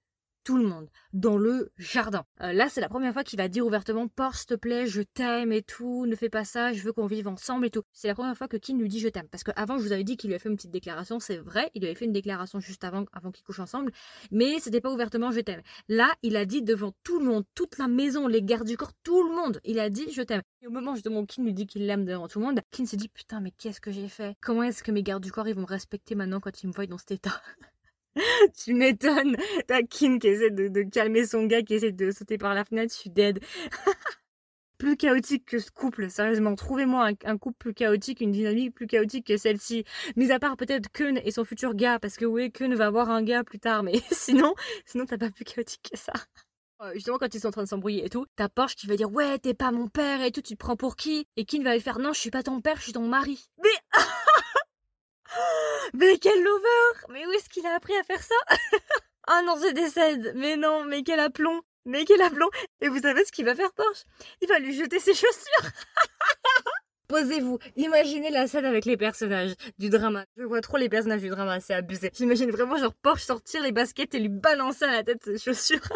[0.48, 2.24] tout le monde dans le jardin.
[2.40, 5.02] Euh, là, c'est la première fois qu'il va dire ouvertement Porsche, s'il te plaît, je
[5.02, 7.84] t'aime et tout, ne fais pas ça, je veux qu'on vive ensemble et tout.
[7.92, 9.28] C'est la première fois que Kin lui dit je t'aime.
[9.30, 11.70] Parce qu'avant, je vous avais dit qu'il lui a fait une petite déclaration, c'est vrai,
[11.76, 13.92] il lui avait fait une déclaration juste avant, avant qu'ils couchent ensemble,
[14.32, 15.62] mais c'était pas ouvertement je t'aime.
[15.90, 18.94] Là, il a dit devant tout le monde, toute la maison, les gardes du corps,
[19.04, 20.44] tout le monde, il a dit je t'aime.
[20.62, 22.86] Et au moment justement où Kin lui dit qu'il l'aime devant tout le monde, Kin
[22.86, 24.38] se dit putain, mais qu'est-ce que j'ai fait?
[24.40, 26.72] Comment est-ce que mes gardes du corps ils vont me respecter maintenant quand ils me
[26.72, 27.42] voient dans cet état
[28.64, 29.38] tu m'étonnes.
[29.68, 32.94] T'as Kim qui essaie de, calmer son gars, qui essaie de sauter par la fenêtre,
[32.94, 33.40] je suis dead.
[34.78, 36.56] plus chaotique que ce couple, sérieusement.
[36.56, 39.86] Trouvez-moi un, couple plus chaotique, une dynamique plus chaotique que celle-ci.
[40.16, 43.10] Mis à part peut-être Kun et son futur gars, parce que oui, Kun va avoir
[43.10, 44.54] un gars plus tard, mais sinon,
[44.86, 46.14] sinon t'as pas plus chaotique que ça.
[46.82, 48.96] Euh, justement, quand ils sont en train de s'embrouiller et tout, t'as Porsche qui va
[48.96, 51.28] dire ouais, t'es pas mon père et tout, tu te prends pour qui?
[51.36, 53.50] Et Kim va lui faire non, je suis pas ton père, je suis ton mari.
[53.64, 53.70] Mais
[55.94, 57.08] Mais quel lover!
[57.10, 58.36] Mais où est-ce qu'il a appris à faire ça
[59.28, 60.34] Ah non, je décède.
[60.36, 61.62] Mais non, mais quel aplomb!
[61.86, 62.50] Mais quel aplomb!
[62.82, 64.04] Et vous savez ce qu'il va faire, Porsche?
[64.42, 65.72] Il va lui jeter ses chaussures.
[67.08, 70.26] Posez-vous, imaginez la scène avec les personnages du drama.
[70.36, 72.12] Je vois trop les personnages du drama, c'est abusé.
[72.14, 75.88] J'imagine vraiment genre Porsche sortir les baskets et lui balancer à la tête ses chaussures.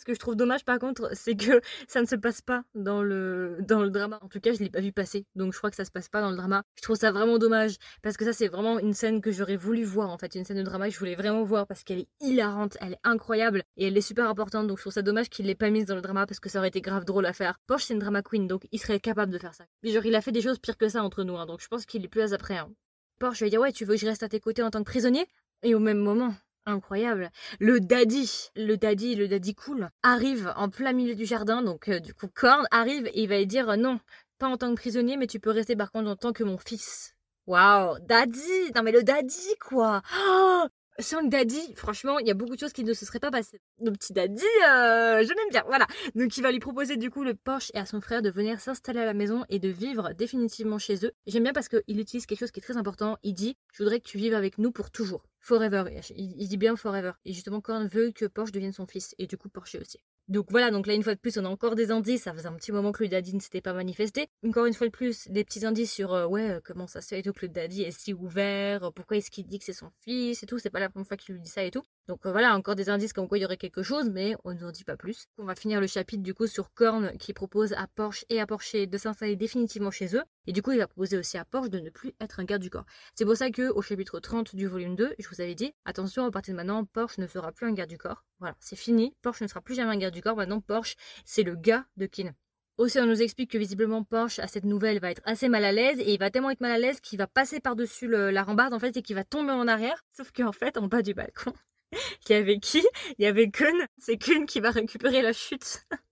[0.00, 3.02] Ce que je trouve dommage par contre, c'est que ça ne se passe pas dans
[3.02, 4.18] le, dans le drama.
[4.22, 5.26] En tout cas, je l'ai pas vu passer.
[5.34, 6.62] Donc je crois que ça se passe pas dans le drama.
[6.76, 7.76] Je trouve ça vraiment dommage.
[8.02, 10.34] Parce que ça, c'est vraiment une scène que j'aurais voulu voir en fait.
[10.34, 13.00] Une scène de drama que je voulais vraiment voir parce qu'elle est hilarante, elle est
[13.04, 14.66] incroyable et elle est super importante.
[14.68, 16.60] Donc je trouve ça dommage qu'il l'ait pas mise dans le drama parce que ça
[16.60, 17.58] aurait été grave drôle à faire.
[17.66, 19.66] Porsche, c'est une drama queen, donc il serait capable de faire ça.
[19.82, 21.36] Mais genre, il a fait des choses pires que ça entre nous.
[21.36, 22.56] Hein, donc je pense qu'il est plus après.
[22.56, 22.70] Hein.
[23.18, 24.78] Porsche, je vais dire, ouais, tu veux que je reste à tes côtés en tant
[24.78, 25.26] que prisonnier?
[25.62, 26.34] Et au même moment,
[26.70, 27.30] Incroyable.
[27.58, 31.98] Le daddy, le daddy, le daddy cool, arrive en plein milieu du jardin, donc euh,
[31.98, 33.98] du coup Korn arrive et il va lui dire euh, non,
[34.38, 36.58] pas en tant que prisonnier, mais tu peux rester par contre en tant que mon
[36.58, 37.14] fils.
[37.46, 40.66] Waouh, daddy Non mais le daddy quoi oh
[41.00, 43.30] sans le daddy, franchement, il y a beaucoup de choses qui ne se seraient pas
[43.30, 43.60] passées.
[43.80, 45.86] Le petit daddy, euh, je l'aime bien, voilà.
[46.14, 48.60] Donc il va lui proposer du coup le Porsche et à son frère de venir
[48.60, 51.12] s'installer à la maison et de vivre définitivement chez eux.
[51.26, 53.18] J'aime bien parce qu'il utilise quelque chose qui est très important.
[53.22, 55.24] Il dit, je voudrais que tu vives avec nous pour toujours.
[55.40, 55.84] Forever.
[56.16, 57.12] Il, dit bien forever.
[57.24, 59.14] Et justement, Korn veut que Porsche devienne son fils.
[59.18, 59.98] Et du coup, Porsche aussi.
[60.28, 62.22] Donc voilà, donc là une fois de plus, on a encore des indices.
[62.22, 64.28] Ça faisait un petit moment que le daddy ne s'était pas manifesté.
[64.46, 67.08] Encore une fois de plus, des petits indices sur euh, ouais euh, comment ça se
[67.08, 68.84] fait et tout que le daddy est si ouvert.
[68.84, 70.58] Euh, pourquoi est-ce qu'il dit que c'est son fils et tout.
[70.58, 71.82] C'est pas la première fois qu'il lui dit ça et tout.
[72.10, 74.58] Donc voilà, encore des indices comme quoi il y aurait quelque chose, mais on ne
[74.58, 75.28] nous en dit pas plus.
[75.38, 78.48] On va finir le chapitre du coup sur Korn qui propose à Porsche et à
[78.48, 80.24] Porsche de s'installer définitivement chez eux.
[80.48, 82.62] Et du coup, il va proposer aussi à Porsche de ne plus être un garde
[82.62, 82.84] du corps.
[83.14, 86.24] C'est pour ça que au chapitre 30 du volume 2, je vous avais dit attention,
[86.24, 88.24] à partir de maintenant, Porsche ne sera plus un garde du corps.
[88.40, 89.14] Voilà, c'est fini.
[89.22, 90.34] Porsche ne sera plus jamais un garde du corps.
[90.34, 92.34] Maintenant, Porsche, c'est le gars de Kin.
[92.80, 95.70] Aussi, on nous explique que visiblement Porsche, à cette nouvelle, va être assez mal à
[95.70, 98.72] l'aise et il va tellement être mal à l'aise qu'il va passer par-dessus la rambarde
[98.72, 100.02] en fait et qu'il va tomber en arrière.
[100.16, 101.52] Sauf qu'en fait, en bas du balcon,
[102.28, 102.84] il y avait qui?
[103.18, 103.86] Il y avait Kun.
[103.98, 105.86] C'est Kun qui va récupérer la chute.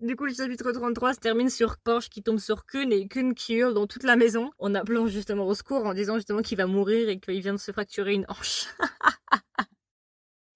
[0.00, 3.34] Du coup, le chapitre 33 se termine sur Porsche qui tombe sur Kun et Kun
[3.34, 6.58] qui hurle dans toute la maison en appelant justement au secours en disant justement qu'il
[6.58, 8.66] va mourir et qu'il vient de se fracturer une hanche.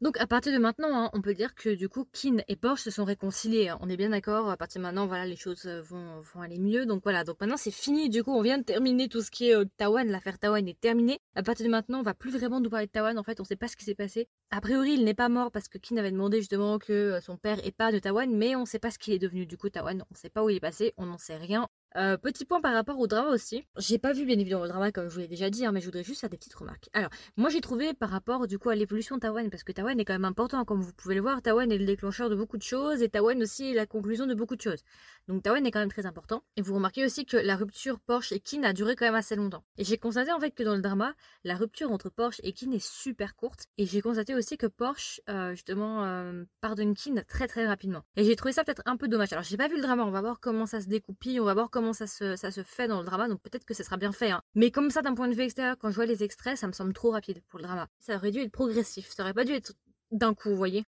[0.03, 2.82] Donc à partir de maintenant, hein, on peut dire que du coup, Kin et Porsche
[2.82, 3.70] se sont réconciliés.
[3.70, 3.78] Hein.
[3.80, 4.51] On est bien d'accord.
[4.51, 6.84] À partir de maintenant, voilà, les choses euh, vont, aller mieux.
[6.84, 7.24] Donc voilà.
[7.24, 8.11] Donc maintenant, c'est fini.
[8.11, 10.07] Du coup, on vient de terminer tout ce qui est euh, Tawan.
[10.09, 11.18] L'affaire Tawan est terminée.
[11.34, 13.16] À partir de maintenant, on va plus vraiment nous parler de Tawan.
[13.16, 14.28] En fait, on sait pas ce qui s'est passé.
[14.51, 17.38] A priori, il n'est pas mort parce que Kin avait demandé justement que euh, son
[17.38, 19.47] père ait pas de Tawan, mais on sait pas ce qu'il est devenu.
[19.47, 20.92] Du coup, Tawan, on sait pas où il est passé.
[20.99, 21.68] On n'en sait rien.
[21.97, 23.64] Euh, petit point par rapport au drama aussi.
[23.78, 25.80] J'ai pas vu bien évidemment le drama comme je vous l'ai déjà dit, hein, mais
[25.80, 26.91] je voudrais juste faire des petites remarques.
[26.93, 29.99] Alors, moi j'ai trouvé par rapport du coup à l'évolution de Tawan, parce que Tawan
[29.99, 32.59] est quand même important, comme vous pouvez le voir, Tawan est le déclencheur de beaucoup
[32.59, 34.82] de choses, et Tawan aussi est la conclusion de beaucoup de choses.
[35.28, 36.43] Donc Tawan est quand même très important.
[36.57, 39.34] Et vous remarquez aussi que la rupture Porsche et Kin a duré quand même assez
[39.34, 39.64] longtemps.
[39.78, 41.14] Et j'ai constaté en fait que dans le drama,
[41.45, 43.68] la rupture entre Porsche et Kin est super courte.
[43.78, 48.03] Et j'ai constaté aussi que Porsche, euh, justement, euh, pardonne Kin très très rapidement.
[48.16, 49.32] Et j'ai trouvé ça peut-être un peu dommage.
[49.32, 51.55] Alors j'ai pas vu le drama, on va voir comment ça se découpille, on va
[51.55, 54.31] voir comment ça se, fait dans le drama, donc peut-être que ce sera bien fait.
[54.31, 54.41] Hein.
[54.55, 56.72] Mais comme ça, d'un point de vue extérieur, quand je vois les extraits, ça me
[56.72, 57.87] semble trop rapide pour le drama.
[58.01, 59.74] Ça aurait dû être progressif, ça aurait pas dû être
[60.11, 60.85] d'un coup, vous voyez.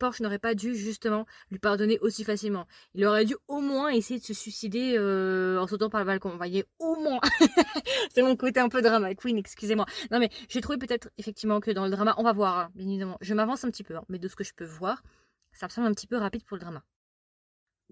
[0.00, 2.66] Porsche n'aurait pas dû justement lui pardonner aussi facilement.
[2.94, 6.30] Il aurait dû au moins essayer de se suicider euh, en sautant par le balcon.
[6.30, 7.20] Vous voyez, au moins.
[8.12, 9.86] c'est mon côté un peu drama queen, excusez-moi.
[10.10, 12.88] Non mais j'ai trouvé peut-être effectivement que dans le drama, on va voir, hein, bien
[12.88, 13.16] évidemment.
[13.20, 15.04] Je m'avance un petit peu, hein, mais de ce que je peux voir,
[15.52, 16.82] ça me semble un petit peu rapide pour le drama.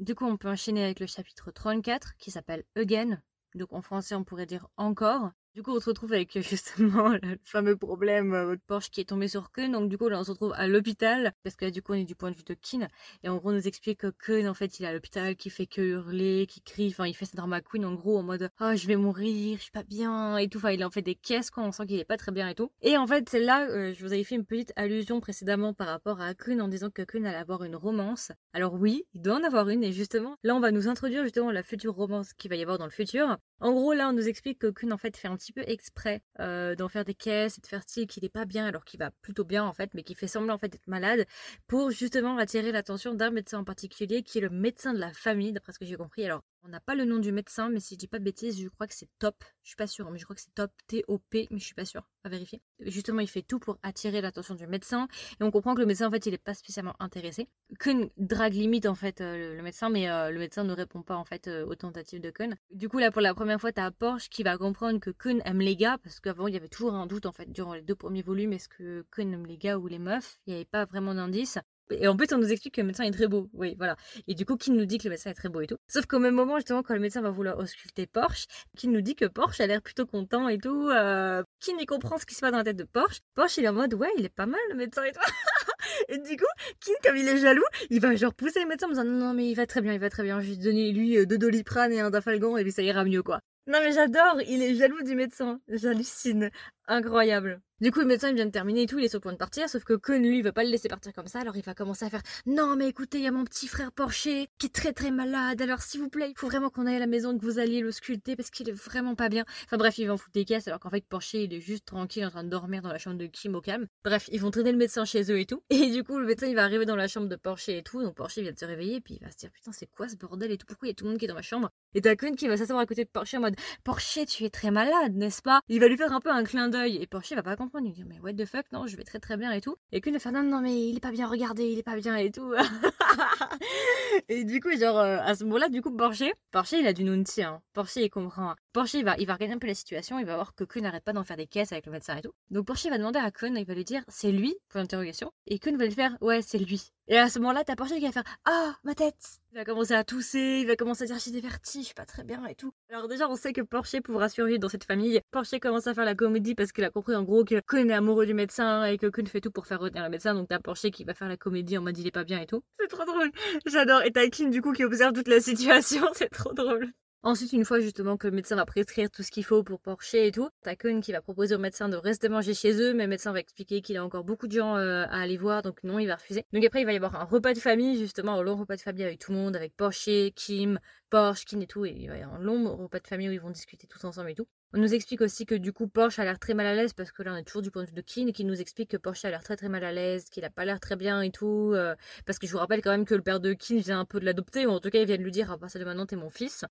[0.01, 3.21] Du coup, on peut enchaîner avec le chapitre 34 qui s'appelle Again.
[3.55, 5.31] Donc en français, on pourrait dire encore.
[5.57, 9.27] Du coup, on se retrouve avec justement le fameux problème euh, Porsche qui est tombé
[9.27, 9.71] sur Kun.
[9.71, 11.97] Donc du coup, là, on se retrouve à l'hôpital parce que là, du coup, on
[11.97, 12.87] est du point de vue de Kin.
[13.25, 15.51] Et en gros, on nous explique que Kun, en fait, il est à l'hôpital, qui
[15.51, 16.89] fait que hurler, qui crie.
[16.91, 19.63] Enfin, il fait sa drama queen en gros en mode oh je vais mourir, je
[19.63, 20.59] suis pas bien et tout.
[20.59, 21.65] Enfin, il en fait des caisses quoi.
[21.65, 22.71] On sent qu'il est pas très bien et tout.
[22.81, 25.89] Et en fait, c'est là, euh, je vous avais fait une petite allusion précédemment par
[25.89, 28.31] rapport à Kun en disant que Kun allait avoir une romance.
[28.53, 31.51] Alors oui, il doit en avoir une et justement, là, on va nous introduire justement
[31.51, 33.37] la future romance qu'il va y avoir dans le futur.
[33.61, 36.75] En gros, là, on nous explique que en fait, fait un petit peu exprès euh,
[36.75, 39.11] d'en faire des caisses et de faire style qu'il n'est pas bien, alors qu'il va
[39.23, 41.27] plutôt bien, en fait, mais qui fait semblant, en fait, d'être malade,
[41.67, 45.53] pour justement attirer l'attention d'un médecin en particulier, qui est le médecin de la famille,
[45.53, 46.25] d'après ce que j'ai compris.
[46.25, 48.61] Alors, on n'a pas le nom du médecin, mais si je dis pas de bêtises,
[48.61, 49.43] je crois que c'est Top.
[49.63, 51.85] Je suis pas sûre, mais je crois que c'est Top, T-O-P, mais je suis pas
[51.85, 52.61] sûre, à vérifier.
[52.81, 55.09] Justement, il fait tout pour attirer l'attention du médecin,
[55.41, 57.49] et on comprend que le médecin, en fait, il est pas spécialement intéressé.
[57.79, 61.17] Kun drague limite, en fait, euh, le, médecin, mais euh, le médecin ne répond pas,
[61.17, 62.55] en fait, euh, aux tentatives de Kun.
[62.71, 65.61] Du coup, là, pour la première fois, t'as Porsche qui va comprendre que Kun aime
[65.61, 67.95] les gars, parce qu'avant, il y avait toujours un doute, en fait, durant les deux
[67.95, 70.39] premiers volumes, est-ce que Kun aime les gars ou les meufs?
[70.47, 71.59] Il n'y avait pas vraiment d'indice.
[71.91, 73.49] Et en plus, on nous explique que le médecin est très beau.
[73.53, 73.97] Oui, voilà.
[74.27, 75.77] Et du coup, qui nous dit que le médecin est très beau et tout?
[75.89, 79.15] Sauf qu'au même moment, justement, quand le médecin va vouloir ausculter Porsche, qui nous dit
[79.15, 80.89] que Porsche a l'air plutôt content et tout.
[80.91, 83.21] Euh, qui n'y comprend ce qui se passe dans la tête de Porsche.
[83.35, 85.21] Porsche, il est en mode, ouais, il est pas mal, le médecin et tout.
[86.09, 86.45] et du coup,
[86.85, 89.35] Kin, comme il est jaloux, il va genre pousser le médecin en disant, non, non,
[89.35, 90.41] mais il va très bien, il va très bien.
[90.41, 93.23] Je vais donner lui euh, deux doliprane et un dafalgan et puis ça ira mieux,
[93.23, 93.41] quoi.
[93.67, 95.61] Non mais j'adore, il est jaloux du médecin.
[95.69, 96.51] J'hallucine.
[96.91, 97.63] Incroyable.
[97.81, 99.33] Du coup, le médecin il vient de terminer et tout, il est sur le point
[99.33, 101.57] de partir, sauf que Kun, lui, il veut pas le laisser partir comme ça, alors
[101.57, 104.49] il va commencer à faire Non, mais écoutez, il y a mon petit frère Porcher
[104.59, 106.99] qui est très très malade, alors s'il vous plaît, il faut vraiment qu'on aille à
[106.99, 109.47] la maison, que vous alliez le sculpter parce qu'il est vraiment pas bien.
[109.65, 111.87] Enfin bref, il va en foutre des caisses, alors qu'en fait, Porcher, il est juste
[111.87, 113.63] tranquille en train de dormir dans la chambre de Kim au.
[114.05, 115.63] Bref, ils vont traîner le médecin chez eux et tout.
[115.71, 118.03] Et du coup, le médecin, il va arriver dans la chambre de Porcher et tout,
[118.03, 120.17] donc Porcher vient de se réveiller, puis il va se dire Putain, c'est quoi ce
[120.17, 121.71] bordel et tout, pourquoi il y a tout le monde qui est dans ma chambre
[121.95, 124.51] Et t'as Kun qui va s'asseoir à côté de Porcher en mode Porcher, tu es
[124.51, 127.35] très malade, n'est-ce pas Il va lui faire un peu un clin d'œil, et Porcher
[127.35, 129.37] va pas comprendre, il va dire Mais what the fuck, non, je vais très très
[129.37, 129.77] bien et tout.
[129.93, 132.17] Et qu'une faire non, non, mais il est pas bien, regardez, il est pas bien
[132.17, 132.53] et tout.
[134.29, 137.05] et du coup, genre, euh, à ce moment-là, du coup, Porsche, Porsche, il a du
[137.05, 137.63] nunti, hein.
[137.73, 138.55] Porsche, il comprend.
[138.73, 141.03] Porsche va, il va regarder un peu la situation, il va voir que Kun n'arrête
[141.03, 142.31] pas d'en faire des caisses avec le médecin et tout.
[142.51, 145.59] Donc Porsche va demander à Kun, il va lui dire c'est lui pour l'interrogation, et
[145.59, 146.93] Kun va lui faire ouais c'est lui.
[147.09, 149.41] Et à ce moment-là, t'as Porsche qui va faire ah ma tête.
[149.51, 152.23] Il va commencer à tousser, il va commencer à dire j'ai des vertiges, pas très
[152.23, 152.73] bien et tout.
[152.91, 155.21] Alors déjà on sait que Porsche pourra survivre dans cette famille.
[155.33, 157.93] Porsche commence à faire la comédie parce qu'il a compris en gros que Kun est
[157.93, 160.33] amoureux du médecin et que Kun fait tout pour faire retenir le médecin.
[160.33, 162.47] Donc t'as Porsche qui va faire la comédie en mode il est pas bien et
[162.47, 162.63] tout.
[162.79, 163.33] C'est trop drôle.
[163.67, 164.03] J'adore.
[164.05, 166.07] Et t'as Kim du coup qui observe toute la situation.
[166.15, 166.93] C'est trop drôle.
[167.23, 170.27] Ensuite, une fois justement que le médecin va prescrire tout ce qu'il faut pour porcher
[170.27, 173.03] et tout, t'as Kun qui va proposer au médecin de rester manger chez eux, mais
[173.03, 175.85] le médecin va expliquer qu'il a encore beaucoup de gens euh, à aller voir, donc
[175.85, 176.47] non, il va refuser.
[176.55, 178.81] Donc après, il va y avoir un repas de famille, justement, un long repas de
[178.81, 182.17] famille avec tout le monde, avec Porsche, Kim, Porsche, Kin et tout, et il va
[182.17, 184.47] y avoir un long repas de famille où ils vont discuter tous ensemble et tout.
[184.73, 187.11] On nous explique aussi que du coup Porsche a l'air très mal à l'aise parce
[187.13, 188.93] que là on est toujours du point de vue de Kin et qui nous explique
[188.93, 191.21] que Porsche a l'air très très mal à l'aise, qu'il a pas l'air très bien
[191.23, 191.73] et tout.
[191.75, 194.05] Euh, parce que je vous rappelle quand même que le père de Kin vient un
[194.05, 195.85] peu de l'adopter, ou en tout cas il vient de lui dire à partir de
[195.85, 196.65] maintenant t'es mon fils.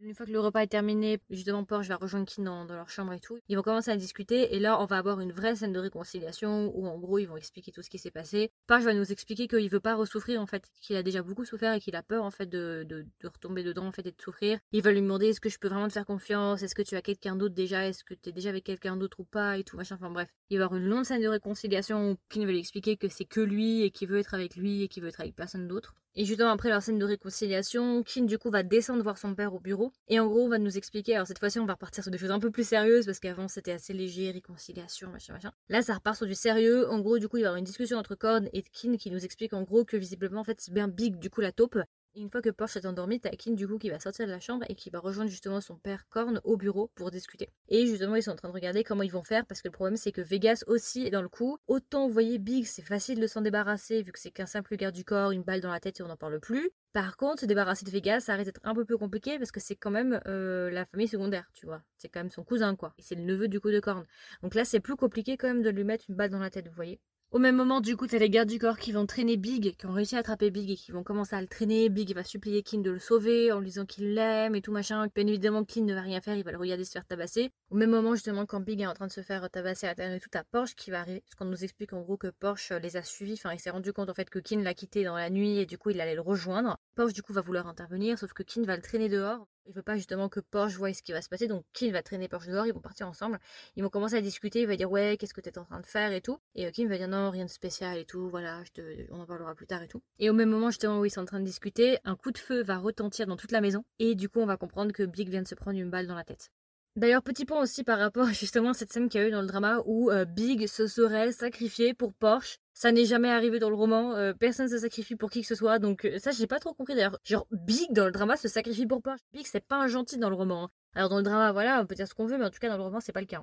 [0.00, 3.14] Une fois que le repas est terminé, justement, Porsche va rejoindre Kin dans, leur chambre
[3.14, 3.38] et tout.
[3.48, 6.70] Ils vont commencer à discuter et là, on va avoir une vraie scène de réconciliation
[6.76, 8.50] où en gros, ils vont expliquer tout ce qui s'est passé.
[8.66, 11.72] Porsche va nous expliquer qu'il veut pas ressouffrir en fait, qu'il a déjà beaucoup souffert
[11.72, 14.58] et qu'il a peur en fait de, de, retomber dedans en fait et de souffrir.
[14.72, 16.62] Il va lui demander est-ce que je peux vraiment te faire confiance?
[16.62, 17.88] Est-ce que tu as quelqu'un d'autre déjà?
[17.88, 19.56] Est-ce que tu es déjà avec quelqu'un d'autre ou pas?
[19.56, 19.94] Et tout machin.
[19.94, 22.58] Enfin bref, il va y avoir une longue scène de réconciliation où Kin va lui
[22.58, 25.20] expliquer que c'est que lui et qu'il veut être avec lui et qu'il veut être
[25.20, 25.94] avec personne d'autre.
[26.18, 29.52] Et justement après leur scène de réconciliation, Kin du coup va descendre voir son père
[29.52, 31.14] au bureau et en gros va nous expliquer.
[31.14, 33.48] Alors cette fois-ci on va repartir sur des choses un peu plus sérieuses parce qu'avant
[33.48, 35.52] c'était assez léger, réconciliation, machin machin.
[35.68, 36.88] Là ça repart sur du sérieux.
[36.88, 39.10] En gros du coup il va y avoir une discussion entre Korn et Kin qui
[39.10, 41.78] nous explique en gros que visiblement en fait c'est bien Big du coup la taupe
[42.16, 44.40] une fois que Porsche est endormi, t'as Kin du coup qui va sortir de la
[44.40, 47.50] chambre et qui va rejoindre justement son père Korn au bureau pour discuter.
[47.68, 49.72] Et justement, ils sont en train de regarder comment ils vont faire parce que le
[49.72, 51.58] problème c'est que Vegas aussi est dans le coup.
[51.66, 54.94] Autant vous voyez Big, c'est facile de s'en débarrasser vu que c'est qu'un simple garde
[54.94, 56.70] du corps, une balle dans la tête et on n'en parle plus.
[56.92, 59.60] Par contre, se débarrasser de Vegas, ça risque d'être un peu plus compliqué parce que
[59.60, 61.82] c'est quand même euh, la famille secondaire, tu vois.
[61.98, 62.94] C'est quand même son cousin, quoi.
[62.96, 64.06] Et c'est le neveu du coup de Korn.
[64.42, 66.68] Donc là, c'est plus compliqué quand même de lui mettre une balle dans la tête,
[66.68, 66.98] vous voyez.
[67.32, 69.86] Au même moment, du coup, t'as les gardes du corps qui vont traîner Big, qui
[69.86, 71.88] ont réussi à attraper Big et qui vont commencer à le traîner.
[71.88, 75.08] Big va supplier Kin de le sauver en lui disant qu'il l'aime et tout machin.
[75.12, 77.50] Bien évidemment, Kin ne va rien faire, il va le regarder se faire tabasser.
[77.70, 80.12] Au même moment, justement, quand Big est en train de se faire tabasser à terre
[80.12, 81.20] et tout, à Porsche qui va arriver.
[81.20, 83.34] Parce qu'on nous explique en gros que Porsche les a suivis.
[83.34, 85.66] Enfin, il s'est rendu compte en fait que Kin l'a quitté dans la nuit et
[85.66, 86.78] du coup, il allait le rejoindre.
[86.94, 89.48] Porsche, du coup, va vouloir intervenir, sauf que Kin va le traîner dehors.
[89.66, 92.02] Il veut pas justement que Porsche voie ce qui va se passer, donc Kim va
[92.02, 93.40] traîner Porsche dehors, ils vont partir ensemble.
[93.74, 95.80] Ils vont commencer à discuter, il va dire ouais, qu'est-ce que tu es en train
[95.80, 96.38] de faire et tout.
[96.54, 98.62] Et euh, Kim va dire non, rien de spécial et tout, voilà,
[99.10, 100.02] on en parlera plus tard et tout.
[100.18, 102.38] Et au même moment, justement, où ils sont en train de discuter, un coup de
[102.38, 103.84] feu va retentir dans toute la maison.
[103.98, 106.14] Et du coup, on va comprendre que Big vient de se prendre une balle dans
[106.14, 106.50] la tête.
[106.96, 109.42] D'ailleurs, petit point aussi par rapport justement à cette scène qu'il y a eu dans
[109.42, 112.58] le drama où euh, Big se serait sacrifié pour Porsche.
[112.72, 115.54] Ça n'est jamais arrivé dans le roman, euh, personne se sacrifie pour qui que ce
[115.54, 117.18] soit, donc euh, ça j'ai pas trop compris d'ailleurs.
[117.24, 119.20] Genre Big dans le drama se sacrifie pour Porsche.
[119.34, 120.64] Big c'est pas un gentil dans le roman.
[120.64, 120.70] Hein.
[120.94, 122.68] Alors dans le drama voilà, on peut dire ce qu'on veut, mais en tout cas
[122.70, 123.42] dans le roman c'est pas le cas.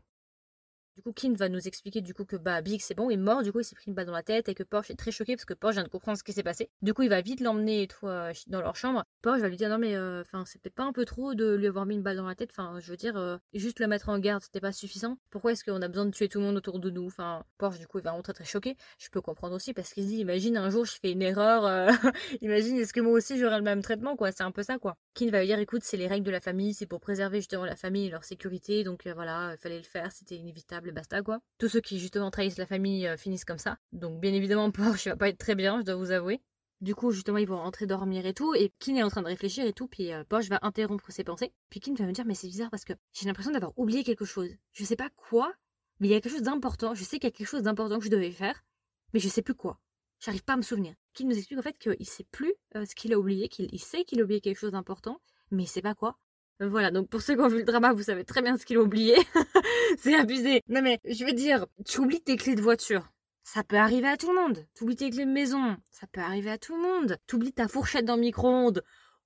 [0.95, 3.17] Du coup, Kin va nous expliquer du coup que bah Big c'est bon, il est
[3.17, 4.95] mort, du coup il s'est pris une balle dans la tête et que Porsche est
[4.95, 6.69] très choqué parce que Porsche vient de comprendre ce qui s'est passé.
[6.83, 9.03] Du coup, il va vite l'emmener euh, dans leur chambre.
[9.23, 11.87] Porsche va lui dire non mais euh, peut-être pas un peu trop de lui avoir
[11.87, 12.51] mis une balle dans la tête.
[12.51, 15.17] Enfin, je veux dire euh, juste le mettre en garde, c'était pas suffisant.
[15.31, 17.07] Pourquoi est-ce qu'on a besoin de tuer tout le monde autour de nous?
[17.07, 18.77] Enfin, Porsche du coup il va vraiment très très choqué.
[18.99, 21.89] Je peux comprendre aussi parce qu'il se dit imagine un jour je fais une erreur,
[22.41, 24.31] imagine est-ce que moi aussi j'aurai le même traitement quoi?
[24.31, 24.95] C'est un peu ça quoi.
[25.13, 27.65] Kin va lui dire écoute c'est les règles de la famille, c'est pour préserver justement
[27.65, 31.39] la famille et leur sécurité, donc voilà il fallait le faire, c'était inévitable, basta quoi
[31.63, 33.77] tous ceux qui justement trahissent la famille euh, finissent comme ça.
[33.93, 36.41] Donc bien évidemment Porsche va pas être très bien, je dois vous avouer.
[36.81, 39.27] Du coup, justement, ils vont rentrer dormir et tout, et Kin est en train de
[39.27, 41.53] réfléchir et tout, puis euh, va interrompre ses pensées.
[41.69, 44.25] Puis Kin va me dire, mais c'est bizarre parce que j'ai l'impression d'avoir oublié quelque
[44.25, 44.49] chose.
[44.73, 45.53] Je sais pas quoi,
[46.01, 46.93] mais il y a quelque chose d'important.
[46.93, 48.65] Je sais qu'il y a quelque chose d'important que je devais faire,
[49.13, 49.79] mais je sais plus quoi.
[50.23, 50.93] J'arrive pas à me souvenir.
[51.13, 54.05] Kin nous explique en fait qu'il sait plus euh, ce qu'il a oublié, qu'il sait
[54.05, 55.19] qu'il a oublié quelque chose d'important,
[55.51, 56.17] mais il sait pas quoi.
[56.61, 58.77] Voilà, donc pour ceux qui ont vu le drama, vous savez très bien ce qu'il
[58.77, 59.17] a oublié.
[59.97, 60.61] c'est abusé.
[60.69, 63.11] Non mais, je veux dire, tu oublies tes clés de voiture.
[63.43, 64.65] Ça peut arriver à tout le monde.
[64.73, 65.75] Tu oublies tes clés de maison.
[65.91, 67.17] Ça peut arriver à tout le monde.
[67.27, 68.81] Tu oublies ta fourchette dans le micro-ondes.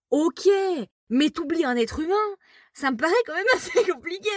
[0.10, 0.50] Ok,
[1.10, 2.16] mais t'oublies un être humain
[2.78, 4.30] ça me paraît quand même assez compliqué.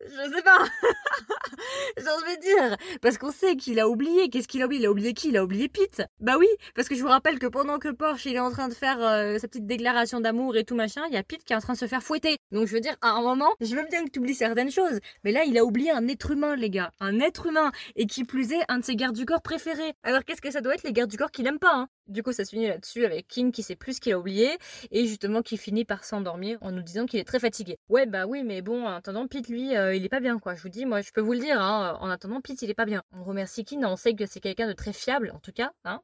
[0.00, 0.58] Je sais pas.
[2.02, 4.28] Genre, je dire, parce qu'on sait qu'il a oublié.
[4.28, 4.82] Qu'est-ce qu'il a oublié?
[4.82, 5.28] Il a oublié qui?
[5.28, 6.02] Il a oublié Pete.
[6.18, 8.68] Bah oui, parce que je vous rappelle que pendant que Porsche il est en train
[8.68, 11.52] de faire euh, sa petite déclaration d'amour et tout machin, il y a Pete qui
[11.52, 12.38] est en train de se faire fouetter.
[12.50, 14.98] Donc je veux dire, à un moment, je veux bien que tu oublies certaines choses,
[15.22, 18.24] mais là il a oublié un être humain, les gars, un être humain, et qui
[18.24, 19.94] plus est un de ses gardes du corps préférés.
[20.02, 21.88] Alors qu'est-ce que ça doit être les gardes du corps qu'il aime pas hein?
[22.08, 24.56] Du coup, ça se finit là-dessus avec King qui sait plus ce qu'il a oublié
[24.92, 27.75] et justement qui finit par s'endormir en nous disant qu'il est très fatigué.
[27.88, 30.54] Ouais, bah oui, mais bon, en attendant, Pete, lui, euh, il est pas bien, quoi.
[30.54, 32.74] Je vous dis, moi, je peux vous le dire, hein, en attendant, Pete, il est
[32.74, 33.02] pas bien.
[33.12, 36.00] On remercie King, on sait que c'est quelqu'un de très fiable, en tout cas, hein.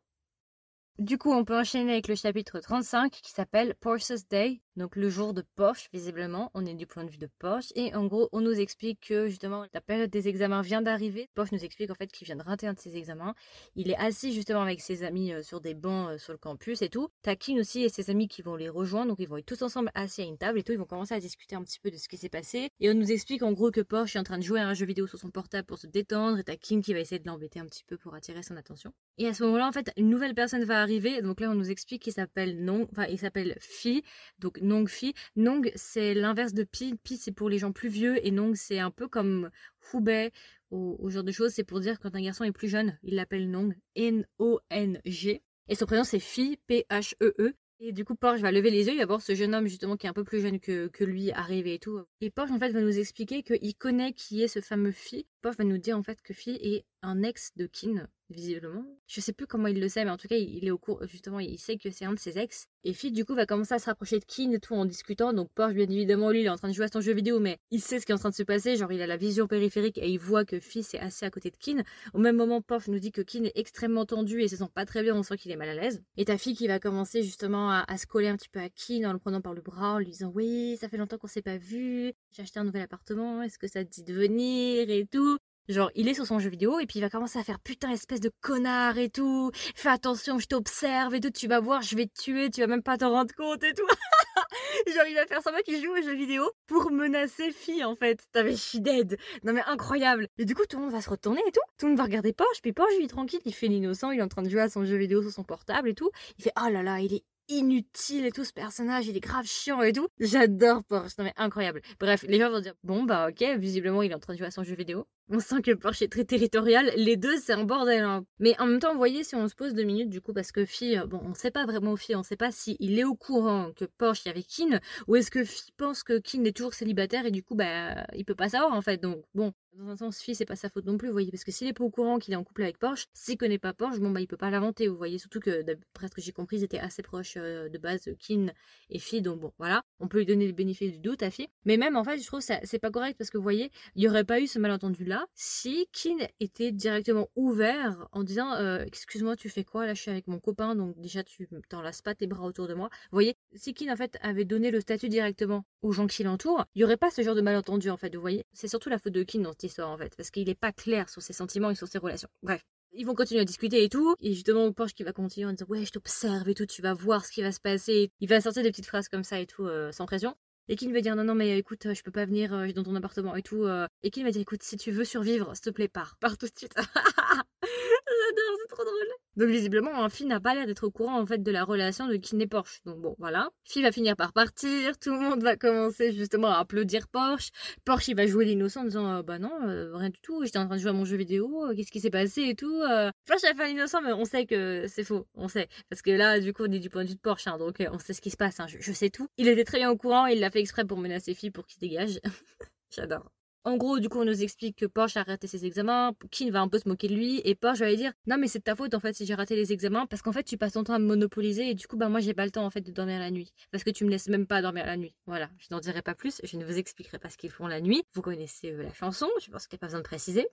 [0.99, 5.11] Du coup, on peut enchaîner avec le chapitre 35 qui s'appelle Porsche's Day, donc le
[5.11, 6.51] jour de Porsche, visiblement.
[6.55, 7.73] On est du point de vue de Porsche.
[7.75, 11.29] Et en gros, on nous explique que justement la période des examens vient d'arriver.
[11.35, 13.35] Porsche nous explique en fait qu'il vient de rater un de ses examens.
[13.77, 16.81] Il est assis justement avec ses amis euh, sur des bancs euh, sur le campus
[16.81, 17.09] et tout.
[17.21, 19.09] Takin aussi et ses amis qui vont les rejoindre.
[19.09, 20.73] Donc ils vont être tous ensemble assis à une table et tout.
[20.73, 22.71] Ils vont commencer à discuter un petit peu de ce qui s'est passé.
[22.81, 24.75] Et on nous explique en gros que Porsche est en train de jouer à un
[24.75, 26.39] jeu vidéo sur son portable pour se détendre.
[26.39, 28.95] Et Takin qui va essayer de l'embêter un petit peu pour attirer son attention.
[29.19, 31.23] Et à ce moment-là, en fait, une nouvelle personne va arriver.
[31.23, 34.03] Donc là, on nous explique qu'il s'appelle Nong, enfin, il s'appelle Phi,
[34.39, 35.15] donc Nong Phi.
[35.37, 36.95] Nong, c'est l'inverse de Pi.
[37.03, 39.51] Pi, c'est pour les gens plus vieux, et Nong, c'est un peu comme
[39.93, 40.31] Hubei
[40.71, 41.53] ou, genre de choses.
[41.53, 45.43] C'est pour dire quand un garçon est plus jeune, il l'appelle Nong, N-O-N-G.
[45.69, 47.55] Et son prénom, c'est Phi, P-H-E-E.
[47.85, 49.97] Et du coup, Porsche va lever les yeux, il va voir ce jeune homme justement
[49.97, 52.01] qui est un peu plus jeune que, que lui arriver et tout.
[52.21, 55.27] Et Porsche en fait va nous expliquer qu'il connaît qui est ce fameux Phi.
[55.43, 58.85] Porsche va nous dire en fait que Phi est un ex de Kin, visiblement.
[59.09, 61.05] Je sais plus comment il le sait, mais en tout cas, il est au cours,
[61.07, 62.69] justement, il sait que c'est un de ses ex.
[62.85, 65.33] Et Phi, du coup, va commencer à se rapprocher de Kin et tout en discutant.
[65.33, 67.41] Donc, Porsche, bien évidemment, lui, il est en train de jouer à son jeu vidéo,
[67.41, 68.77] mais il sait ce qui est en train de se passer.
[68.77, 71.51] Genre, il a la vision périphérique et il voit que Phi est assis à côté
[71.51, 71.83] de Kin.
[72.15, 74.87] Au même moment, Porsche nous dit que Kin est extrêmement tendu et se sent pas
[74.87, 76.03] très bien, on sent qu'il est mal à l'aise.
[76.17, 78.69] Et ta fille qui va commencer justement à, à, se coller un petit peu à
[78.69, 81.27] Kin en le prenant par le bras, en lui disant Oui, ça fait longtemps qu'on
[81.27, 84.89] s'est pas vu, j'ai acheté un nouvel appartement, est-ce que ça te dit de venir
[84.89, 85.32] et tout?
[85.69, 87.91] Genre, il est sur son jeu vidéo et puis il va commencer à faire putain,
[87.91, 89.51] espèce de connard et tout.
[89.75, 92.67] Fais attention, je t'observe et tout, tu vas voir, je vais te tuer, tu vas
[92.67, 93.87] même pas t'en rendre compte et tout.
[94.93, 98.25] Genre, il va faire semblant qu'il joue au jeu vidéo pour menacer fille en fait.
[98.33, 99.19] T'avais je dead.
[99.45, 100.29] Non mais incroyable.
[100.39, 101.61] Et du coup, tout le monde va se retourner et tout.
[101.79, 102.61] Tout le monde va regarder Porsche.
[102.61, 104.85] Puis Porsche, lui, tranquille, il fait l'innocent, il est en train de jouer à son
[104.85, 106.11] jeu vidéo sur son portable et tout.
[106.39, 109.45] Il fait oh là là, il est inutile et tout ce personnage, il est grave
[109.47, 110.09] chiant et tout.
[110.19, 111.83] J'adore Porsche, non mais incroyable.
[112.01, 114.47] Bref, les gens vont dire bon bah ok, visiblement il est en train de jouer
[114.47, 115.07] à son jeu vidéo.
[115.29, 118.03] On sent que Porsche est très territorial, les deux c'est un bordel.
[118.03, 118.25] Hein.
[118.39, 120.53] Mais en même temps, vous voyez, si on se pose deux minutes du coup, parce
[120.53, 123.15] que Phi, bon, on sait pas vraiment Phi, on sait pas si il est au
[123.15, 126.75] courant que Porsche y avait Kin, ou est-ce que Phi pense que Kin est toujours
[126.75, 128.99] célibataire et du coup bah il peut pas savoir en fait.
[128.99, 131.45] Donc bon, dans un sens, Phi c'est pas sa faute non plus, vous voyez, parce
[131.45, 133.73] que s'il est pas au courant qu'il est en couple avec Porsche, s'il connaît pas
[133.73, 136.33] Porsche, bon bah il peut pas l'inventer, vous voyez, surtout que d'après ce que j'ai
[136.33, 138.49] compris, ils étaient assez proches euh, de base, Kin
[138.91, 141.49] et Phi, donc bon voilà, on peut lui donner le bénéfice du doute à Phi.
[141.65, 144.03] Mais même en fait, je trouve ça c'est pas correct parce que vous voyez, il
[144.03, 145.05] y aurait pas eu ce malentendu
[145.35, 150.11] si Kin était directement ouvert en disant euh, excuse-moi tu fais quoi là je suis
[150.11, 153.37] avec mon copain donc déjà tu t'enlaces pas tes bras autour de moi vous voyez
[153.55, 156.85] si Kin en fait avait donné le statut directement aux gens qui l'entourent il y
[156.85, 159.23] aurait pas ce genre de malentendu en fait vous voyez c'est surtout la faute de
[159.23, 161.75] Kin dans cette histoire en fait parce qu'il est pas clair sur ses sentiments et
[161.75, 162.65] sur ses relations bref
[162.95, 164.15] ils vont continuer à discuter et tout.
[164.21, 166.93] Et justement, Porsche qui va continuer en disant Ouais, je t'observe et tout, tu vas
[166.95, 168.11] voir ce qui va se passer.
[168.21, 170.35] Il va sortir des petites phrases comme ça et tout, euh, sans pression.
[170.69, 172.95] Et Kin va dire non non mais écoute je peux pas venir euh, dans ton
[172.95, 173.65] appartement et tout.
[173.65, 173.87] Euh.
[174.03, 176.47] Et Kin va dire écoute si tu veux survivre s'il te plaît pars pars tout
[176.47, 176.75] de suite.
[176.77, 179.02] J'adore c'est trop drôle.
[179.37, 182.17] Donc visiblement Phi n'a pas l'air d'être au courant en fait de la relation de
[182.17, 182.81] Kin et Porsche.
[182.85, 183.51] Donc bon voilà.
[183.65, 184.99] Phi va finir par partir.
[185.01, 187.51] Tout le monde va commencer justement à applaudir Porsche.
[187.85, 189.51] Porsche il va jouer l'innocent en disant euh, bah non
[189.95, 192.11] rien du tout j'étais en train de jouer à mon jeu vidéo qu'est-ce qui s'est
[192.11, 192.83] passé et tout.
[193.27, 196.41] Porsche a fait l'innocent mais on sait que c'est faux on sait parce que là
[196.41, 198.21] du coup on est du point de vue de Porsche hein, donc on sait ce
[198.21, 198.67] qui se passe hein.
[198.69, 199.29] je, je, sais tout.
[199.39, 201.81] Il était très bien au courant il l'a fait exprès pour menacer filles pour qu'il
[201.81, 202.21] dégage.
[202.91, 203.31] J'adore.
[203.65, 206.61] En gros, du coup, on nous explique que Porsche a raté ses examens, Kin va
[206.61, 208.65] un peu se moquer de lui, et Porsche va lui dire Non, mais c'est de
[208.65, 210.83] ta faute en fait si j'ai raté les examens, parce qu'en fait, tu passes ton
[210.83, 212.81] temps à me monopoliser, et du coup, bah, moi, j'ai pas le temps en fait
[212.81, 215.15] de dormir la nuit, parce que tu me laisses même pas dormir la nuit.
[215.27, 217.81] Voilà, je n'en dirai pas plus, je ne vous expliquerai pas ce qu'ils font la
[217.81, 218.03] nuit.
[218.15, 220.49] Vous connaissez euh, la chanson, je pense qu'il n'y a pas besoin de préciser.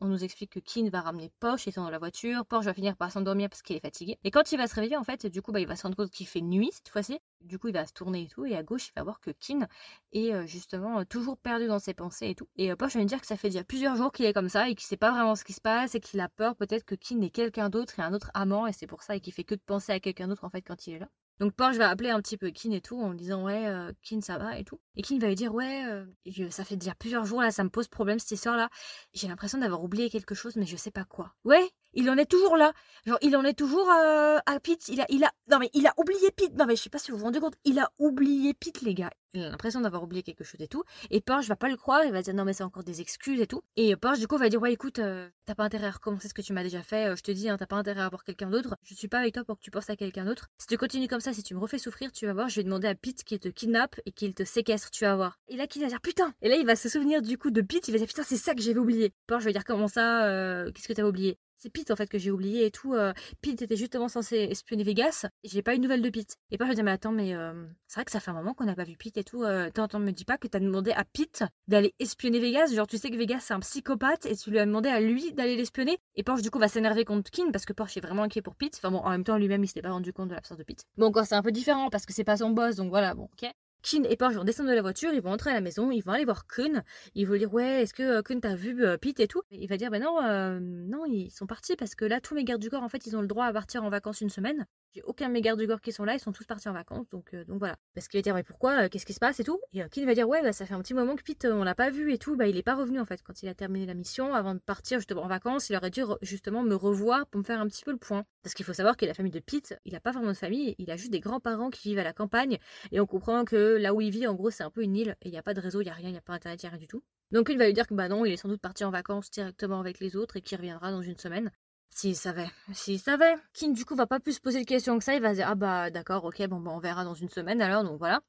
[0.00, 2.44] On nous explique que Kin va ramener Porsche étant dans la voiture.
[2.46, 4.18] Porsche va finir par s'endormir parce qu'il est fatigué.
[4.24, 5.96] Et quand il va se réveiller, en fait, du coup, bah, il va se rendre
[5.96, 7.18] compte qu'il fait nuit cette fois-ci.
[7.40, 8.44] Du coup, il va se tourner et tout.
[8.44, 9.66] Et à gauche, il va voir que Kin
[10.12, 12.48] est euh, justement euh, toujours perdu dans ses pensées et tout.
[12.56, 14.48] Et euh, Porsche va lui dire que ça fait déjà plusieurs jours qu'il est comme
[14.48, 16.84] ça et qu'il sait pas vraiment ce qui se passe et qu'il a peur peut-être
[16.84, 18.66] que Kin est quelqu'un d'autre et un autre amant.
[18.66, 20.62] Et c'est pour ça et qu'il fait que de penser à quelqu'un d'autre en fait
[20.62, 21.08] quand il est là.
[21.40, 24.20] Donc Porsche va appeler un petit peu Kin et tout en disant ouais euh, Kin
[24.20, 24.80] ça va et tout.
[24.96, 27.70] Et Kin va lui dire ouais euh, ça fait déjà plusieurs jours là ça me
[27.70, 28.68] pose problème cette histoire là.
[29.12, 31.34] J'ai l'impression d'avoir oublié quelque chose mais je sais pas quoi.
[31.44, 32.72] Ouais il en est toujours là.
[33.06, 34.88] Genre, il en est toujours euh, à Pete.
[34.88, 36.54] Il a, il a, non mais il a oublié Pete.
[36.54, 37.54] Non mais je sais pas si vous vous rendez compte.
[37.64, 39.10] Il a oublié Pete, les gars.
[39.34, 40.84] Il a l'impression d'avoir oublié quelque chose et tout.
[41.10, 42.04] Et Porsche va pas le croire.
[42.04, 43.62] Il va dire non mais c'est encore des excuses et tout.
[43.76, 46.34] Et Porsche du coup va dire ouais écoute, euh, t'as pas intérêt à recommencer ce
[46.34, 47.10] que tu m'as déjà fait.
[47.10, 48.76] Euh, je te dis, hein, t'as pas intérêt à avoir quelqu'un d'autre.
[48.84, 50.48] Je suis pas avec toi pour que tu penses à quelqu'un d'autre.
[50.58, 52.48] Si tu continues comme ça, si tu me refais souffrir, tu vas voir.
[52.48, 54.90] Je vais demander à Pete qu'il te kidnappe et qu'il te séquestre.
[54.90, 55.38] Tu vas voir.
[55.48, 56.32] Et là, va dire putain.
[56.40, 57.88] Et là, il va se souvenir du coup de Pete.
[57.88, 59.12] Il va dire putain, c'est ça que j'avais oublié.
[59.26, 60.24] Porsche va dire comment ça
[60.72, 61.38] Qu'est-ce que t'as oublié?
[61.64, 62.92] C'est Pete en fait que j'ai oublié et tout.
[62.92, 65.24] Euh, Pete était justement censé espionner Vegas.
[65.44, 66.36] J'ai pas eu de nouvelles de Pete.
[66.50, 68.52] Et Porsche je dire mais attends, mais euh, c'est vrai que ça fait un moment
[68.52, 69.44] qu'on n'a pas vu Pete et tout.
[69.44, 72.74] Euh, T'entends, me dis pas que t'as demandé à Pete d'aller espionner Vegas.
[72.74, 75.32] Genre, tu sais que Vegas c'est un psychopathe et tu lui as demandé à lui
[75.32, 75.96] d'aller l'espionner.
[76.16, 78.56] Et Porsche du coup va s'énerver contre Kin parce que Porsche est vraiment inquiet pour
[78.56, 78.74] Pete.
[78.76, 80.84] Enfin bon, en même temps, lui-même il s'était pas rendu compte de l'absence de Pete.
[80.98, 83.30] Bon, encore c'est un peu différent parce que c'est pas son boss, donc voilà, bon,
[83.32, 83.50] ok.
[83.84, 86.00] Kin et Porsche vont descendre de la voiture, ils vont entrer à la maison, ils
[86.00, 86.82] vont aller voir Kun.
[87.14, 89.42] Ils vont dire ouais, est-ce que Kun t'a vu euh, Pete et tout?
[89.50, 92.44] Il va dire ben non, euh, non, ils sont partis parce que là tous mes
[92.44, 94.66] gardes du corps en fait ils ont le droit à partir en vacances une semaine.
[94.94, 96.72] J'ai aucun de mes gardes du corps qui sont là, ils sont tous partis en
[96.72, 97.76] vacances, donc, euh, donc voilà.
[97.94, 99.60] Parce qu'il va dire, mais pourquoi, qu'est-ce qui se passe et tout?
[99.72, 101.74] Et Kin va dire, ouais, bah, ça fait un petit moment que Pete, on l'a
[101.74, 103.20] pas vu et tout, bah il est pas revenu en fait.
[103.24, 106.02] Quand il a terminé la mission, avant de partir justement en vacances, il aurait dû
[106.22, 108.24] justement me revoir pour me faire un petit peu le point.
[108.44, 110.76] Parce qu'il faut savoir que la famille de Pete, il a pas vraiment de famille,
[110.78, 112.58] il a juste des grands-parents qui vivent à la campagne,
[112.92, 115.16] et on comprend que là où il vit, en gros, c'est un peu une île,
[115.22, 116.34] et il n'y a pas de réseau, il n'y a rien, il n'y a pas
[116.34, 117.02] internet, il n'y a rien du tout.
[117.32, 119.28] Donc il va lui dire que bah non, il est sans doute parti en vacances
[119.30, 121.50] directement avec les autres et qu'il reviendra dans une semaine.
[121.90, 123.36] S'il savait, s'il savait.
[123.52, 125.46] Kin du coup va pas plus se poser de questions que ça, il va dire
[125.48, 128.20] ah bah d'accord, ok, bon bah on verra dans une semaine alors, donc voilà.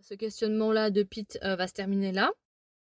[0.00, 2.30] Ce questionnement là de Pete euh, va se terminer là.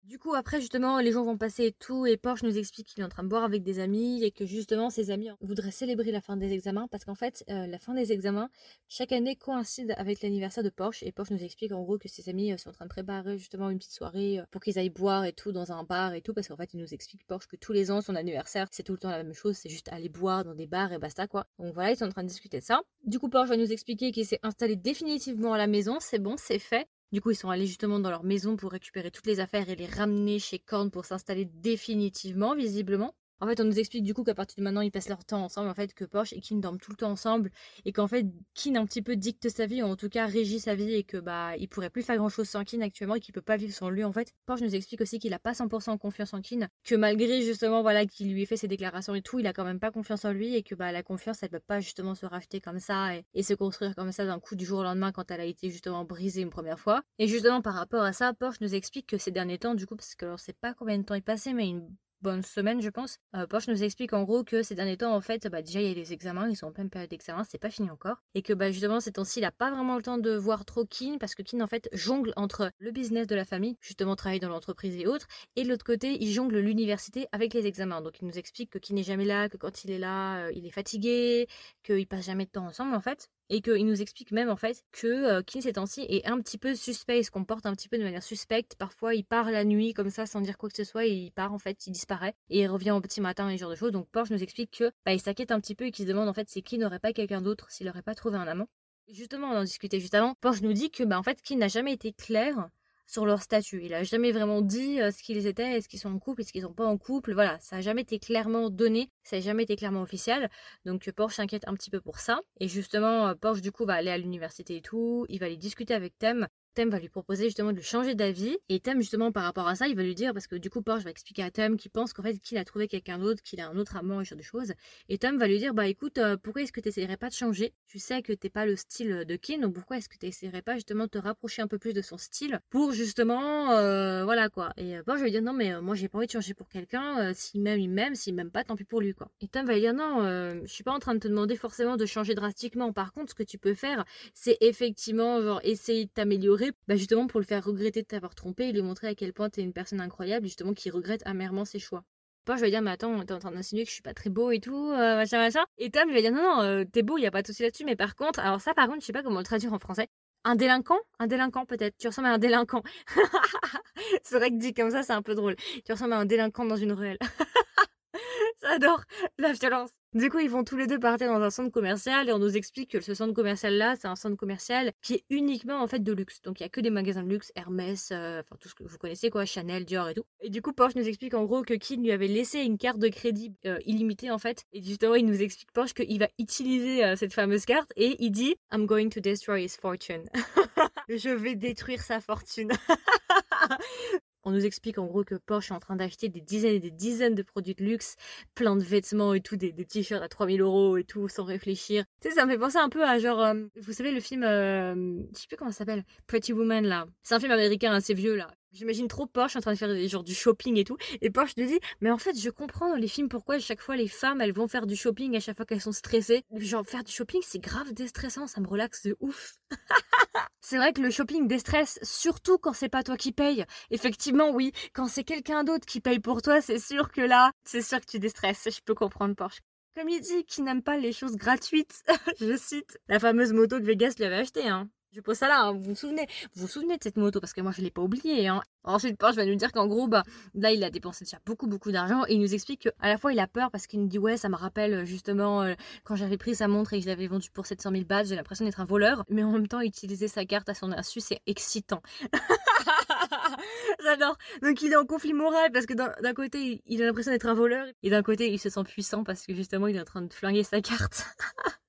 [0.05, 3.03] Du coup, après, justement, les gens vont passer et tout, et Porsche nous explique qu'il
[3.03, 6.11] est en train de boire avec des amis, et que justement, ses amis voudraient célébrer
[6.11, 8.51] la fin des examens, parce qu'en fait, euh, la fin des examens,
[8.89, 12.29] chaque année coïncide avec l'anniversaire de Porsche, et Porsche nous explique en gros que ses
[12.29, 14.91] amis euh, sont en train de préparer justement une petite soirée euh, pour qu'ils aillent
[14.91, 17.47] boire et tout dans un bar et tout, parce qu'en fait, il nous explique Porsche
[17.47, 19.89] que tous les ans, son anniversaire, c'est tout le temps la même chose, c'est juste
[19.93, 21.47] aller boire dans des bars et basta quoi.
[21.61, 22.83] Donc voilà, ils sont en train de discuter de ça.
[23.05, 26.35] Du coup, Porsche va nous expliquer qu'il s'est installé définitivement à la maison, c'est bon,
[26.37, 26.89] c'est fait.
[27.13, 29.77] Du coup, ils sont allés justement dans leur maison pour récupérer toutes les affaires et
[29.77, 33.15] les ramener chez Korn pour s'installer définitivement, visiblement.
[33.43, 35.43] En fait, on nous explique du coup qu'à partir de maintenant, ils passent leur temps
[35.43, 37.51] ensemble, en fait, que Porsche et Kin dorment tout le temps ensemble,
[37.85, 38.25] et qu'en fait,
[38.55, 41.03] Kin un petit peu dicte sa vie, ou en tout cas régit sa vie, et
[41.03, 43.57] que bah, il pourrait plus faire grand chose sans Kin actuellement, et qu'il peut pas
[43.57, 44.33] vivre sans lui, en fait.
[44.47, 48.07] Porsche nous explique aussi qu'il a pas 100% confiance en Kin, que malgré justement, voilà,
[48.07, 50.31] qu'il lui ait fait ses déclarations et tout, il a quand même pas confiance en
[50.31, 53.43] lui, et que bah, la confiance, elle peut pas justement se racheter comme ça, et,
[53.43, 56.05] se construire comme ça d'un coup du jour au lendemain quand elle a été justement
[56.05, 57.03] brisée une première fois.
[57.19, 59.97] Et justement, par rapport à ça, Porsche nous explique que ces derniers temps, du coup,
[59.97, 61.89] parce que alors, c'est pas combien de temps est passé, mais une
[62.23, 63.19] bonne semaine, je pense.
[63.35, 65.89] Euh, Porsche nous explique en gros que ces derniers temps, en fait, bah, déjà il
[65.89, 68.23] y a les examens, ils sont en pleine période d'examen, c'est pas fini encore.
[68.35, 70.85] Et que bah, justement, ces temps-ci, il a pas vraiment le temps de voir trop
[70.85, 74.41] Kin parce que Kin, en fait, jongle entre le business de la famille, justement travailler
[74.41, 75.27] dans l'entreprise et autres,
[75.57, 78.01] et de l'autre côté, il jongle l'université avec les examens.
[78.01, 80.53] Donc il nous explique que Kin n'est jamais là, que quand il est là, euh,
[80.55, 81.49] il est fatigué,
[81.83, 84.85] qu'il passe jamais de temps ensemble en fait et qu'il nous explique même en fait
[84.93, 87.99] que euh, ces temps-ci est un petit peu suspect, il se comporte un petit peu
[87.99, 88.77] de manière suspecte.
[88.77, 91.33] Parfois, il part la nuit comme ça sans dire quoi que ce soit, et il
[91.33, 93.77] part en fait, il disparaît et il revient au petit matin et ce genre de
[93.77, 93.93] choses.
[93.93, 96.29] Donc Porsche nous explique que bah, il s'inquiète un petit peu et qu'il se demande
[96.29, 98.69] en fait si Kin n'aurait pas quelqu'un d'autre, s'il n'aurait pas trouvé un amant.
[99.09, 100.35] Justement, on en discutait juste avant.
[100.41, 102.69] Porsche nous dit que bah en fait Kin n'a jamais été clair
[103.13, 103.83] sur leur statut.
[103.85, 106.53] Il a jamais vraiment dit euh, ce qu'ils étaient, est-ce qu'ils sont en couple, est-ce
[106.53, 107.35] qu'ils sont pas en couple.
[107.35, 110.49] Voilà, ça n'a jamais été clairement donné, ça n'a jamais été clairement officiel.
[110.87, 112.41] Donc Porsche s'inquiète un petit peu pour ça.
[112.59, 115.27] Et justement, euh, Porsche du coup va aller à l'université et tout.
[115.29, 118.57] Il va aller discuter avec Thème Thème va lui proposer justement de changer d'avis.
[118.69, 120.83] Et Thème, justement, par rapport à ça, il va lui dire, parce que du coup,
[120.83, 123.61] Porsche va expliquer à Thème qu'il pense qu'en fait, qu'il a trouvé quelqu'un d'autre, qu'il
[123.61, 124.73] a un autre amant et ce genre de choses.
[125.09, 127.35] Et Thème va lui dire, bah écoute, euh, pourquoi est-ce que tu n'essayerais pas de
[127.35, 127.73] changer?
[127.87, 130.63] Tu sais que t'es pas le style de Kin, donc pourquoi est-ce que tu n'essayerais
[130.63, 134.49] pas justement de te rapprocher un peu plus de son style pour justement, euh, voilà
[134.49, 134.73] quoi.
[134.77, 136.69] Et euh, Porsche va lui dire, non, mais moi j'ai pas envie de changer pour
[136.69, 139.29] quelqu'un, s'il m'aime, il m'aime, s'il m'aime pas, tant pis pour lui quoi.
[139.41, 140.23] Et Thème va lui dire, non,
[140.65, 142.93] je suis pas en train de te demander forcément de changer drastiquement.
[142.93, 144.05] Par contre, ce que tu peux faire,
[144.35, 148.69] c'est effectivement, genre, essayer de t'améliorer, bah justement pour le faire regretter de t'avoir trompé
[148.69, 151.79] et lui montrer à quel point t'es une personne incroyable, justement, qui regrette amèrement ses
[151.79, 152.05] choix.
[152.45, 154.31] Pas, je vais dire, mais attends, t'es en train d'insinuer que je suis pas très
[154.31, 155.65] beau et tout, euh, machin, machin.
[155.79, 157.63] Et Tom, il va dire, non, non, euh, t'es beau, y a pas de souci
[157.63, 159.79] là-dessus, mais par contre, alors ça, par contre, je sais pas comment le traduire en
[159.79, 160.09] français.
[160.45, 160.99] Un délinquant?
[161.21, 161.97] Un délinquant, peut-être.
[161.99, 162.83] Tu ressembles à un délinquant.
[164.25, 165.55] c'est vrai que dit comme ça, c'est un peu drôle.
[165.85, 167.19] Tu ressembles à un délinquant dans une ruelle.
[168.63, 169.03] J'adore
[169.39, 170.02] la violence.
[170.15, 172.55] Du coup, ils vont tous les deux partir dans un centre commercial et on nous
[172.55, 176.13] explique que ce centre commercial-là, c'est un centre commercial qui est uniquement en fait de
[176.13, 176.43] luxe.
[176.43, 178.85] Donc il y a que des magasins de luxe, Hermès, euh, enfin tout ce que
[178.85, 180.25] vous connaissez quoi, Chanel, Dior et tout.
[180.43, 182.99] Et du coup, Porsche nous explique en gros que Kin lui avait laissé une carte
[182.99, 184.67] de crédit euh, illimitée en fait.
[184.75, 188.33] Et justement, il nous explique Porsche qu'il va utiliser euh, cette fameuse carte et il
[188.33, 190.25] dit I'm going to destroy his fortune.
[191.09, 192.73] Je vais détruire sa fortune.
[194.45, 196.91] On nous explique en gros que Porsche est en train d'acheter des dizaines et des
[196.91, 198.17] dizaines de produits de luxe,
[198.55, 202.05] plein de vêtements et tout, des, t-shirts à 3000 euros et tout, sans réfléchir.
[202.21, 204.43] Tu sais, ça me fait penser un peu à genre, euh, vous savez, le film,
[204.43, 204.95] euh,
[205.35, 207.07] je sais plus comment ça s'appelle, Pretty Woman là.
[207.23, 208.49] C'est un film américain assez vieux là.
[208.73, 210.97] J'imagine trop Porsche en train de faire genre du shopping et tout.
[211.21, 213.97] Et Porsche te dit, mais en fait, je comprends dans les films pourquoi chaque fois
[213.97, 216.43] les femmes, elles vont faire du shopping à chaque fois qu'elles sont stressées.
[216.57, 219.57] Genre, faire du shopping, c'est grave déstressant, ça me relaxe de ouf.
[220.63, 223.67] c'est vrai que le shopping déstresse, surtout quand c'est pas toi qui paye.
[223.91, 224.73] Effectivement, oui.
[224.95, 228.07] Quand c'est quelqu'un d'autre qui paye pour toi, c'est sûr que là, c'est sûr que
[228.07, 228.69] tu déstresses.
[228.71, 229.61] Je peux comprendre Porsche.
[229.95, 232.03] Comme il dit qu'il n'aime pas les choses gratuites,
[232.41, 234.67] je cite la fameuse moto que Vegas lui avait achetée.
[234.67, 234.89] Hein.
[235.15, 235.73] Je pose ça là, hein.
[235.73, 238.01] vous vous souvenez Vous vous souvenez de cette moto Parce que moi je l'ai pas
[238.01, 238.49] oublié.
[238.49, 238.63] Hein.
[238.85, 240.23] Ensuite, Porsche va nous dire qu'en gros, bah,
[240.55, 243.33] là, il a dépensé déjà beaucoup, beaucoup d'argent et il nous explique qu'à la fois,
[243.33, 245.75] il a peur parce qu'il nous dit, ouais, ça me rappelle euh, justement euh,
[246.05, 248.37] quand j'avais pris sa montre et que je l'avais vendue pour 700 000 bahts, j'ai
[248.37, 249.25] l'impression d'être un voleur.
[249.29, 252.03] Mais en même temps, utiliser sa carte à son insu, c'est excitant.
[254.03, 254.39] J'adore.
[254.63, 257.55] Donc, il est en conflit moral parce que d'un côté, il a l'impression d'être un
[257.55, 260.23] voleur et d'un côté, il se sent puissant parce que justement, il est en train
[260.23, 261.27] de flinguer sa carte.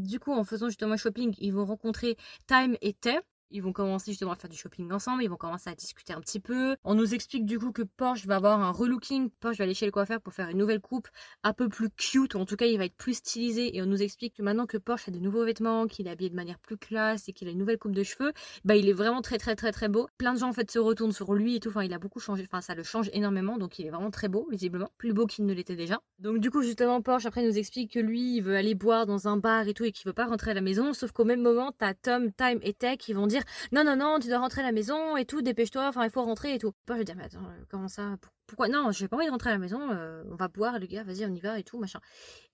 [0.00, 2.16] Du coup, en faisant justement shopping, ils vont rencontrer
[2.46, 3.20] Time et Tay,
[3.50, 6.20] ils vont commencer justement à faire du shopping ensemble, ils vont commencer à discuter un
[6.20, 6.76] petit peu.
[6.84, 9.30] On nous explique du coup que Porsche va avoir un relooking.
[9.40, 11.08] Porsche va aller chez le coiffeur pour faire une nouvelle coupe
[11.42, 13.76] un peu plus cute, ou en tout cas il va être plus stylisé.
[13.76, 16.30] Et on nous explique que maintenant que Porsche a de nouveaux vêtements, qu'il est habillé
[16.30, 18.32] de manière plus classe et qu'il a une nouvelle coupe de cheveux,
[18.64, 20.08] bah il est vraiment très très très très beau.
[20.18, 21.70] Plein de gens en fait se retournent sur lui et tout.
[21.70, 24.28] Enfin il a beaucoup changé, enfin ça le change énormément, donc il est vraiment très
[24.28, 26.00] beau visiblement, plus beau qu'il ne l'était déjà.
[26.18, 29.28] Donc du coup justement Porsche après nous explique que lui il veut aller boire dans
[29.28, 30.92] un bar et tout et qu'il veut pas rentrer à la maison.
[30.92, 33.39] Sauf qu'au même moment t'as Tom, Time et Tech qui vont dire
[33.72, 36.22] non non non tu dois rentrer à la maison et tout, dépêche-toi, enfin il faut
[36.22, 36.72] rentrer et tout.
[36.88, 38.16] je vais dire mais attends euh, comment ça?
[38.46, 38.68] Pourquoi?
[38.68, 41.04] Non j'ai pas envie de rentrer à la maison, euh, on va boire les gars,
[41.04, 42.00] vas-y on y va et tout machin.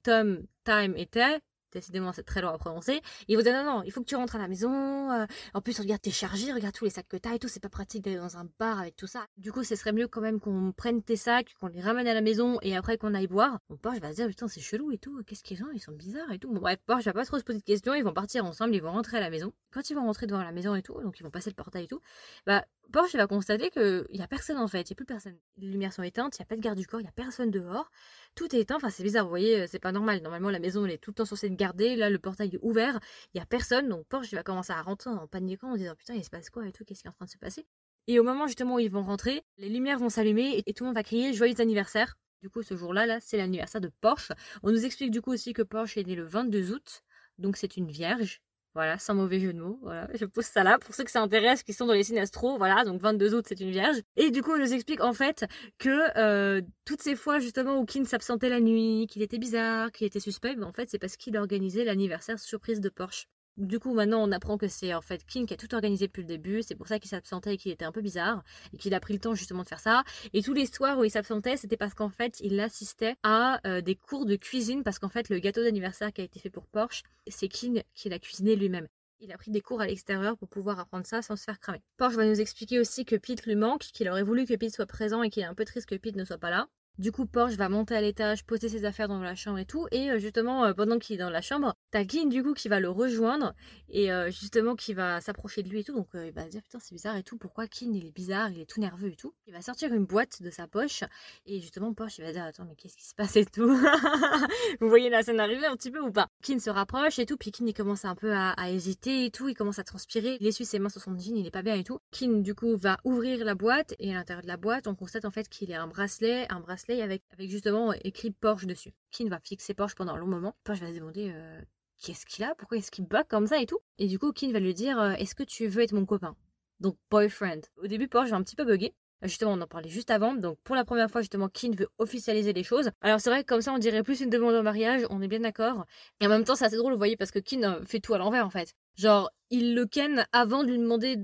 [0.02, 1.40] Tom, Time Tech
[1.72, 3.00] décidément c'est très long à prononcer.
[3.28, 5.10] Il vous dit non, non, il faut que tu rentres à la maison.
[5.10, 7.48] Euh, en plus, regarde tes chargés, regarde tous les sacs que t'as et tout.
[7.48, 9.26] C'est pas pratique d'aller dans un bar avec tout ça.
[9.36, 12.14] Du coup, ce serait mieux quand même qu'on prenne tes sacs, qu'on les ramène à
[12.14, 13.60] la maison et après qu'on aille boire.
[13.68, 15.22] Bon, Porsche va se dire putain, c'est chelou et tout.
[15.26, 16.52] Qu'est-ce qu'ils ont Ils sont bizarres et tout.
[16.52, 17.94] Bon, bref, Porsche va pas trop se poser de questions.
[17.94, 19.52] Ils vont partir ensemble, ils vont rentrer à la maison.
[19.72, 21.84] Quand ils vont rentrer devant la maison et tout, donc ils vont passer le portail
[21.84, 22.00] et tout,
[22.46, 25.36] bah Porsche va constater qu'il n'y a personne en fait, il n'y a plus personne.
[25.56, 27.12] Les lumières sont éteintes, il n'y a pas de garde du corps, il n'y a
[27.12, 27.90] personne dehors.
[28.36, 30.20] Tout est éteint, enfin c'est bizarre, vous voyez, euh, c'est pas normal.
[30.22, 32.58] Normalement la maison elle est tout le temps censée être gardée, là le portail est
[32.60, 33.00] ouvert,
[33.32, 36.14] il n'y a personne, donc Porsche va commencer à rentrer en paniquant en disant putain
[36.14, 37.66] il se passe quoi et tout, qu'est-ce qui est en train de se passer?
[38.08, 40.88] Et au moment justement où ils vont rentrer, les lumières vont s'allumer et tout le
[40.88, 42.18] monde va crier joyeux anniversaire.
[42.42, 44.32] Du coup ce jour-là, là, c'est l'anniversaire de Porsche.
[44.62, 47.02] On nous explique du coup aussi que Porsche est né le 22 août,
[47.38, 48.42] donc c'est une vierge.
[48.76, 49.78] Voilà, sans mauvais jeu de mots.
[49.80, 52.22] Voilà, je pose ça là pour ceux que ça intéresse, qui sont dans les signes.
[52.58, 53.96] Voilà, donc 22 août, c'est une vierge.
[54.16, 55.46] Et du coup, on nous explique en fait
[55.78, 60.06] que euh, toutes ces fois justement où Kin s'absentait la nuit, qu'il était bizarre, qu'il
[60.06, 63.28] était suspect, en fait, c'est parce qu'il organisait l'anniversaire surprise de Porsche.
[63.56, 66.20] Du coup, maintenant, on apprend que c'est en fait King qui a tout organisé depuis
[66.20, 66.62] le début.
[66.62, 69.14] C'est pour ça qu'il s'absentait et qu'il était un peu bizarre et qu'il a pris
[69.14, 70.04] le temps justement de faire ça.
[70.34, 73.80] Et tous les soirs où il s'absentait, c'était parce qu'en fait, il assistait à euh,
[73.80, 76.66] des cours de cuisine parce qu'en fait, le gâteau d'anniversaire qui a été fait pour
[76.66, 78.88] Porsche, c'est King qui l'a cuisiné lui-même.
[79.20, 81.80] Il a pris des cours à l'extérieur pour pouvoir apprendre ça sans se faire cramer.
[81.96, 84.84] Porsche va nous expliquer aussi que Pete lui manque, qu'il aurait voulu que Pete soit
[84.84, 86.68] présent et qu'il est un peu triste que Pete ne soit pas là.
[86.98, 89.86] Du coup, Porsche va monter à l'étage, poser ses affaires dans la chambre et tout.
[89.90, 92.68] Et euh, justement, euh, pendant qu'il est dans la chambre, t'as Glyn du coup qui
[92.68, 93.54] va le rejoindre
[93.90, 95.94] et euh, justement qui va s'approcher de lui et tout.
[95.94, 97.36] Donc il va dire putain c'est bizarre et tout.
[97.36, 99.34] Pourquoi Glyn il est bizarre, il est tout nerveux et tout.
[99.46, 101.04] Il va sortir une boîte de sa poche
[101.44, 103.68] et justement Porsche il va dire attends mais qu'est-ce qui se passe et tout?
[104.80, 106.28] Vous voyez la scène arriver un petit peu ou pas?
[106.42, 107.36] Glyn se rapproche et tout.
[107.36, 109.50] Puis Glyn il commence un peu à, hésiter et tout.
[109.50, 110.38] Il commence à transpirer.
[110.40, 111.98] Il essuie ses mains sur son jean, il est pas bien et tout.
[112.18, 115.26] Glyn du coup va ouvrir la boîte et à l'intérieur de la boîte on constate
[115.26, 118.94] en fait qu'il a un bracelet, un bracelet avec, justement écrit Porsche dessus.
[119.10, 120.56] Kin va fixer Porsche pendant un long moment.
[120.64, 121.60] Porsche va se demander euh,
[122.02, 123.80] qu'est-ce qu'il a, pourquoi est-ce qu'il bug comme ça et tout?
[123.98, 126.36] Et du coup, Kin va lui dire euh, est-ce que tu veux être mon copain?
[126.80, 127.62] Donc boyfriend.
[127.82, 128.94] Au début, Porsche va un petit peu bugger.
[129.22, 130.34] Justement, on en parlait juste avant.
[130.34, 132.90] Donc, pour la première fois, justement, Kin veut officialiser les choses.
[133.00, 135.06] Alors, c'est vrai que comme ça, on dirait plus une demande en mariage.
[135.08, 135.86] On est bien d'accord.
[136.20, 138.12] Et en même temps, c'est assez drôle, vous voyez, parce que Kin euh, fait tout
[138.12, 138.74] à l'envers, en fait.
[138.94, 141.16] Genre, il le ken avant de lui demander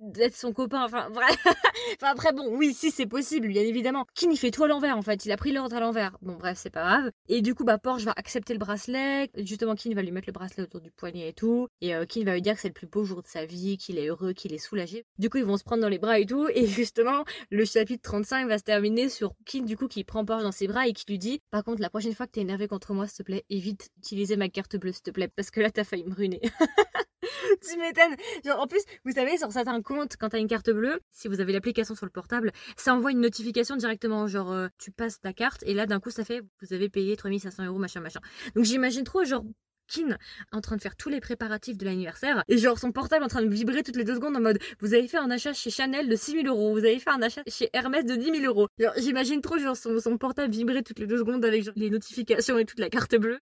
[0.00, 0.84] d'être son copain.
[0.84, 1.36] Enfin, bref.
[1.96, 4.06] enfin, après, bon, oui, si c'est possible, bien évidemment.
[4.14, 5.24] Kin, il fait tout à l'envers, en fait.
[5.24, 6.16] Il a pris l'ordre à l'envers.
[6.22, 7.10] Bon, bref, c'est pas grave.
[7.28, 9.30] Et du coup, bah, Porsche va accepter le bracelet.
[9.36, 11.68] Justement, Kin va lui mettre le bracelet autour du poignet et tout.
[11.80, 13.76] Et euh, Kin va lui dire que c'est le plus beau jour de sa vie,
[13.78, 15.04] qu'il est heureux, qu'il est soulagé.
[15.18, 16.48] Du coup, ils vont se prendre dans les bras et tout.
[16.54, 20.42] Et justement, le chapitre 35 va se terminer sur Kin, du coup, qui prend Porsche
[20.42, 22.68] dans ses bras et qui lui dit Par contre, la prochaine fois que t'es énervé
[22.68, 25.60] contre moi, s'il te plaît, évite d'utiliser ma carte bleue, s'il te plaît, parce que
[25.60, 26.40] là, t'as failli me ruiner.
[27.68, 28.16] tu m'étonnes.
[28.44, 31.40] Genre, en plus, vous savez, sur certains comptes, quand t'as une carte bleue, si vous
[31.40, 34.26] avez l'application sur le portable, ça envoie une notification directement.
[34.26, 37.16] Genre, euh, tu passes ta carte et là, d'un coup, ça fait, vous avez payé
[37.16, 38.20] 3500 euros, machin, machin.
[38.54, 39.44] Donc, j'imagine trop, genre,
[39.90, 40.16] Kin
[40.52, 43.42] en train de faire tous les préparatifs de l'anniversaire et genre son portable en train
[43.42, 46.08] de vibrer toutes les deux secondes en mode vous avez fait un achat chez Chanel
[46.08, 48.68] de 6000 euros, vous avez fait un achat chez Hermès de 10 000 euros.
[48.96, 52.64] J'imagine trop genre son, portable vibrer toutes les deux secondes avec genre, les notifications et
[52.64, 53.40] toute la carte bleue.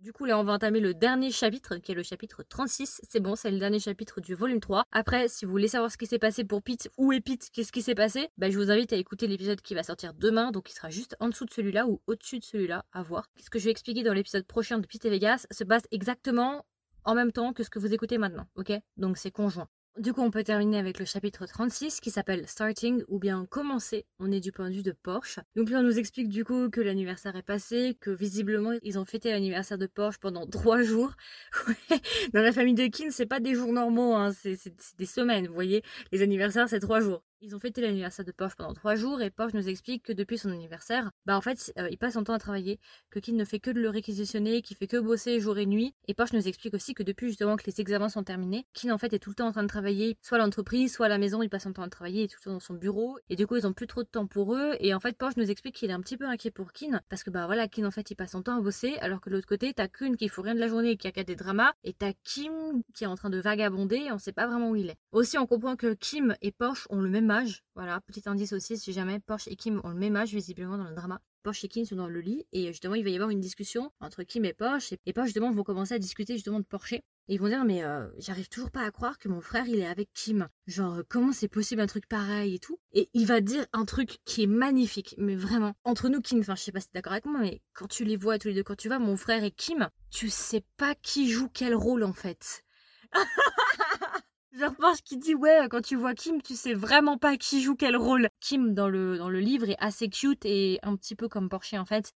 [0.00, 3.00] Du coup, là, on va entamer le dernier chapitre, qui est le chapitre 36.
[3.08, 4.84] C'est bon, c'est le dernier chapitre du volume 3.
[4.92, 7.72] Après, si vous voulez savoir ce qui s'est passé pour Pete, où est Pete, qu'est-ce
[7.72, 10.70] qui s'est passé, bah, je vous invite à écouter l'épisode qui va sortir demain, donc
[10.70, 13.30] il sera juste en dessous de celui-là ou au-dessus de celui-là, à voir.
[13.42, 16.66] Ce que je vais expliquer dans l'épisode prochain de Pete et Vegas se passe exactement
[17.04, 18.72] en même temps que ce que vous écoutez maintenant, ok?
[18.98, 19.68] Donc c'est conjoint.
[19.98, 24.04] Du coup, on peut terminer avec le chapitre 36 qui s'appelle Starting ou bien Commencer.
[24.18, 25.40] On est du point de vue de Porsche.
[25.56, 29.06] Donc là, on nous explique du coup que l'anniversaire est passé, que visiblement, ils ont
[29.06, 31.12] fêté l'anniversaire de Porsche pendant trois jours.
[32.34, 34.32] Dans la famille de Kin, c'est pas des jours normaux, hein.
[34.32, 34.58] c'est
[34.98, 35.82] des semaines, vous voyez.
[36.12, 37.22] Les anniversaires, c'est trois jours.
[37.42, 40.38] Ils ont fêté l'anniversaire de Porsche pendant trois jours et Porsche nous explique que depuis
[40.38, 42.80] son anniversaire, bah en fait, euh, il passe son temps à travailler,
[43.10, 45.94] que Kin ne fait que de le réquisitionner, qu'il fait que bosser jour et nuit.
[46.08, 48.96] Et Porsche nous explique aussi que depuis justement que les examens sont terminés, Kin en
[48.96, 51.18] fait est tout le temps en train de travailler, soit à l'entreprise, soit à la
[51.18, 53.18] maison, il passe son temps à travailler, et tout le temps dans son bureau.
[53.28, 54.74] Et du coup, ils ont plus trop de temps pour eux.
[54.80, 57.22] Et en fait, Porsche nous explique qu'il est un petit peu inquiet pour Kin, parce
[57.22, 59.34] que bah voilà, Kin en fait, il passe son temps à bosser, alors que de
[59.34, 61.74] l'autre côté, t'as Kun qui fout rien de la journée, qui a qu'à des dramas,
[61.84, 64.76] et t'as Kim qui est en train de vagabonder, et on sait pas vraiment où
[64.76, 64.96] il est.
[65.12, 67.25] Aussi, on comprend que Kim et Porsche ont le même
[67.74, 70.88] voilà, petit indice aussi, si jamais Porsche et Kim ont le même âge, visiblement dans
[70.88, 71.20] le drama.
[71.46, 73.92] Porsche et Kim sont dans le lit et justement il va y avoir une discussion
[74.00, 77.04] entre Kim et Porsche et Porsche justement vont commencer à discuter justement de Porsche et
[77.28, 79.86] ils vont dire mais euh, j'arrive toujours pas à croire que mon frère il est
[79.86, 82.80] avec Kim genre euh, comment c'est possible un truc pareil et tout?
[82.94, 86.56] Et il va dire un truc qui est magnifique mais vraiment entre nous Kim enfin
[86.56, 88.54] je sais pas si t'es d'accord avec moi mais quand tu les vois tous les
[88.54, 92.02] deux quand tu vas mon frère et Kim tu sais pas qui joue quel rôle
[92.02, 92.64] en fait
[94.78, 97.96] Porsche qui dit ouais quand tu vois Kim tu sais vraiment pas qui joue quel
[97.96, 98.28] rôle.
[98.40, 101.74] Kim dans le, dans le livre est assez cute et un petit peu comme Porsche
[101.74, 102.12] en fait.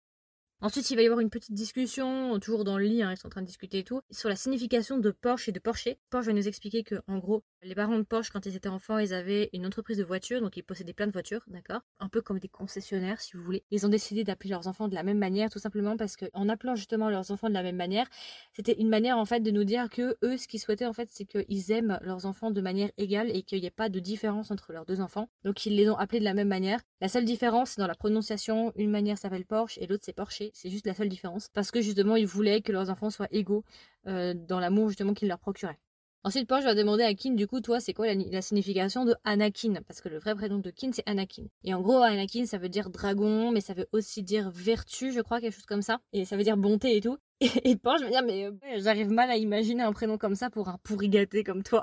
[0.63, 3.29] Ensuite, il va y avoir une petite discussion, toujours dans le lit, hein, ils sont
[3.29, 5.97] en train de discuter et tout, sur la signification de Porsche et de Porsche.
[6.11, 8.99] Porsche va nous expliquer que, en gros, les parents de Porsche, quand ils étaient enfants,
[8.99, 11.81] ils avaient une entreprise de voitures, donc ils possédaient plein de voitures, d'accord?
[11.99, 13.65] Un peu comme des concessionnaires, si vous voulez.
[13.71, 16.75] Ils ont décidé d'appeler leurs enfants de la même manière, tout simplement parce qu'en appelant
[16.75, 18.07] justement leurs enfants de la même manière,
[18.53, 21.09] c'était une manière, en fait, de nous dire que eux, ce qu'ils souhaitaient, en fait,
[21.11, 24.51] c'est qu'ils aiment leurs enfants de manière égale et qu'il n'y ait pas de différence
[24.51, 25.31] entre leurs deux enfants.
[25.43, 26.81] Donc, ils les ont appelés de la même manière.
[27.01, 28.75] La seule différence, c'est dans la prononciation.
[28.77, 30.50] Une manière s'appelle Porsche et l'autre, c'est Porsche.
[30.53, 31.49] C'est juste la seule différence.
[31.49, 33.65] Parce que justement, ils voulaient que leurs enfants soient égaux
[34.07, 35.79] euh, dans l'amour justement qu'ils leur procuraient.
[36.23, 39.81] Ensuite, Porsche va demander à Kin, du coup, toi, c'est quoi la, signification de Anakin?
[39.89, 41.45] Parce que le vrai prénom de Kin, c'est Anakin.
[41.65, 45.21] Et en gros, Anakin, ça veut dire dragon, mais ça veut aussi dire vertu, je
[45.23, 46.01] crois, quelque chose comme ça.
[46.13, 47.17] Et ça veut dire bonté et tout.
[47.65, 50.69] Et, Porsche va dire, mais euh, j'arrive mal à imaginer un prénom comme ça pour
[50.69, 51.83] un pourri gâté comme toi.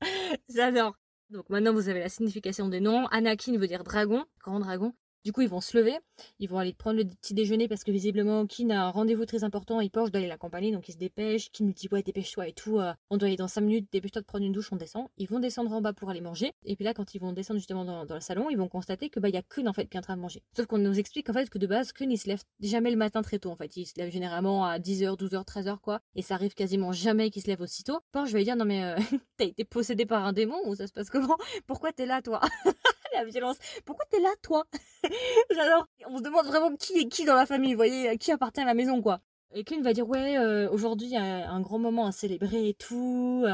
[0.48, 0.96] J'adore.
[1.28, 3.06] Donc maintenant, vous avez la signification des noms.
[3.08, 4.94] Anakin veut dire dragon, grand dragon.
[5.26, 5.98] Du coup, ils vont se lever,
[6.38, 9.42] ils vont aller prendre le petit déjeuner parce que visiblement, Kin a un rendez-vous très
[9.42, 11.50] important et Porsche doit aller l'accompagner, donc il se dépêche.
[11.50, 14.22] Kin lui dit Ouais, dépêche-toi et tout, euh, on doit aller dans 5 minutes, dépêche-toi
[14.22, 15.08] de prendre une douche, on descend.
[15.18, 17.58] Ils vont descendre en bas pour aller manger, et puis là, quand ils vont descendre
[17.58, 19.96] justement dans, le salon, ils vont constater que bah, y a Kun en fait qui
[19.96, 20.44] est en train de manger.
[20.54, 22.96] Sauf qu'on nous explique en fait que de base, Kun il se lève jamais le
[22.96, 26.22] matin très tôt en fait, il se lève généralement à 10h, 12h, 13h quoi, et
[26.22, 27.98] ça arrive quasiment jamais qu'il se lève aussitôt.
[28.12, 28.94] Porsche va lui dire Non mais euh,
[29.38, 31.36] t'as été possédé par un démon ou ça se passe comment?
[31.66, 32.40] Pourquoi t'es là toi?
[33.14, 33.56] la violence.
[33.84, 34.64] Pourquoi t'es là, toi?
[35.50, 35.86] J'adore.
[36.06, 38.64] On se demande vraiment qui est qui dans la famille, vous voyez, qui appartient à
[38.64, 39.20] la maison, quoi.
[39.54, 42.68] Et Kin va dire ouais euh, aujourd'hui il y a un grand moment à célébrer
[42.68, 43.44] et tout.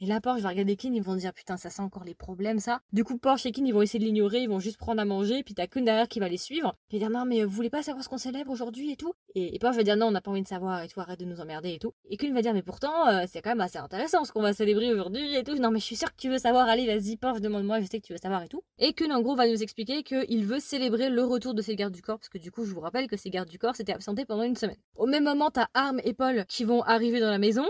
[0.00, 2.60] Et là Porsche va regarder Kin, ils vont dire putain ça sent encore les problèmes
[2.60, 2.80] ça.
[2.92, 5.04] Du coup Porsche et Kin ils vont essayer de l'ignorer, ils vont juste prendre à
[5.04, 5.42] manger.
[5.42, 6.76] Puis t'as Kun derrière qui va les suivre.
[6.90, 9.12] Et dire non mais vous voulez pas savoir ce qu'on célèbre aujourd'hui et tout?
[9.34, 11.24] Et, Porsche va dire non on n'a pas envie de savoir et tout arrête de
[11.24, 11.92] nous emmerder et tout.
[12.08, 14.52] Et Kun va dire mais pourtant euh, c'est quand même assez intéressant ce qu'on va
[14.52, 15.56] célébrer aujourd'hui et tout.
[15.56, 18.00] Non mais je suis sûr que tu veux savoir allez vas-y Porsche demande-moi je sais
[18.00, 18.62] que tu veux savoir et tout.
[18.78, 21.92] Et Kun en gros va nous expliquer qu'il veut célébrer le retour de ses gardes
[21.92, 23.92] du corps parce que du coup je vous rappelle que ses gardes du corps s'étaient
[23.92, 24.76] absentés pendant une semaine.
[24.94, 27.64] Au même moment t'as Arm et Paul qui vont arriver dans la maison.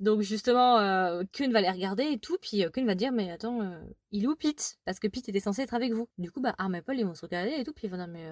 [0.00, 3.80] Donc justement, euh, va les regarder et tout, puis euh, va dire mais attends, euh,
[4.10, 4.76] il est où Pete?
[4.84, 6.08] Parce que Pete était censé être avec vous.
[6.18, 7.96] Du coup, bah Arm et Paul ils vont se regarder et tout, puis ils vont
[7.96, 8.26] dire mais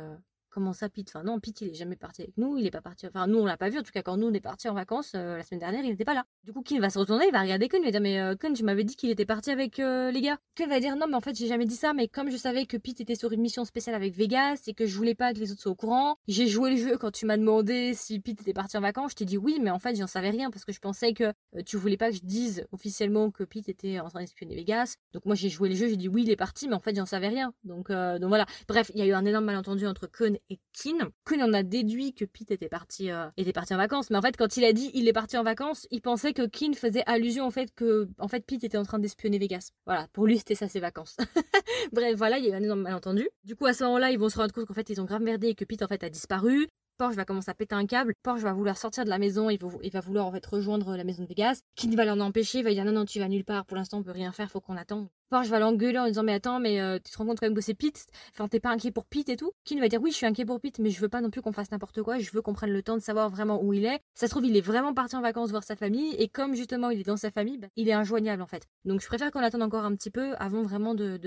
[0.55, 1.09] Comment ça, Pete?
[1.09, 3.07] Enfin, non, Pete, il est jamais parti avec nous, il est pas parti.
[3.07, 3.79] Enfin, nous, on l'a pas vu.
[3.79, 5.89] En tout cas, quand nous, on est parti en vacances euh, la semaine dernière, il
[5.89, 6.27] n'était pas là.
[6.45, 8.35] Du coup, Kin va se retourner, il va regarder Kun, il va dire Mais euh,
[8.55, 10.37] tu m'avais dit qu'il était parti avec euh, les gars.
[10.55, 12.67] Kun va dire Non, mais en fait, j'ai jamais dit ça, mais comme je savais
[12.67, 15.39] que Pete était sur une mission spéciale avec Vegas et que je voulais pas que
[15.39, 18.43] les autres soient au courant, j'ai joué le jeu quand tu m'as demandé si Pete
[18.43, 19.13] était parti en vacances.
[19.13, 21.33] Je t'ai dit oui, mais en fait, j'en savais rien parce que je pensais que
[21.65, 24.97] tu voulais pas que je dise officiellement que Pete était en train d'espionner Vegas.
[25.15, 26.95] Donc, moi, j'ai joué le jeu, j'ai dit oui, il est parti, mais en fait,
[26.95, 27.55] j'en savais rien.
[27.65, 28.45] Donc, donc voilà.
[28.69, 30.07] Bref, il y a eu un énorme malentendu entre
[30.51, 31.11] et Kin.
[31.25, 34.11] Kun en a déduit que Pete était parti, euh, était parti en vacances.
[34.11, 36.47] Mais en fait, quand il a dit il est parti en vacances, il pensait que
[36.47, 39.71] Kin faisait allusion au fait que en fait, Pete était en train d'espionner Vegas.
[39.87, 41.17] Voilà, pour lui, c'était ça ses vacances.
[41.93, 43.29] Bref, voilà, il y a eu un énorme malentendu.
[43.45, 45.23] Du coup, à ce moment-là, ils vont se rendre compte qu'en fait, ils ont grave
[45.23, 46.69] merdé et que Pete en fait a disparu.
[46.99, 48.15] Porsche va commencer à péter un câble.
[48.23, 51.23] Porsche va vouloir sortir de la maison, il va, vouloir en fait rejoindre la maison
[51.23, 51.61] de Vegas.
[51.75, 53.99] Kin va l'en empêcher, il va dire non non tu vas nulle part, pour l'instant
[53.99, 55.09] on peut rien faire, faut qu'on attende.
[55.31, 57.55] Porsche va l'engueuler en disant mais attends mais euh, tu te rends compte quand même
[57.55, 59.53] que c'est Pete, enfin t'es pas inquiet pour Pete et tout?
[59.65, 61.41] Kin va dire oui je suis inquiet pour Pete mais je veux pas non plus
[61.41, 63.87] qu'on fasse n'importe quoi, je veux qu'on prenne le temps de savoir vraiment où il
[63.87, 64.01] est.
[64.15, 66.91] Ça se trouve il est vraiment parti en vacances voir sa famille et comme justement
[66.91, 68.69] il est dans sa famille, bah, il est injoignable en fait.
[68.85, 71.19] Donc je préfère qu'on attende encore un petit peu avant vraiment d'aller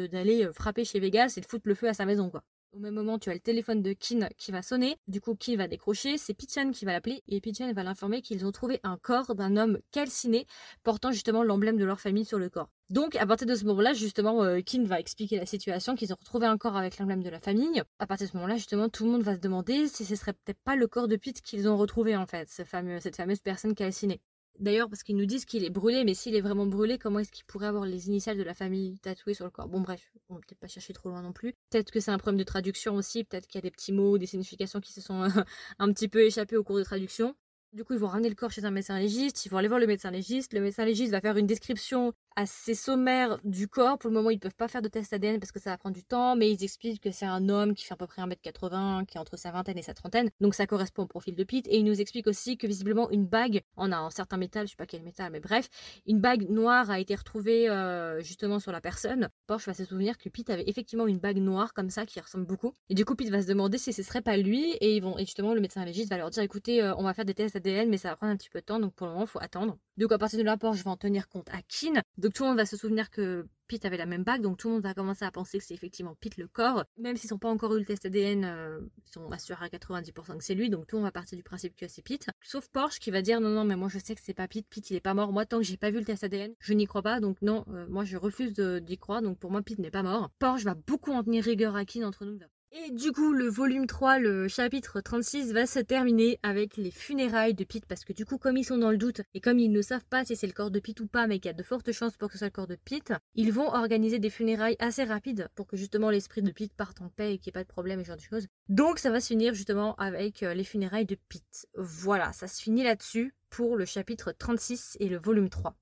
[0.43, 2.43] de, euh, frapper chez Vegas et de foutre le feu à sa maison quoi.
[2.75, 4.97] Au même moment, tu as le téléphone de Kin qui va sonner.
[5.07, 6.17] Du coup, Kin va décrocher.
[6.17, 7.23] C'est Pichan qui va l'appeler.
[7.29, 10.45] Et Pichan va l'informer qu'ils ont trouvé un corps d'un homme calciné
[10.83, 12.69] portant justement l'emblème de leur famille sur le corps.
[12.89, 16.17] Donc, à partir de ce moment-là, justement, euh, Kin va expliquer la situation, qu'ils ont
[16.19, 17.81] retrouvé un corps avec l'emblème de la famille.
[17.99, 20.33] À partir de ce moment-là, justement, tout le monde va se demander si ce serait
[20.33, 24.19] peut-être pas le corps de Pete qu'ils ont retrouvé, en fait, cette fameuse personne calcinée.
[24.59, 27.31] D'ailleurs, parce qu'ils nous disent qu'il est brûlé, mais s'il est vraiment brûlé, comment est-ce
[27.31, 29.67] qu'il pourrait avoir les initiales de la famille tatouées sur le corps?
[29.67, 31.53] Bon, bref, on va peut-être pas chercher trop loin non plus.
[31.69, 34.17] Peut-être que c'est un problème de traduction aussi, peut-être qu'il y a des petits mots,
[34.17, 35.23] des significations qui se sont
[35.79, 37.35] un petit peu échappés au cours de traduction.
[37.73, 39.81] Du coup, ils vont ramener le corps chez un médecin légiste, ils vont aller voir
[39.81, 40.53] le médecin légiste.
[40.53, 43.97] Le médecin légiste va faire une description assez sommaire du corps.
[43.97, 45.77] Pour le moment, ils ne peuvent pas faire de test ADN parce que ça va
[45.77, 48.21] prendre du temps, mais ils expliquent que c'est un homme qui fait à peu près
[48.21, 50.29] 1m80, qui est entre sa vingtaine et sa trentaine.
[50.41, 51.67] Donc ça correspond au profil de Pete.
[51.67, 54.71] Et ils nous expliquent aussi que visiblement une bague, on a un certain métal, je
[54.71, 55.69] sais pas quel métal, mais bref,
[56.05, 59.29] une bague noire a été retrouvée euh, justement sur la personne.
[59.47, 62.45] Porsche va se souvenir que Pete avait effectivement une bague noire comme ça qui ressemble
[62.45, 62.73] beaucoup.
[62.89, 64.71] Et du coup, Pete va se demander si ce serait pas lui.
[64.81, 67.25] Et ils vont, justement, le médecin légiste va leur dire écoutez, euh, on va faire
[67.25, 69.13] des tests ADN, mais ça va prendre un petit peu de temps, donc pour le
[69.13, 69.77] moment, faut attendre.
[69.97, 72.01] Donc à partir de là, je vais en tenir compte à Kin.
[72.25, 74.67] Donc tout le monde va se souvenir que Pete avait la même bague, donc tout
[74.67, 76.83] le monde va commencer à penser que c'est effectivement Pete le corps.
[76.97, 80.35] Même s'ils n'ont pas encore eu le test ADN, euh, ils sont assurés à 90%
[80.39, 82.25] que c'est lui, donc tout le monde va partir du principe que c'est Pete.
[82.41, 84.65] Sauf Porsche qui va dire non, non, mais moi je sais que c'est pas Pete,
[84.67, 85.31] Pete il est pas mort.
[85.33, 87.63] Moi tant que j'ai pas vu le test ADN, je n'y crois pas, donc non,
[87.69, 90.31] euh, moi je refuse d'y croire, donc pour moi Pete n'est pas mort.
[90.39, 92.39] Porsche va beaucoup en tenir rigueur à Kin entre nous.
[92.71, 97.53] Et du coup, le volume 3, le chapitre 36, va se terminer avec les funérailles
[97.53, 99.71] de Pete, parce que du coup, comme ils sont dans le doute, et comme ils
[99.71, 101.53] ne savent pas si c'est le corps de Pete ou pas, mais qu'il y a
[101.53, 104.29] de fortes chances pour que ce soit le corps de Pete, ils vont organiser des
[104.29, 107.51] funérailles assez rapides pour que justement l'esprit de Pete parte en paix et qu'il n'y
[107.51, 108.47] ait pas de problème et ce genre de choses.
[108.67, 111.67] Donc ça va se finir justement avec euh, les funérailles de Pete.
[111.75, 115.75] Voilà, ça se finit là-dessus pour le chapitre 36 et le volume 3.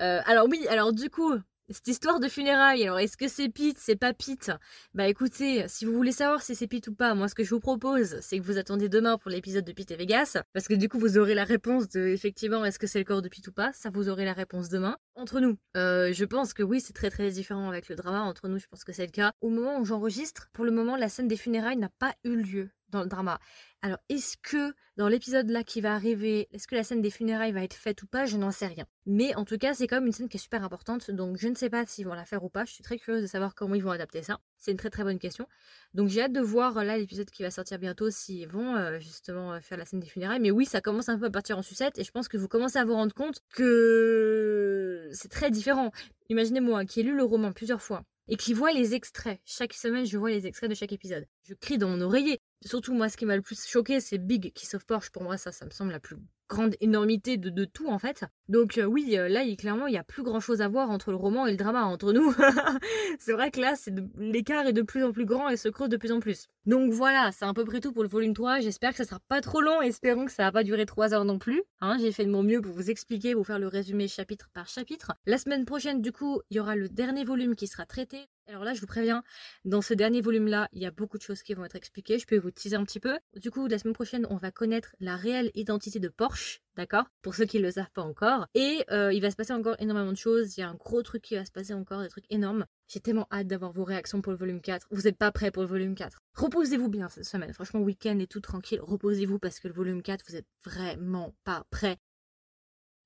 [0.00, 1.34] Euh, alors oui, alors du coup,
[1.72, 4.50] cette histoire de funérailles, alors est-ce que c'est Pete, c'est pas Pete?
[4.94, 7.50] Bah écoutez, si vous voulez savoir si c'est Pete ou pas, moi ce que je
[7.50, 10.74] vous propose, c'est que vous attendez demain pour l'épisode de Pete et Vegas, parce que
[10.74, 13.48] du coup vous aurez la réponse de effectivement est-ce que c'est le corps de Pete
[13.48, 14.96] ou pas, ça vous aurez la réponse demain.
[15.14, 18.48] Entre nous, euh, je pense que oui c'est très très différent avec le drama, entre
[18.48, 19.32] nous je pense que c'est le cas.
[19.40, 22.70] Au moment où j'enregistre, pour le moment la scène des funérailles n'a pas eu lieu
[22.92, 23.40] dans le drama.
[23.84, 27.50] Alors, est-ce que dans l'épisode là qui va arriver, est-ce que la scène des funérailles
[27.50, 28.26] va être faite ou pas?
[28.26, 28.86] Je n'en sais rien.
[29.06, 31.48] Mais en tout cas, c'est quand même une scène qui est super importante, donc je
[31.48, 32.64] ne sais pas s'ils vont la faire ou pas.
[32.64, 34.38] Je suis très curieuse de savoir comment ils vont adapter ça.
[34.56, 35.48] C'est une très très bonne question.
[35.94, 39.54] Donc j'ai hâte de voir là l'épisode qui va sortir bientôt s'ils vont euh, justement
[39.54, 40.40] euh, faire la scène des funérailles.
[40.40, 42.48] Mais oui, ça commence un peu à partir en sucette et je pense que vous
[42.48, 45.90] commencez à vous rendre compte que c'est très différent.
[46.28, 49.40] Imaginez-moi qui ai lu le roman plusieurs fois et qui voit les extraits.
[49.44, 51.26] Chaque semaine, je vois les extraits de chaque épisode.
[51.48, 52.40] Je crie dans mon oreiller.
[52.64, 55.10] Surtout, moi, ce qui m'a le plus choqué, c'est Big qui sauve Porsche.
[55.10, 56.16] Pour moi, ça, ça me semble la plus
[56.52, 58.24] grande énormité de, tout, en fait.
[58.48, 60.90] Donc, euh, oui, euh, là, il, clairement, il y a plus grand chose à voir
[60.90, 62.32] entre le roman et le drama, entre nous.
[63.18, 63.74] c'est vrai que là,
[64.18, 66.48] l'écart est de plus en plus grand et se creuse de plus en plus.
[66.66, 68.60] Donc, voilà, c'est à peu près tout pour le volume 3.
[68.60, 69.80] J'espère que ça sera pas trop long.
[69.80, 71.62] Espérons que ça va pas durer 3 heures non plus.
[71.80, 74.68] Hein, J'ai fait de mon mieux pour vous expliquer, vous faire le résumé chapitre par
[74.68, 75.12] chapitre.
[75.26, 78.28] La semaine prochaine, du coup, il y aura le dernier volume qui sera traité.
[78.52, 79.24] Alors là, je vous préviens,
[79.64, 82.18] dans ce dernier volume-là, il y a beaucoup de choses qui vont être expliquées.
[82.18, 83.18] Je peux vous teaser un petit peu.
[83.36, 87.06] Du coup, la semaine prochaine, on va connaître la réelle identité de Porsche, d'accord?
[87.22, 88.48] Pour ceux qui ne le savent pas encore.
[88.54, 90.54] Et euh, il va se passer encore énormément de choses.
[90.58, 92.66] Il y a un gros truc qui va se passer encore, des trucs énormes.
[92.88, 94.86] J'ai tellement hâte d'avoir vos réactions pour le volume 4.
[94.90, 96.18] Vous n'êtes pas prêts pour le volume 4.
[96.34, 97.54] Reposez-vous bien cette semaine.
[97.54, 98.80] Franchement, week-end et tout tranquille.
[98.82, 101.96] Reposez-vous parce que le volume 4, vous êtes vraiment pas prêts.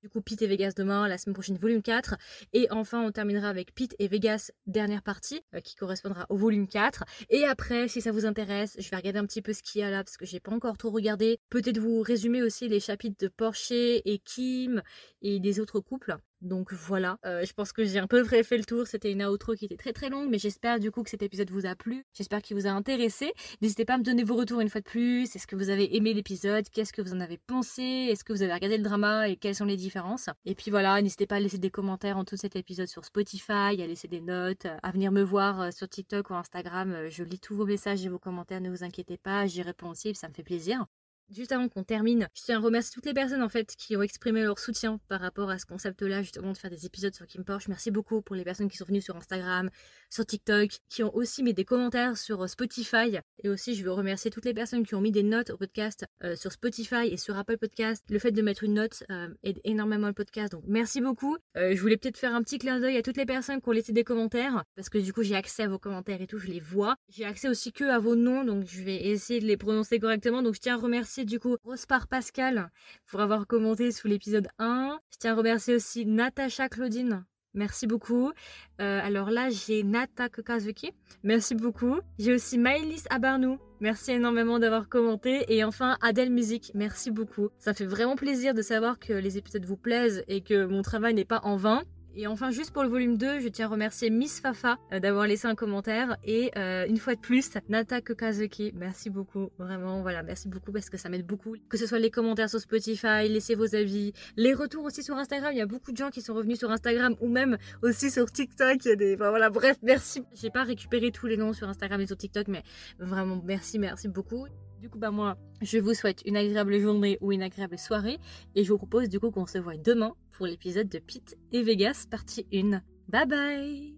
[0.07, 2.15] Du coup, Pete et Vegas demain, la semaine prochaine, volume 4.
[2.53, 6.69] Et enfin, on terminera avec Pete et Vegas, dernière partie, euh, qui correspondra au volume
[6.69, 7.03] 4.
[7.29, 9.85] Et après, si ça vous intéresse, je vais regarder un petit peu ce qu'il y
[9.85, 11.41] a là, parce que j'ai pas encore tout regardé.
[11.51, 14.81] Peut-être vous résumer aussi les chapitres de Porsche et Kim
[15.23, 16.17] et des autres couples.
[16.43, 18.87] Donc voilà, euh, je pense que j'ai un peu fait le tour.
[18.87, 21.51] C'était une outro qui était très très longue, mais j'espère du coup que cet épisode
[21.51, 22.05] vous a plu.
[22.13, 23.33] J'espère qu'il vous a intéressé.
[23.63, 25.35] N'hésitez pas à me donner vos retours une fois de plus.
[25.35, 26.69] Est-ce que vous avez aimé l'épisode?
[26.71, 27.83] Qu'est-ce que vous en avez pensé?
[27.83, 30.29] Est-ce que vous avez regardé le drama et quelles sont les différences?
[30.45, 33.53] Et puis voilà, n'hésitez pas à laisser des commentaires en tout cet épisode sur Spotify,
[33.53, 36.93] à laisser des notes, à venir me voir euh, sur TikTok ou Instagram.
[36.93, 39.91] Euh, je lis tous vos messages et vos commentaires, ne vous inquiétez pas, j'y réponds
[39.91, 40.87] aussi, ça me fait plaisir.
[41.29, 44.03] Juste avant qu'on termine, je tiens à remercier toutes les personnes en fait qui ont
[44.03, 47.45] exprimé leur soutien par rapport à ce concept-là, justement de faire des épisodes sur Kim
[47.45, 47.67] Porsche.
[47.67, 49.69] Merci beaucoup pour les personnes qui sont venues sur Instagram,
[50.09, 53.19] sur TikTok, qui ont aussi mis des commentaires sur euh, Spotify.
[53.43, 56.05] Et aussi, je veux remercier toutes les personnes qui ont mis des notes au podcast
[56.23, 58.05] euh, sur Spotify et sur Apple Podcast.
[58.09, 60.53] Le fait de mettre une note euh, aide énormément le podcast.
[60.53, 61.37] Donc merci beaucoup.
[61.57, 63.93] je voulais peut-être faire un petit clin d'œil à toutes les personnes qui ont laissé
[63.93, 66.61] des commentaires parce que du coup j'ai accès à vos commentaires et tout, je les
[66.61, 66.97] vois.
[67.09, 70.43] J'ai accès aussi que à vos noms, donc je vais essayer de les prononcer correctement.
[70.43, 72.71] Donc je tiens à remercier du coup Rospar Pascal
[73.07, 74.99] pour avoir commenté sous l'épisode 1.
[75.13, 77.25] Je tiens à remercier aussi Natacha Claudine.
[77.57, 78.33] Merci beaucoup.
[78.81, 80.93] Euh, alors là, j'ai Nata Kokazuki.
[81.23, 81.97] Merci beaucoup.
[82.19, 83.59] J'ai aussi Maëlys Abarnou.
[83.81, 85.47] Merci énormément d'avoir commenté.
[85.49, 86.71] Et enfin, Adèle Musique.
[86.75, 87.49] Merci beaucoup.
[87.59, 91.15] Ça fait vraiment plaisir de savoir que les épisodes vous plaisent et que mon travail
[91.15, 91.83] n'est pas en vain.
[92.19, 95.27] Et enfin, juste pour le volume 2, je tiens à remercier Miss Fafa euh, d'avoir
[95.27, 96.17] laissé un commentaire.
[96.25, 99.51] Et euh, une fois de plus, Nata Kokazuki, merci beaucoup.
[99.59, 101.57] Vraiment, voilà, merci beaucoup parce que ça m'aide beaucoup.
[101.69, 105.53] Que ce soit les commentaires sur Spotify, laissez vos avis, les retours aussi sur Instagram.
[105.53, 108.33] Il y a beaucoup de gens qui sont revenus sur Instagram ou même aussi sur
[108.33, 108.83] TikTok.
[108.87, 109.15] Il y a des.
[109.17, 110.23] Enfin, voilà, bref, merci.
[110.33, 112.63] J'ai pas récupéré tous les noms sur Instagram et sur TikTok, mais
[112.99, 114.47] vraiment, merci, merci beaucoup.
[114.81, 118.19] Du coup, bah moi, je vous souhaite une agréable journée ou une agréable soirée
[118.55, 121.63] et je vous propose du coup qu'on se voit demain pour l'épisode de Pete et
[121.63, 122.83] Vegas partie 1.
[123.09, 123.96] Bye bye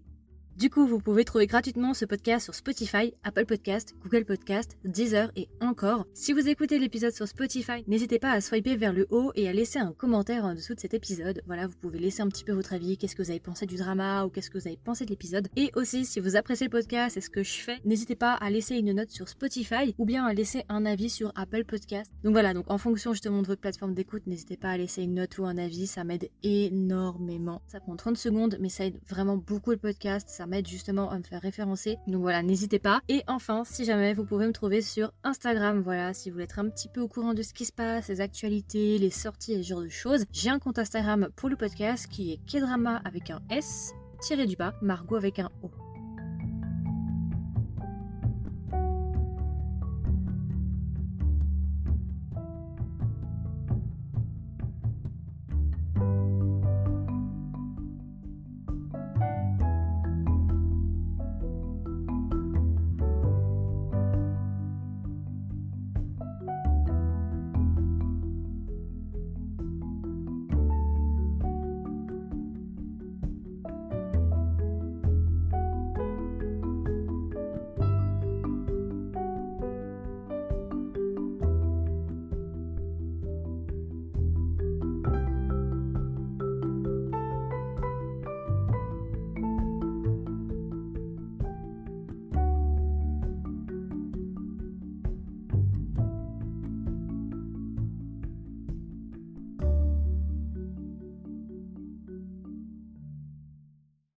[0.59, 5.31] du coup, vous pouvez trouver gratuitement ce podcast sur Spotify, Apple Podcast, Google Podcast, Deezer
[5.37, 6.05] et encore.
[6.13, 9.53] Si vous écoutez l'épisode sur Spotify, n'hésitez pas à swiper vers le haut et à
[9.53, 11.41] laisser un commentaire en dessous de cet épisode.
[11.45, 13.77] Voilà, vous pouvez laisser un petit peu votre avis, qu'est-ce que vous avez pensé du
[13.77, 15.47] drama ou qu'est-ce que vous avez pensé de l'épisode.
[15.55, 18.49] Et aussi, si vous appréciez le podcast et ce que je fais, n'hésitez pas à
[18.49, 22.11] laisser une note sur Spotify ou bien à laisser un avis sur Apple Podcast.
[22.25, 25.13] Donc voilà, donc en fonction justement de votre plateforme d'écoute, n'hésitez pas à laisser une
[25.13, 27.61] note ou un avis, ça m'aide énormément.
[27.65, 31.17] Ça prend 30 secondes, mais ça aide vraiment beaucoup le podcast, ça m'aide justement à
[31.17, 31.97] me faire référencer.
[32.07, 33.01] Donc voilà, n'hésitez pas.
[33.07, 36.59] Et enfin, si jamais vous pouvez me trouver sur Instagram, voilà, si vous voulez être
[36.59, 39.63] un petit peu au courant de ce qui se passe, les actualités, les sorties et
[39.63, 43.29] ce genre de choses, j'ai un compte Instagram pour le podcast qui est Kedrama avec
[43.29, 45.88] un S tiré du bas, Margot avec un O.